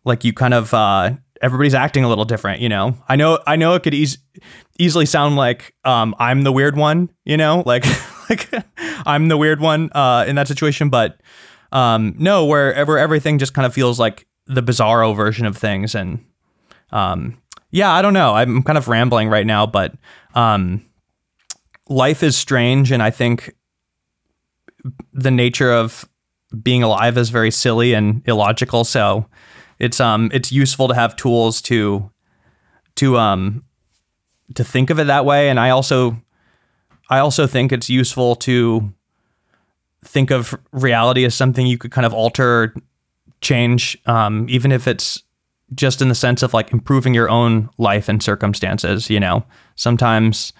like 0.05 0.24
you 0.24 0.35
kind 0.35 0.53
of 0.53 0.74
uh 0.74 1.12
everybody's 1.41 1.74
acting 1.74 2.05
a 2.05 2.09
little 2.09 2.24
different, 2.24 2.61
you 2.61 2.68
know. 2.68 2.97
I 3.09 3.16
know 3.16 3.38
I 3.47 3.57
know 3.57 3.74
it 3.74 3.82
could 3.82 3.95
eas- 3.95 4.18
easily 4.78 5.07
sound 5.07 5.36
like 5.36 5.74
um 5.84 6.14
I'm 6.18 6.43
the 6.43 6.53
weird 6.53 6.76
one, 6.76 7.11
you 7.24 7.36
know, 7.36 7.62
like 7.66 7.84
like 8.28 8.49
I'm 9.07 9.28
the 9.28 9.36
weird 9.36 9.61
one 9.61 9.91
uh 9.93 10.24
in 10.26 10.36
that 10.36 10.49
situation, 10.49 10.88
but 10.91 11.20
um 11.72 12.14
no, 12.18 12.45
where 12.45 12.74
everything 12.74 13.38
just 13.38 13.55
kind 13.55 13.66
of 13.66 13.74
feels 13.74 13.99
like 13.99 14.26
the 14.47 14.62
bizarro 14.62 15.14
version 15.14 15.47
of 15.47 15.57
things 15.57 15.95
and 15.95 16.24
um, 16.93 17.41
yeah, 17.70 17.93
I 17.93 18.03
don't 18.03 18.14
know. 18.14 18.34
I'm 18.34 18.62
kind 18.62 18.78
of 18.78 18.88
rambling 18.88 19.28
right 19.28 19.47
now, 19.47 19.66
but 19.66 19.95
um, 20.34 20.84
life 21.88 22.22
is 22.22 22.36
strange, 22.36 22.91
and 22.91 23.03
I 23.03 23.11
think 23.11 23.55
the 25.12 25.30
nature 25.30 25.72
of 25.72 26.09
being 26.62 26.82
alive 26.82 27.16
is 27.16 27.30
very 27.30 27.51
silly 27.51 27.93
and 27.93 28.26
illogical. 28.26 28.84
So 28.84 29.26
it's 29.81 29.99
um 29.99 30.31
it's 30.33 30.53
useful 30.53 30.87
to 30.89 30.95
have 30.95 31.16
tools 31.16 31.61
to 31.62 32.11
to 32.97 33.16
um 33.16 33.64
to 34.55 34.62
think 34.62 34.91
of 34.91 34.99
it 34.99 35.07
that 35.07 35.24
way. 35.24 35.49
And 35.49 35.59
I 35.59 35.70
also 35.70 36.16
I 37.09 37.18
also 37.18 37.47
think 37.47 37.72
it's 37.72 37.91
useful 37.91 38.37
to 38.37 38.93
think 40.05 40.31
of 40.31 40.55
reality 40.72 41.24
as 41.24 41.35
something 41.35 41.66
you 41.66 41.76
could 41.76 41.91
kind 41.91 42.07
of 42.07 42.14
alter, 42.14 42.74
change, 43.41 43.99
um, 44.07 44.47
even 44.49 44.72
if 44.72 44.87
it's 44.87 45.22
just 45.74 46.01
in 46.01 46.09
the 46.09 46.14
sense 46.14 46.43
of 46.43 46.55
like 46.55 46.72
improving 46.72 47.14
your 47.14 47.28
own 47.28 47.68
life 47.78 48.09
and 48.09 48.22
circumstances. 48.22 49.11
You 49.11 49.20
know, 49.20 49.45
sometimes 49.74 50.53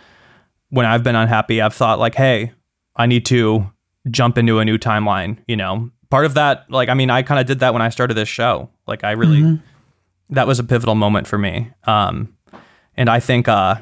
when 0.71 0.87
I've 0.87 1.03
been 1.03 1.17
unhappy, 1.17 1.61
I've 1.61 1.75
thought 1.75 1.99
like, 1.99 2.15
hey, 2.15 2.53
I 2.97 3.07
need 3.07 3.27
to 3.27 3.71
jump 4.11 4.39
into 4.39 4.59
a 4.59 4.65
new 4.65 4.79
timeline. 4.79 5.39
You 5.47 5.57
know, 5.57 5.91
part 6.11 6.27
of 6.27 6.35
that, 6.35 6.71
like, 6.71 6.89
I 6.89 6.95
mean, 6.95 7.11
I 7.11 7.23
kind 7.23 7.41
of 7.41 7.47
did 7.47 7.61
that 7.61 7.73
when 7.73 7.83
I 7.83 7.89
started 7.89 8.15
this 8.15 8.29
show. 8.29 8.69
Like, 8.87 9.05
I 9.05 9.13
really, 9.13 9.41
mm-hmm. 9.41 10.35
that 10.35 10.47
was 10.47 10.59
a 10.59 10.65
pivotal 10.65 10.95
moment 10.95 11.27
for 11.27 11.39
me. 11.39 11.71
Um, 11.85 12.37
and 12.97 13.09
I 13.09 13.21
think, 13.21 13.49
uh, 13.49 13.77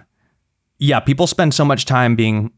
yeah, 0.78 1.00
people 1.00 1.26
spend 1.26 1.54
so 1.54 1.64
much 1.64 1.84
time 1.84 2.14
being 2.14 2.52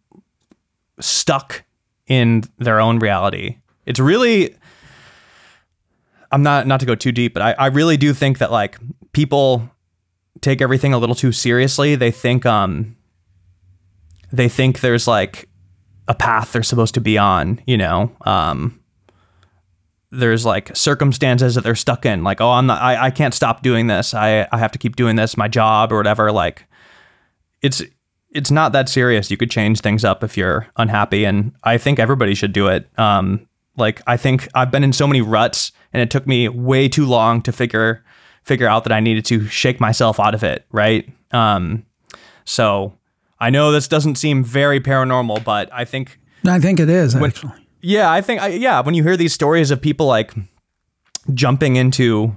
stuck 1.01 1.65
in 2.07 2.45
their 2.59 2.81
own 2.81 2.99
reality. 2.99 3.57
It's 3.87 4.01
really 4.01 4.55
I'm 6.33 6.43
not 6.43 6.67
not 6.67 6.81
to 6.81 6.87
go 6.87 6.95
too 6.95 7.13
deep, 7.13 7.35
but 7.35 7.43
I, 7.43 7.53
I 7.53 7.67
really 7.67 7.97
do 7.97 8.13
think 8.13 8.39
that 8.39 8.53
like 8.53 8.79
people 9.13 9.69
take 10.41 10.61
everything 10.61 10.93
a 10.93 10.99
little 10.99 11.15
too 11.15 11.33
seriously. 11.33 11.97
They 11.97 12.11
think 12.11 12.47
um 12.47 12.97
they 14.33 14.49
think 14.49 14.81
there's 14.81 15.09
like 15.09 15.49
a 16.09 16.15
path 16.15 16.53
they're 16.53 16.63
supposed 16.63 16.95
to 16.95 17.01
be 17.01 17.19
on, 17.19 17.61
you 17.67 17.77
know. 17.77 18.15
Um 18.23 18.80
there's 20.11 20.45
like 20.45 20.75
circumstances 20.77 21.55
that 21.55 21.63
they're 21.63 21.75
stuck 21.75 22.05
in, 22.05 22.25
like, 22.25 22.41
oh 22.41 22.51
I'm 22.51 22.67
not 22.67 22.81
I, 22.83 23.07
I 23.07 23.11
can't 23.11 23.35
stop 23.35 23.63
doing 23.63 23.87
this. 23.87 24.15
I, 24.15 24.49
I 24.53 24.59
have 24.59 24.73
to 24.73 24.79
keep 24.79 24.97
doing 24.97 25.17
this, 25.17 25.37
my 25.37 25.49
job 25.49 25.93
or 25.93 25.97
whatever. 25.97 26.33
Like 26.33 26.65
it's 27.63 27.83
it's 28.33 28.51
not 28.51 28.73
that 28.73 28.89
serious. 28.89 29.31
You 29.31 29.37
could 29.37 29.51
change 29.51 29.81
things 29.81 30.05
up 30.05 30.23
if 30.23 30.37
you're 30.37 30.69
unhappy, 30.77 31.25
and 31.25 31.53
I 31.65 31.79
think 31.79 31.99
everybody 31.99 32.35
should 32.35 32.53
do 32.53 32.69
it. 32.69 32.89
Um, 32.99 33.47
like 33.77 34.03
I 34.07 34.17
think 34.17 34.49
I've 34.55 34.71
been 34.71 34.85
in 34.85 34.93
so 34.93 35.07
many 35.07 35.21
ruts, 35.21 35.73
and 35.93 36.01
it 36.03 36.11
took 36.11 36.27
me 36.27 36.49
way 36.49 36.89
too 36.89 37.07
long 37.07 37.43
to 37.43 37.53
figure 37.53 38.05
figure 38.43 38.67
out 38.67 38.85
that 38.85 38.93
I 38.93 39.01
needed 39.01 39.25
to 39.27 39.47
shake 39.49 39.81
myself 39.81 40.19
out 40.19 40.35
of 40.35 40.43
it. 40.43 40.65
Right. 40.73 41.09
Um, 41.33 41.87
so 42.45 42.97
I 43.39 43.51
know 43.51 43.73
this 43.73 43.89
doesn't 43.89 44.17
seem 44.17 44.45
very 44.45 44.81
paranormal, 44.81 45.45
but 45.45 45.73
I 45.73 45.85
think 45.85 46.19
I 46.47 46.59
think 46.59 46.81
it 46.81 46.89
is 46.89 47.15
when, 47.15 47.31
actually. 47.31 47.60
Yeah, 47.81 48.11
I 48.11 48.21
think 48.21 48.41
I, 48.41 48.49
yeah. 48.49 48.81
When 48.81 48.95
you 48.95 49.03
hear 49.03 49.17
these 49.17 49.33
stories 49.33 49.71
of 49.71 49.81
people 49.81 50.07
like 50.07 50.33
jumping 51.33 51.77
into 51.77 52.37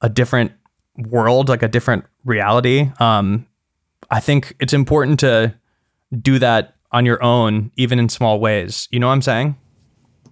a 0.00 0.08
different 0.08 0.52
world, 0.96 1.48
like 1.48 1.62
a 1.62 1.68
different 1.68 2.04
reality, 2.24 2.90
um, 2.98 3.46
I 4.10 4.20
think 4.20 4.54
it's 4.60 4.72
important 4.72 5.20
to 5.20 5.54
do 6.20 6.38
that 6.38 6.76
on 6.90 7.06
your 7.06 7.22
own, 7.22 7.70
even 7.76 7.98
in 7.98 8.08
small 8.08 8.38
ways. 8.40 8.88
You 8.90 9.00
know 9.00 9.06
what 9.06 9.14
I'm 9.14 9.22
saying? 9.22 9.56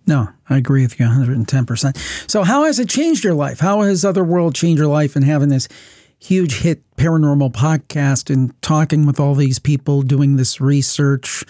No, 0.07 0.28
I 0.48 0.57
agree 0.57 0.82
with 0.82 0.98
you 0.98 1.07
110%. 1.07 2.30
So, 2.30 2.42
how 2.42 2.64
has 2.64 2.78
it 2.78 2.88
changed 2.88 3.22
your 3.22 3.34
life? 3.34 3.61
How 3.61 3.82
has 3.82 4.05
Otherworld 4.05 4.55
changed 4.55 4.78
your 4.78 4.88
life 4.88 5.14
and 5.16 5.24
having 5.24 5.48
this 5.48 5.68
huge 6.18 6.61
hit 6.61 6.82
paranormal 6.96 7.53
podcast 7.53 8.32
and 8.32 8.61
talking 8.62 9.07
with 9.07 9.20
all 9.20 9.34
these 9.34 9.59
people, 9.59 10.03
doing 10.03 10.36
this 10.36 10.61
research? 10.61 11.44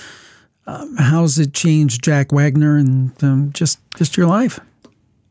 Um, 0.71 0.97
how's 0.97 1.39
it 1.39 1.53
changed 1.53 2.05
Jack 2.05 2.31
Wagner 2.31 2.77
and 2.77 3.13
um, 3.25 3.51
just 3.53 3.81
just 3.97 4.17
your 4.17 4.27
life? 4.27 4.61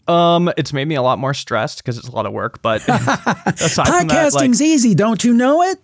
Um, 0.07 0.51
it's 0.57 0.73
made 0.73 0.87
me 0.87 0.95
a 0.95 1.01
lot 1.01 1.19
more 1.19 1.33
stressed 1.33 1.77
because 1.77 1.97
it's 1.97 2.07
a 2.07 2.11
lot 2.11 2.25
of 2.25 2.33
work. 2.33 2.61
But 2.61 2.81
podcasting's 2.81 4.07
that, 4.09 4.33
like, 4.33 4.61
easy, 4.61 4.95
don't 4.95 5.23
you 5.23 5.33
know 5.33 5.61
it? 5.61 5.79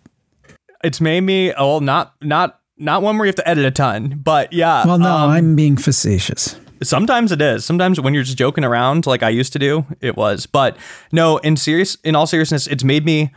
It's 0.83 0.99
made 0.99 1.21
me 1.21 1.53
oh 1.53 1.79
not 1.79 2.15
not 2.21 2.59
not 2.77 3.01
one 3.01 3.17
where 3.17 3.25
you 3.25 3.29
have 3.29 3.35
to 3.35 3.47
edit 3.47 3.65
a 3.65 3.71
ton, 3.71 4.19
but 4.23 4.51
yeah. 4.51 4.85
Well, 4.85 4.97
no, 4.97 5.15
um, 5.15 5.29
I'm 5.29 5.55
being 5.55 5.77
facetious. 5.77 6.59
Sometimes 6.83 7.31
it 7.31 7.41
is. 7.41 7.63
Sometimes 7.63 8.01
when 8.01 8.13
you're 8.13 8.23
just 8.23 8.37
joking 8.37 8.65
around 8.65 9.07
like 9.07 9.23
I 9.23 9.29
used 9.29 9.53
to 9.53 9.59
do, 9.59 9.85
it 10.01 10.17
was. 10.17 10.45
But 10.45 10.75
no, 11.13 11.37
in 11.37 11.55
serious 11.55 11.95
in 12.03 12.15
all 12.15 12.27
seriousness, 12.27 12.67
it's 12.67 12.83
made 12.83 13.05
me 13.05 13.31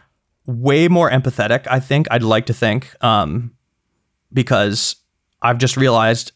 way 0.46 0.88
more 0.88 1.10
empathetic, 1.10 1.66
I 1.70 1.78
think. 1.78 2.08
I'd 2.10 2.24
like 2.24 2.46
to 2.46 2.54
think. 2.54 2.92
Um 3.04 3.52
because 4.32 4.96
I've 5.42 5.58
just 5.58 5.76
realized 5.76 6.32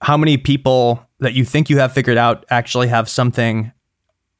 how 0.00 0.16
many 0.16 0.36
people 0.36 1.04
that 1.20 1.34
you 1.34 1.44
think 1.44 1.68
you 1.68 1.78
have 1.78 1.92
figured 1.92 2.18
out 2.18 2.44
actually 2.50 2.88
have 2.88 3.08
something 3.08 3.72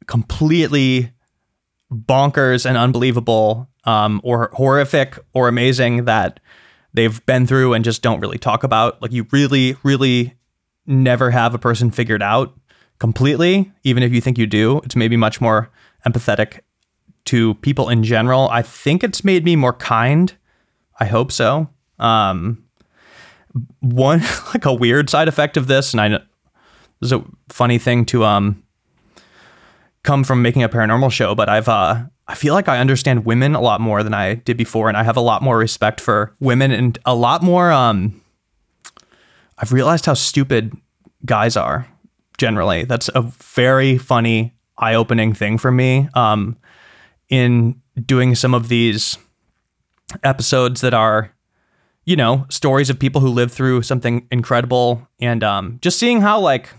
completely 0.07 1.13
bonkers 1.93 2.67
and 2.67 2.77
unbelievable 2.77 3.69
um, 3.85 4.21
or 4.23 4.51
horrific 4.53 5.19
or 5.33 5.49
amazing 5.49 6.05
that 6.05 6.41
they've 6.95 7.25
been 7.27 7.47
through 7.47 7.75
and 7.75 7.85
just 7.85 8.03
don't 8.03 8.21
really 8.21 8.39
talk 8.39 8.63
about. 8.63 9.01
Like 9.03 9.13
you 9.13 9.27
really, 9.33 9.77
really 9.83 10.35
never 10.87 11.31
have 11.31 11.55
a 11.55 11.59
person 11.59 11.91
figured 11.91 12.23
out 12.23 12.57
completely, 12.99 13.73
even 13.85 14.03
if 14.03 14.13
you 14.13 14.21
think 14.21 14.39
you 14.39 14.47
do. 14.47 14.79
It's 14.85 14.97
maybe 14.97 15.17
much 15.17 15.41
more 15.41 15.71
empathetic 16.07 16.61
to 17.27 17.55
people 17.57 17.89
in 17.89 18.03
general. 18.05 18.49
I 18.51 18.63
think 18.63 19.05
it's 19.05 19.25
made 19.25 19.45
me 19.45 19.57
more 19.57 19.73
kind. 19.73 20.33
I 20.99 21.05
hope 21.07 21.31
so. 21.31 21.69
Um, 21.99 22.65
one 23.81 24.21
like 24.55 24.65
a 24.65 24.75
weird 24.75 25.11
side 25.11 25.29
effect 25.29 25.57
of 25.57 25.67
this, 25.67 25.93
and 25.93 26.01
I 26.01 26.09
know 26.09 26.19
this 27.01 27.09
is 27.09 27.13
a 27.13 27.25
funny 27.49 27.79
thing 27.79 28.05
to 28.07 28.25
um 28.25 28.63
come 30.03 30.25
from 30.25 30.43
making 30.43 30.63
a 30.63 30.69
paranormal 30.69 31.13
show, 31.13 31.35
but 31.35 31.49
I've 31.49 31.69
uh 31.69 32.05
I 32.29 32.35
feel 32.35 32.53
like 32.53 32.69
I 32.69 32.79
understand 32.79 33.25
women 33.25 33.55
a 33.55 33.61
lot 33.61 33.81
more 33.81 34.03
than 34.03 34.13
I 34.13 34.35
did 34.35 34.59
before, 34.59 34.89
and 34.89 34.99
I 34.99 35.03
have 35.03 35.17
a 35.17 35.23
lot 35.23 35.43
more 35.43 35.57
respect 35.57 35.99
for 36.01 36.37
women 36.41 36.71
and 36.71 36.99
a 37.07 37.15
lot 37.15 37.43
more. 37.43 37.73
Um, 37.73 38.21
I've 39.57 39.73
realized 39.73 40.05
how 40.05 40.15
stupid 40.15 40.77
guys 41.25 41.57
are 41.57 41.89
generally. 42.37 42.85
That's 42.85 43.09
a 43.15 43.23
very 43.23 43.97
funny, 43.97 44.55
eye-opening 44.77 45.33
thing 45.33 45.57
for 45.57 45.73
me. 45.73 46.09
Um, 46.13 46.59
in 47.31 47.81
doing 48.07 48.35
some 48.35 48.55
of 48.55 48.69
these 48.69 49.17
episodes 50.23 50.83
that 50.83 50.95
are, 50.95 51.35
you 52.09 52.17
know, 52.17 52.47
stories 52.49 52.89
of 52.89 52.99
people 52.99 53.21
who 53.21 53.29
lived 53.29 53.53
through 53.53 53.83
something 53.83 54.27
incredible, 54.33 55.07
and 55.21 55.45
um, 55.45 55.79
just 55.83 55.99
seeing 55.99 56.23
how 56.23 56.41
like 56.41 56.71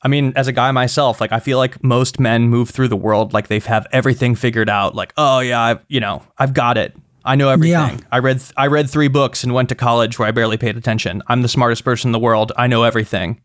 I 0.00 0.08
mean, 0.08 0.32
as 0.34 0.48
a 0.48 0.52
guy 0.52 0.70
myself, 0.72 1.20
like 1.20 1.30
I 1.30 1.40
feel 1.40 1.58
like 1.58 1.84
most 1.84 2.18
men 2.18 2.48
move 2.48 2.70
through 2.70 2.88
the 2.88 2.96
world 2.96 3.34
like 3.34 3.48
they 3.48 3.56
have 3.56 3.66
have 3.66 3.86
everything 3.92 4.34
figured 4.34 4.70
out. 4.70 4.94
Like, 4.94 5.12
oh 5.18 5.40
yeah, 5.40 5.60
I've, 5.60 5.84
you 5.88 6.00
know, 6.00 6.22
I've 6.38 6.54
got 6.54 6.78
it. 6.78 6.96
I 7.22 7.36
know 7.36 7.50
everything. 7.50 7.98
Yeah. 7.98 8.06
I 8.10 8.20
read 8.20 8.40
th- 8.40 8.52
I 8.56 8.68
read 8.68 8.88
three 8.88 9.08
books 9.08 9.44
and 9.44 9.52
went 9.52 9.68
to 9.68 9.74
college 9.74 10.18
where 10.18 10.26
I 10.26 10.30
barely 10.30 10.56
paid 10.56 10.78
attention. 10.78 11.22
I'm 11.26 11.42
the 11.42 11.48
smartest 11.48 11.84
person 11.84 12.08
in 12.08 12.12
the 12.12 12.18
world. 12.18 12.50
I 12.56 12.66
know 12.66 12.84
everything. 12.84 13.42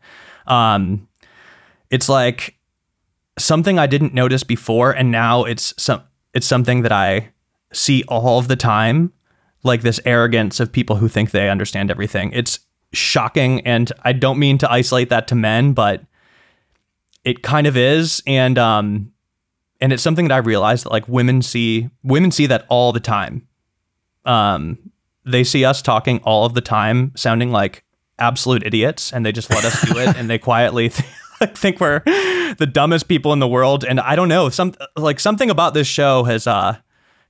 Um, 0.47 1.10
it's 1.89 2.08
like 2.08 2.56
something 3.38 3.78
I 3.78 3.88
didn't 3.88 4.14
notice 4.14 4.45
before, 4.45 4.91
and 4.91 5.12
now 5.12 5.43
it's 5.43 5.74
some 5.78 6.04
it's 6.34 6.47
something 6.47 6.84
that 6.84 6.93
I 6.93 7.34
see 7.74 8.06
all 8.08 8.39
of 8.39 8.47
the 8.47 8.56
time. 8.56 9.12
Like 9.64 9.82
this 9.82 9.99
arrogance 10.05 10.60
of 10.60 10.72
people 10.72 10.97
who 10.97 11.07
think 11.07 11.32
they 11.32 11.49
understand 11.49 11.91
everything. 11.91 12.32
It's 12.34 12.60
shocking, 12.93 13.62
and 13.62 13.91
I 14.03 14.14
don't 14.14 14.39
mean 14.39 14.57
to 14.60 14.72
isolate 14.72 15.10
that 15.10 15.28
to 15.30 15.36
men, 15.36 15.74
but 15.74 16.03
it 17.24 17.43
kind 17.43 17.68
of 17.68 17.76
is, 17.76 18.24
and 18.26 18.57
um, 18.57 19.12
and 19.82 19.91
it's 19.91 20.03
something 20.03 20.28
that 20.28 20.34
I 20.34 20.38
realized 20.38 20.86
that 20.86 20.91
like 20.91 21.07
women 21.07 21.41
see 21.41 21.89
women 22.03 22.32
see 22.32 22.45
that 22.47 22.66
all 22.70 22.91
the 22.91 22.99
time. 22.99 23.47
Um, 24.26 24.91
they 25.26 25.43
see 25.43 25.66
us 25.66 25.82
talking 25.82 26.20
all 26.24 26.45
of 26.45 26.53
the 26.53 26.62
time, 26.62 27.12
sounding 27.16 27.51
like 27.51 27.84
absolute 28.18 28.66
idiots, 28.66 29.12
and 29.12 29.26
they 29.26 29.32
just 29.32 29.49
let 29.49 29.66
us 29.66 29.89
do 29.89 29.97
it, 29.99 30.16
and 30.16 30.30
they 30.30 30.38
quietly. 30.38 30.89
Th- 30.89 31.10
think 31.55 31.80
we're 31.80 32.01
the 32.57 32.70
dumbest 32.70 33.07
people 33.07 33.32
in 33.32 33.39
the 33.39 33.47
world 33.47 33.86
and 33.86 34.01
i 34.01 34.14
don't 34.14 34.28
know 34.28 34.49
some 34.49 34.74
like 34.97 35.22
something 35.22 35.49
about 35.49 35.74
this 35.74 35.88
show 35.88 36.24
has 36.26 36.45
uh 36.45 36.76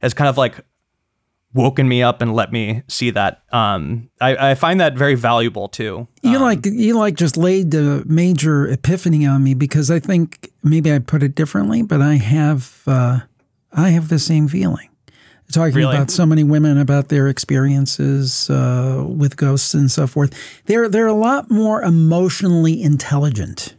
has 0.02 0.16
kind 0.16 0.28
of 0.28 0.36
like 0.36 0.56
woken 1.54 1.88
me 1.88 2.04
up 2.04 2.22
and 2.22 2.34
let 2.34 2.52
me 2.52 2.84
see 2.88 3.10
that. 3.12 3.42
Um, 3.52 4.10
I, 4.22 4.52
I 4.52 4.56
find 4.56 4.80
that 4.80 4.96
very 4.96 5.16
valuable 5.16 5.68
too. 5.68 6.08
You 6.22 6.38
um, 6.38 6.42
like 6.42 6.66
you 6.66 6.98
like 6.98 7.16
just 7.16 7.38
laid 7.38 7.72
the 7.72 8.04
major 8.06 8.68
epiphany 8.68 9.26
on 9.26 9.44
me 9.44 9.54
because 9.54 9.90
I 9.90 10.00
think 10.00 10.52
maybe 10.64 10.94
I 10.94 11.00
put 11.00 11.24
it 11.24 11.36
differently, 11.36 11.82
but 11.82 12.02
I 12.02 12.16
have 12.16 12.82
uh, 12.86 13.20
I 13.72 13.90
have 13.90 14.10
the 14.10 14.20
same 14.20 14.48
feeling. 14.48 14.90
Talking 15.52 15.74
really? 15.74 15.96
about 15.96 16.12
so 16.12 16.28
many 16.28 16.44
women 16.44 16.78
about 16.78 17.10
their 17.10 17.28
experiences 17.28 18.52
uh, 18.52 19.04
with 19.08 19.36
ghosts 19.36 19.74
and 19.74 19.90
so 19.90 20.06
forth, 20.06 20.32
they're 20.66 20.88
they're 20.88 21.08
a 21.08 21.14
lot 21.14 21.50
more 21.50 21.82
emotionally 21.82 22.84
intelligent. 22.84 23.74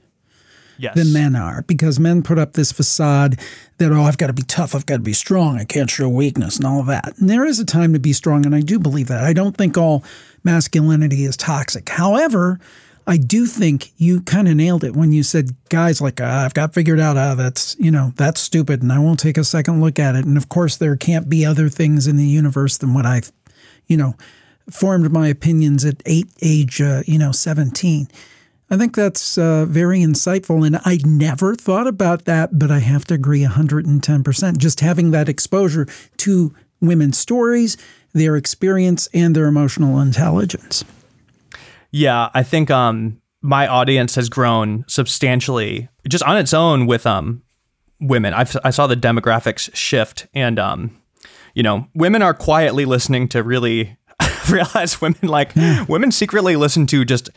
Yes. 0.81 0.95
than 0.95 1.13
men 1.13 1.37
are 1.37 1.63
because 1.63 2.01
men 2.01 2.23
put 2.23 2.39
up 2.39 2.55
this 2.55 2.73
facade 2.73 3.39
that, 3.77 3.93
oh, 3.93 4.03
I've 4.03 4.17
got 4.17 4.29
to 4.29 4.33
be 4.33 4.43
tough, 4.43 4.75
I've 4.75 4.87
got 4.87 4.97
to 4.97 5.03
be 5.03 5.13
strong, 5.13 5.59
I 5.59 5.65
can't 5.65 5.91
show 5.91 6.09
weakness 6.09 6.57
and 6.57 6.67
all 6.67 6.81
of 6.81 6.87
that. 6.87 7.19
And 7.19 7.29
there 7.29 7.45
is 7.45 7.59
a 7.59 7.67
time 7.67 7.93
to 7.93 7.99
be 7.99 8.15
strong, 8.15 8.47
and 8.47 8.55
I 8.55 8.63
do 8.63 8.79
believe 8.79 9.09
that. 9.09 9.23
I 9.23 9.35
don't 9.35 9.57
think 9.57 9.77
all 9.77 10.03
masculinity 10.43 11.25
is 11.25 11.37
toxic. 11.37 11.89
However, 11.91 12.59
I 13.07 13.17
do 13.17 13.47
think 13.47 13.93
you 13.97 14.21
kind 14.23 14.49
of 14.49 14.57
nailed 14.57 14.85
it 14.85 14.95
when 14.95 15.13
you 15.13 15.23
said 15.23 15.51
guys 15.69 16.01
like 16.01 16.21
ah, 16.21 16.45
I've 16.45 16.55
got 16.55 16.75
figured 16.75 17.01
out 17.01 17.17
ah 17.17 17.35
that's 17.35 17.75
you 17.79 17.91
know 17.91 18.13
that's 18.17 18.41
stupid 18.41 18.83
and 18.83 18.93
I 18.93 18.99
won't 18.99 19.19
take 19.19 19.37
a 19.37 19.43
second 19.43 19.81
look 19.81 19.99
at 19.99 20.15
it 20.15 20.25
and 20.25 20.37
of 20.37 20.49
course 20.49 20.77
there 20.77 20.95
can't 20.97 21.29
be 21.29 21.45
other 21.45 21.69
things 21.69 22.07
in 22.07 22.17
the 22.17 22.27
universe 22.27 22.79
than 22.79 22.95
what 22.95 23.07
I've 23.07 23.33
you 23.87 23.97
know 23.97 24.15
formed 24.71 25.11
my 25.11 25.27
opinions 25.27 25.85
at 25.85 26.03
eight 26.07 26.29
age 26.41 26.81
uh, 26.81 27.03
you 27.07 27.19
know 27.19 27.33
17 27.33 28.07
I 28.71 28.77
think 28.77 28.95
that's 28.95 29.37
uh, 29.37 29.67
very 29.67 30.01
insightful 30.01 30.65
and 30.65 30.77
I 30.85 30.99
never 31.05 31.55
thought 31.55 31.87
about 31.87 32.25
that 32.27 32.59
but 32.59 32.71
I 32.71 32.79
have 32.79 33.05
to 33.07 33.15
agree 33.15 33.45
110% 33.45 34.59
just 34.59 34.81
having 34.81 35.11
that 35.11 35.29
exposure 35.29 35.87
to 36.19 36.55
women's 36.81 37.19
stories 37.19 37.77
their 38.13 38.37
experience 38.37 39.09
and 39.15 39.35
their 39.37 39.47
emotional 39.47 40.01
intelligence. 40.01 40.85
Yeah, 41.91 42.31
I 42.35 42.43
think 42.43 42.71
um 42.71 43.21
my 43.43 43.67
audience 43.67 44.15
has 44.17 44.29
grown 44.29 44.85
substantially 44.87 45.89
just 46.09 46.25
on 46.25 46.37
its 46.37 46.53
own 46.53 46.87
with 46.87 47.07
um 47.07 47.43
women. 48.01 48.35
I've, 48.35 48.57
I 48.65 48.71
saw 48.71 48.87
the 48.87 48.97
demographics 48.97 49.75
shift, 49.75 50.27
and 50.35 50.59
um 50.59 50.97
you 51.55 51.63
know 51.63 51.89
women 51.95 52.23
are 52.23 52.35
quietly 52.35 52.85
listening 52.85 53.29
to 53.29 53.43
really 53.43 53.97
realize 54.51 55.01
women 55.01 55.21
like 55.23 55.55
women 55.89 56.11
secretly 56.11 56.57
listen 56.57 56.87
to 56.89 57.05
just 57.05 57.31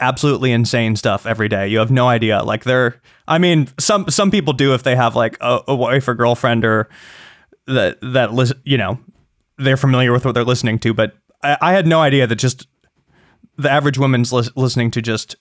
absolutely 0.00 0.52
insane 0.52 0.96
stuff 0.96 1.26
every 1.26 1.48
day. 1.48 1.68
You 1.68 1.78
have 1.78 1.90
no 1.90 2.08
idea. 2.08 2.42
Like 2.42 2.64
they're 2.64 3.00
I 3.28 3.38
mean 3.38 3.68
some 3.78 4.08
some 4.10 4.30
people 4.30 4.52
do 4.52 4.74
if 4.74 4.82
they 4.82 4.96
have 4.96 5.16
like 5.16 5.36
a, 5.40 5.60
a 5.68 5.74
wife 5.74 6.06
or 6.08 6.14
girlfriend 6.14 6.64
or 6.64 6.88
that 7.66 7.98
that 8.02 8.52
you 8.64 8.78
know 8.78 8.98
they're 9.58 9.76
familiar 9.76 10.12
with 10.12 10.24
what 10.24 10.32
they're 10.34 10.44
listening 10.44 10.78
to, 10.80 10.92
but 10.94 11.14
I, 11.42 11.56
I 11.60 11.72
had 11.72 11.86
no 11.86 12.00
idea 12.00 12.26
that 12.26 12.36
just 12.36 12.66
the 13.56 13.70
average 13.70 13.96
woman's 13.98 14.32
lis- 14.32 14.50
listening 14.54 14.90
to 14.92 15.00
just 15.02 15.36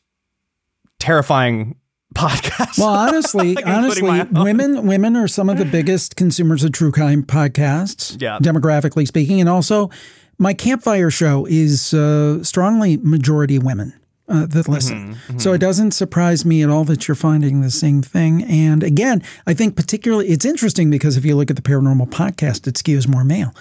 terrifying 0.99 1.75
podcasts. 2.15 2.77
Well, 2.79 2.87
honestly, 2.89 3.53
Like, 3.55 3.67
honestly, 3.67 4.21
women 4.31 4.87
women 4.87 5.15
are 5.17 5.27
some 5.27 5.49
of 5.49 5.57
the 5.57 5.65
biggest 5.65 6.15
consumers 6.15 6.63
of 6.63 6.71
true 6.71 6.91
crime 6.91 7.23
podcasts, 7.23 8.21
Yeah. 8.21 8.39
demographically 8.41 9.05
speaking, 9.07 9.39
and 9.41 9.49
also 9.49 9.89
my 10.37 10.53
campfire 10.53 11.09
show 11.11 11.45
is 11.49 11.93
uh, 11.93 12.43
strongly 12.43 12.97
majority 12.97 13.59
women. 13.59 13.93
Uh, 14.27 14.47
that 14.47 14.67
listen. 14.67 15.13
Mm-hmm, 15.13 15.37
So 15.37 15.53
it 15.53 15.59
doesn't 15.59 15.91
surprise 15.91 16.45
me 16.45 16.63
at 16.63 16.69
all 16.69 16.83
that 16.85 17.07
you're 17.07 17.13
finding 17.13 17.61
the 17.61 17.69
same 17.69 18.01
thing. 18.01 18.43
And 18.43 18.81
again, 18.81 19.21
I 19.45 19.53
think 19.53 19.75
particularly 19.75 20.29
it's 20.29 20.45
interesting 20.45 20.89
because 20.89 21.15
if 21.15 21.23
you 21.25 21.35
look 21.35 21.51
at 21.51 21.55
the 21.55 21.61
paranormal 21.61 22.09
podcast, 22.09 22.65
it 22.67 22.73
skews 22.73 23.07
more 23.07 23.23
male, 23.23 23.53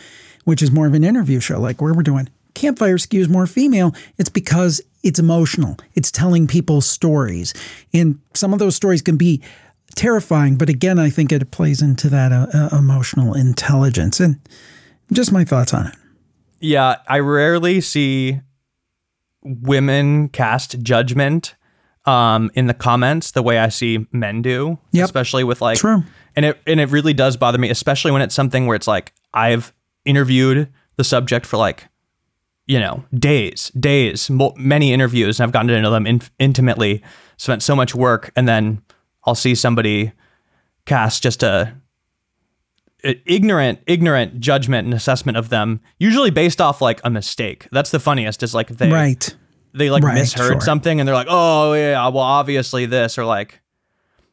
which 0.45 0.63
is 0.63 0.71
more 0.71 0.87
of 0.87 0.95
an 0.95 1.05
interview 1.05 1.39
show 1.39 1.61
like 1.61 1.83
where 1.83 1.93
we're 1.93 2.03
doing. 2.03 2.31
Campfire 2.55 2.97
skews 2.97 3.29
more 3.29 3.47
female. 3.47 3.95
It's 4.17 4.31
because 4.31 4.81
it's 5.03 5.19
emotional. 5.19 5.77
It's 5.95 6.11
telling 6.11 6.47
people 6.47 6.81
stories. 6.81 7.53
And 7.93 8.21
some 8.33 8.55
of 8.55 8.59
those 8.59 8.75
stories 8.75 9.03
can 9.03 9.19
be 9.19 9.43
terrifying, 9.97 10.57
but 10.57 10.69
again, 10.69 10.99
I 10.99 11.11
think 11.11 11.31
it 11.31 11.51
plays 11.51 11.83
into 11.83 12.09
that 12.09 12.33
uh, 12.33 12.47
uh, 12.55 12.79
emotional 12.79 13.35
intelligence. 13.35 14.19
And 14.19 14.41
just 15.13 15.31
my 15.31 15.45
thoughts 15.45 15.75
on 15.75 15.89
it. 15.89 15.95
Yeah, 16.59 16.97
I 17.07 17.19
rarely 17.19 17.81
see 17.83 18.41
women 19.45 20.29
cast 20.31 20.81
judgment 20.83 21.55
um, 22.07 22.51
in 22.55 22.67
the 22.67 22.75
comments 22.75 23.31
the 23.31 23.43
way 23.43 23.59
I 23.59 23.69
see 23.69 24.07
men 24.13 24.43
do, 24.43 24.79
Yep. 24.93 25.05
especially 25.05 25.45
with 25.45 25.61
like 25.63 25.79
True. 25.79 26.03
And 26.37 26.45
it 26.47 26.61
and 26.67 26.81
it 26.81 26.91
really 26.91 27.15
does 27.15 27.37
bother 27.37 27.59
me, 27.59 27.71
especially 27.71 28.11
when 28.11 28.21
it's 28.23 28.35
something 28.35 28.67
where 28.67 28.75
it's 28.77 28.89
like 28.89 29.13
I've 29.33 29.73
interviewed 30.05 30.69
the 30.97 31.05
subject 31.05 31.47
for 31.47 31.57
like 31.57 31.89
you 32.67 32.81
know 32.81 33.05
days, 33.15 33.71
days, 33.79 34.29
mo- 34.31 34.55
many 34.57 34.93
interviews, 34.93 35.39
and 35.39 35.45
I've 35.47 35.53
gotten 35.53 35.69
to 35.69 35.81
know 35.81 35.91
them 35.91 36.07
in- 36.07 36.23
intimately, 36.39 37.03
spent 37.37 37.63
so 37.63 37.77
much 37.77 37.95
work, 37.95 38.33
and 38.37 38.49
then 38.49 38.83
I'll 39.25 39.35
see 39.35 39.55
somebody 39.55 40.13
cast 40.87 41.23
just 41.23 41.43
a 41.43 41.73
a 41.73 41.73
ignorant 43.27 43.81
ignorant 43.87 44.41
judgment 44.41 44.87
and 44.87 44.95
assessment 44.95 45.37
of 45.37 45.49
them 45.51 45.81
usually 45.99 46.31
based 46.31 46.61
off 46.61 46.81
like 46.81 47.01
a 47.05 47.11
mistake. 47.11 47.69
That's 47.71 47.91
the 47.91 48.01
funniest 48.01 48.43
is 48.43 48.55
like 48.55 48.69
they 48.69 48.91
Right. 48.91 49.37
they 49.75 49.91
like 49.91 50.03
Right, 50.03 50.15
misheard 50.15 50.53
sure. 50.53 50.61
something 50.61 50.99
and 51.01 51.07
they're 51.07 51.15
like 51.15 51.27
oh 51.31 51.75
yeah 51.75 52.07
well 52.09 52.19
obviously 52.25 52.87
this 52.87 53.19
or 53.19 53.25
like 53.25 53.61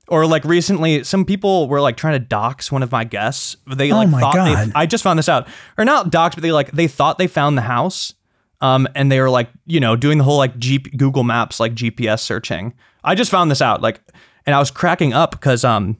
or 0.07 0.25
like 0.25 0.43
recently 0.45 1.03
some 1.03 1.25
people 1.25 1.67
were 1.67 1.79
like 1.81 1.95
trying 1.97 2.13
to 2.13 2.19
dox 2.25 2.71
one 2.71 2.83
of 2.83 2.91
my 2.91 3.03
guests. 3.03 3.55
They 3.67 3.91
like 3.93 4.09
Oh 4.11 4.19
thought 4.19 4.35
they 4.35 4.71
i 4.75 4.85
just 4.85 5.03
found 5.03 5.17
this 5.19 5.29
out. 5.29 5.47
Or 5.77 5.85
not 5.85 6.09
dox 6.09 6.35
but 6.35 6.41
they 6.41 6.51
like 6.51 6.71
they 6.71 6.87
thought 6.87 7.17
they 7.17 7.27
found 7.27 7.57
the 7.57 7.61
house 7.63 8.13
um 8.61 8.87
and 8.95 9.11
they 9.11 9.19
were 9.19 9.29
like 9.29 9.49
you 9.65 9.79
know 9.79 9.95
doing 9.95 10.17
the 10.17 10.23
whole 10.23 10.37
like 10.37 10.57
G- 10.59 10.77
google 10.79 11.23
maps 11.23 11.59
like 11.59 11.73
gps 11.75 12.19
searching. 12.21 12.73
I 13.03 13.15
just 13.15 13.31
found 13.31 13.49
this 13.51 13.61
out 13.61 13.81
like 13.81 13.99
and 14.45 14.53
i 14.55 14.59
was 14.59 14.69
cracking 14.71 15.11
up 15.13 15.31
because 15.31 15.63
um 15.65 15.97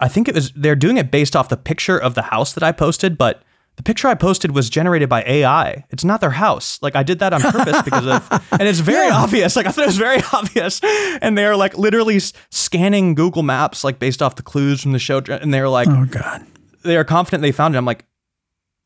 I 0.00 0.08
think 0.08 0.28
it 0.28 0.34
was 0.34 0.50
they're 0.52 0.76
doing 0.76 0.96
it 0.96 1.10
based 1.10 1.34
off 1.36 1.48
the 1.48 1.56
picture 1.56 1.96
of 1.98 2.14
the 2.14 2.22
house 2.22 2.52
that 2.54 2.62
I 2.62 2.72
posted, 2.72 3.16
but 3.16 3.42
the 3.76 3.82
picture 3.82 4.06
I 4.06 4.14
posted 4.14 4.52
was 4.54 4.70
generated 4.70 5.08
by 5.08 5.22
AI. 5.24 5.84
It's 5.90 6.04
not 6.04 6.20
their 6.20 6.30
house. 6.30 6.78
Like 6.82 6.94
I 6.94 7.02
did 7.02 7.18
that 7.18 7.32
on 7.32 7.40
purpose 7.40 7.82
because 7.82 8.06
of, 8.06 8.28
and 8.52 8.62
it's 8.62 8.78
very 8.80 9.08
Yeah. 9.08 9.16
obvious. 9.22 9.56
Like 9.56 9.66
I 9.66 9.70
thought 9.72 9.82
it 9.84 9.88
was 9.88 9.96
very 9.96 10.20
obvious, 10.32 10.80
and 11.20 11.36
they're 11.36 11.56
like 11.56 11.76
literally 11.76 12.20
scanning 12.50 13.14
Google 13.14 13.42
Maps 13.42 13.82
like 13.84 13.98
based 13.98 14.22
off 14.22 14.36
the 14.36 14.42
clues 14.42 14.82
from 14.82 14.92
the 14.92 14.98
show, 14.98 15.18
and 15.28 15.52
they're 15.52 15.68
like 15.68 15.88
Oh, 15.88 16.06
God. 16.06 16.46
they 16.84 16.96
are 16.96 17.04
confident 17.04 17.42
they 17.42 17.52
found 17.52 17.74
it. 17.74 17.78
I'm 17.78 17.84
like, 17.84 18.04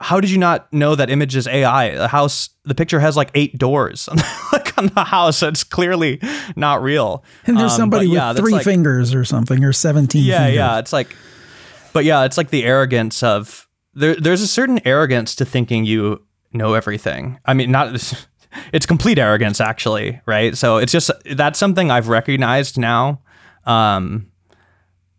how 0.00 0.20
did 0.20 0.30
you 0.30 0.38
not 0.38 0.72
know 0.72 0.94
that 0.94 1.10
image 1.10 1.34
is 1.34 1.46
AI? 1.48 1.96
The 1.96 2.08
house, 2.08 2.50
the 2.64 2.74
picture 2.74 3.00
has 3.00 3.16
like 3.16 3.30
eight 3.34 3.58
doors 3.58 4.08
like 4.52 4.78
on 4.78 4.86
the 4.88 5.04
house. 5.04 5.42
It's 5.42 5.64
clearly 5.64 6.20
not 6.56 6.82
real. 6.82 7.24
And 7.46 7.58
there's 7.58 7.72
Um, 7.72 7.78
somebody 7.78 8.06
with 8.06 8.14
yeah, 8.16 8.32
three 8.32 8.52
like- 8.52 8.64
fingers 8.64 9.14
or 9.14 9.24
something, 9.24 9.64
or 9.64 9.72
17 9.72 10.22
yeah, 10.24 10.38
fingers. 10.38 10.54
yeah. 10.56 10.78
It's 10.78 10.92
like, 10.92 11.16
but 11.92 12.04
yeah, 12.04 12.24
it's 12.24 12.36
like 12.36 12.50
the 12.50 12.64
arrogance 12.64 13.22
of 13.22 13.66
there. 13.94 14.14
There's 14.14 14.40
a 14.42 14.46
certain 14.46 14.78
arrogance 14.86 15.34
to 15.36 15.44
thinking 15.44 15.84
you 15.84 16.22
know 16.52 16.74
everything. 16.74 17.38
I 17.44 17.54
mean, 17.54 17.70
not. 17.70 18.14
It's 18.72 18.86
complete 18.86 19.18
arrogance, 19.18 19.60
actually, 19.60 20.22
right? 20.24 20.56
So 20.56 20.78
it's 20.78 20.90
just 20.90 21.10
that's 21.32 21.58
something 21.58 21.90
I've 21.90 22.08
recognized 22.08 22.78
now, 22.78 23.20
um, 23.66 24.30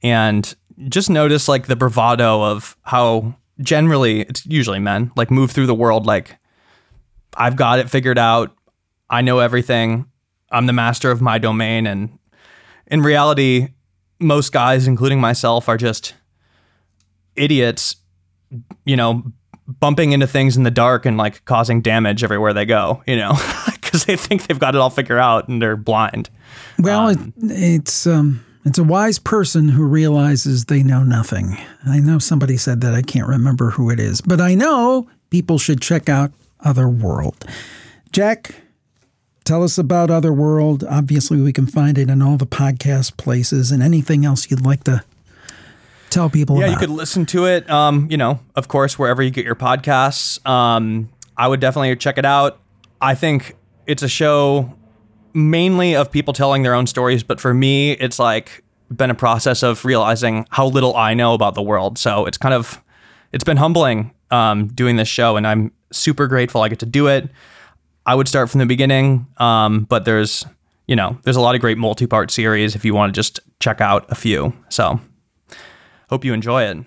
and 0.02 0.52
just 0.88 1.12
notice 1.12 1.48
like 1.48 1.68
the 1.68 1.76
bravado 1.76 2.42
of 2.44 2.76
how 2.82 3.36
generally 3.62 4.22
it's 4.22 4.46
usually 4.46 4.80
men 4.80 5.12
like 5.16 5.30
move 5.30 5.52
through 5.52 5.66
the 5.66 5.76
world 5.76 6.06
like 6.06 6.38
I've 7.36 7.56
got 7.56 7.80
it 7.80 7.90
figured 7.90 8.18
out. 8.18 8.56
I 9.10 9.22
know 9.22 9.40
everything. 9.40 10.06
I'm 10.52 10.66
the 10.66 10.74
master 10.74 11.12
of 11.12 11.22
my 11.22 11.38
domain. 11.38 11.88
And 11.88 12.20
in 12.88 13.02
reality, 13.02 13.70
most 14.20 14.52
guys, 14.52 14.88
including 14.88 15.22
myself, 15.22 15.70
are 15.70 15.78
just 15.78 16.16
idiots, 17.36 17.96
you 18.86 18.96
know, 18.96 19.24
bumping 19.68 20.12
into 20.12 20.28
things 20.28 20.58
in 20.58 20.64
the 20.64 20.72
dark 20.72 21.06
and 21.06 21.18
like 21.18 21.46
causing 21.46 21.82
damage 21.82 22.24
everywhere 22.24 22.54
they 22.54 22.66
go, 22.66 23.04
you 23.08 23.16
know, 23.16 23.34
because 23.66 24.06
they 24.06 24.16
think 24.16 24.48
they've 24.48 24.60
got 24.60 24.76
it 24.76 24.82
all 24.82 24.90
figured 24.90 25.20
out 25.20 25.48
and 25.48 25.62
they're 25.62 25.78
blind. 25.78 26.30
Well, 26.80 27.10
it, 27.10 27.20
it's 27.38 28.08
um, 28.08 28.44
it's 28.66 28.78
a 28.78 28.84
wise 28.84 29.20
person 29.20 29.70
who 29.70 29.86
realizes 29.86 30.66
they 30.66 30.84
know 30.84 31.04
nothing. 31.04 31.58
I 31.86 32.00
know 32.00 32.20
somebody 32.20 32.58
said 32.58 32.82
that. 32.82 32.94
I 32.94 33.02
can't 33.02 33.28
remember 33.28 33.72
who 33.72 33.90
it 33.90 34.00
is, 34.00 34.22
but 34.22 34.42
I 34.42 34.54
know 34.56 35.08
people 35.30 35.58
should 35.58 35.82
check 35.82 36.10
out 36.10 36.32
Otherworld. 36.62 37.46
Jack, 38.12 38.56
tell 39.46 39.64
us 39.64 39.78
about 39.78 40.10
Otherworld. 40.12 40.84
Obviously, 40.84 41.42
we 41.42 41.54
can 41.54 41.68
find 41.68 41.98
it 41.98 42.10
in 42.10 42.22
all 42.22 42.38
the 42.38 42.46
podcast 42.48 43.18
places 43.18 43.72
and 43.72 43.82
anything 43.82 44.26
else 44.26 44.50
you'd 44.52 44.66
like 44.66 44.84
to 44.84 45.04
tell 46.10 46.30
people 46.30 46.58
Yeah, 46.60 46.66
about. 46.66 46.72
you 46.74 46.78
could 46.80 46.90
listen 46.96 47.26
to 47.28 47.46
it. 47.46 47.70
Um, 47.70 48.08
you 48.10 48.18
know, 48.18 48.40
of 48.56 48.68
course, 48.68 48.98
wherever 49.00 49.22
you 49.22 49.30
get 49.30 49.46
your 49.46 49.56
podcasts. 49.56 50.46
Um, 50.48 51.10
I 51.38 51.48
would 51.48 51.60
definitely 51.62 51.96
check 51.96 52.18
it 52.18 52.26
out. 52.26 52.60
I 53.00 53.16
think 53.16 53.56
it's 53.88 54.04
a 54.04 54.10
show 54.10 54.74
mainly 55.34 55.96
of 55.96 56.12
people 56.12 56.34
telling 56.34 56.64
their 56.64 56.74
own 56.74 56.88
stories, 56.88 57.24
but 57.24 57.40
for 57.40 57.54
me, 57.54 57.92
it's 57.94 58.20
like 58.20 58.64
been 58.96 59.10
a 59.10 59.16
process 59.16 59.64
of 59.64 59.86
realizing 59.86 60.46
how 60.50 60.68
little 60.68 60.96
I 60.96 61.14
know 61.14 61.34
about 61.34 61.56
the 61.56 61.62
world. 61.62 61.98
So 61.98 62.26
it's 62.26 62.38
kind 62.38 62.54
of 62.54 62.82
it's 63.32 63.44
been 63.44 63.58
humbling 63.58 64.12
um, 64.32 64.68
doing 64.68 64.96
this 64.96 65.08
show, 65.08 65.38
and 65.38 65.46
I'm 65.46 65.72
super 65.92 66.28
grateful 66.28 66.62
I 66.62 66.70
get 66.70 66.80
to 66.80 66.86
do 66.86 67.08
it. 67.08 67.30
I 68.06 68.16
would 68.16 68.28
start 68.28 68.50
from 68.50 68.60
the 68.60 68.66
beginning, 68.66 69.28
um, 69.38 69.86
but 69.86 70.06
there's 70.06 70.46
you 70.88 70.96
know 70.96 71.18
there's 71.24 71.36
a 71.36 71.42
lot 71.42 71.56
of 71.56 71.62
great 71.62 71.78
multi-part 71.78 72.32
series 72.32 72.76
if 72.76 72.84
you 72.84 72.94
want 72.94 73.14
to 73.14 73.18
just 73.18 73.40
check 73.60 73.82
out 73.82 74.06
a 74.10 74.16
few. 74.16 74.54
So 74.70 75.00
hope 76.10 76.26
you 76.26 76.34
enjoy 76.34 76.64
it. 76.64 76.78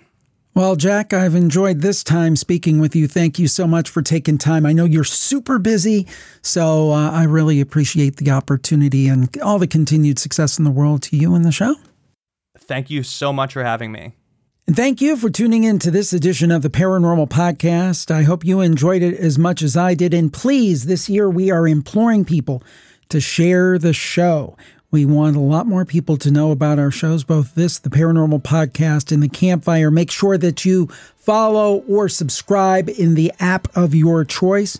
Well, 0.55 0.75
Jack, 0.75 1.13
I've 1.13 1.33
enjoyed 1.33 1.81
this 1.81 2.03
time 2.03 2.35
speaking 2.35 2.79
with 2.79 2.95
you. 2.95 3.07
Thank 3.07 3.39
you 3.39 3.47
so 3.47 3.65
much 3.65 3.89
for 3.89 4.03
taking 4.03 4.37
time. 4.37 4.67
I 4.67 4.73
know 4.73 4.85
you're 4.85 5.03
super 5.03 5.57
busy, 5.57 6.05
so 6.43 6.91
uh, 6.91 7.09
I 7.09 7.23
really 7.23 7.59
appreciate 7.59 8.17
the 8.17 8.29
opportunity 8.29 9.07
and 9.07 9.35
all 9.41 9.57
the 9.57 9.65
continued 9.65 10.19
success 10.19 10.59
in 10.59 10.63
the 10.63 10.69
world 10.69 11.01
to 11.03 11.17
you 11.17 11.33
and 11.33 11.43
the 11.43 11.51
show. 11.51 11.75
Thank 12.55 12.91
you 12.91 13.01
so 13.01 13.33
much 13.33 13.53
for 13.53 13.63
having 13.63 13.91
me. 13.91 14.13
And 14.67 14.75
thank 14.75 15.01
you 15.01 15.17
for 15.17 15.31
tuning 15.31 15.63
in 15.63 15.79
to 15.79 15.89
this 15.89 16.13
edition 16.13 16.51
of 16.51 16.61
the 16.61 16.69
Paranormal 16.69 17.29
Podcast. 17.29 18.11
I 18.11 18.21
hope 18.21 18.45
you 18.45 18.61
enjoyed 18.61 19.01
it 19.01 19.17
as 19.17 19.39
much 19.39 19.63
as 19.63 19.75
I 19.75 19.95
did. 19.95 20.13
And 20.13 20.31
please, 20.31 20.85
this 20.85 21.09
year 21.09 21.29
we 21.31 21.49
are 21.49 21.67
imploring 21.67 22.25
people 22.25 22.61
to 23.09 23.19
share 23.19 23.79
the 23.79 23.91
show. 23.91 24.55
We 24.93 25.05
want 25.05 25.35
a 25.35 25.39
lot 25.39 25.65
more 25.65 25.85
people 25.85 26.17
to 26.17 26.29
know 26.29 26.51
about 26.51 26.77
our 26.77 26.91
shows, 26.91 27.23
both 27.23 27.55
this, 27.55 27.79
the 27.79 27.89
Paranormal 27.89 28.43
Podcast, 28.43 29.11
and 29.11 29.23
the 29.23 29.27
Campfire. 29.27 29.89
Make 29.89 30.11
sure 30.11 30.37
that 30.37 30.65
you 30.65 30.85
follow 31.17 31.77
or 31.89 32.07
subscribe 32.07 32.89
in 32.89 33.15
the 33.15 33.33
app 33.39 33.75
of 33.75 33.95
your 33.95 34.23
choice. 34.23 34.79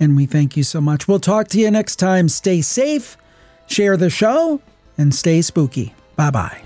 And 0.00 0.16
we 0.16 0.26
thank 0.26 0.56
you 0.56 0.64
so 0.64 0.80
much. 0.80 1.06
We'll 1.06 1.20
talk 1.20 1.46
to 1.50 1.60
you 1.60 1.70
next 1.70 1.96
time. 1.96 2.28
Stay 2.28 2.60
safe, 2.60 3.16
share 3.68 3.96
the 3.96 4.10
show, 4.10 4.60
and 4.98 5.14
stay 5.14 5.40
spooky. 5.42 5.94
Bye 6.16 6.30
bye. 6.30 6.62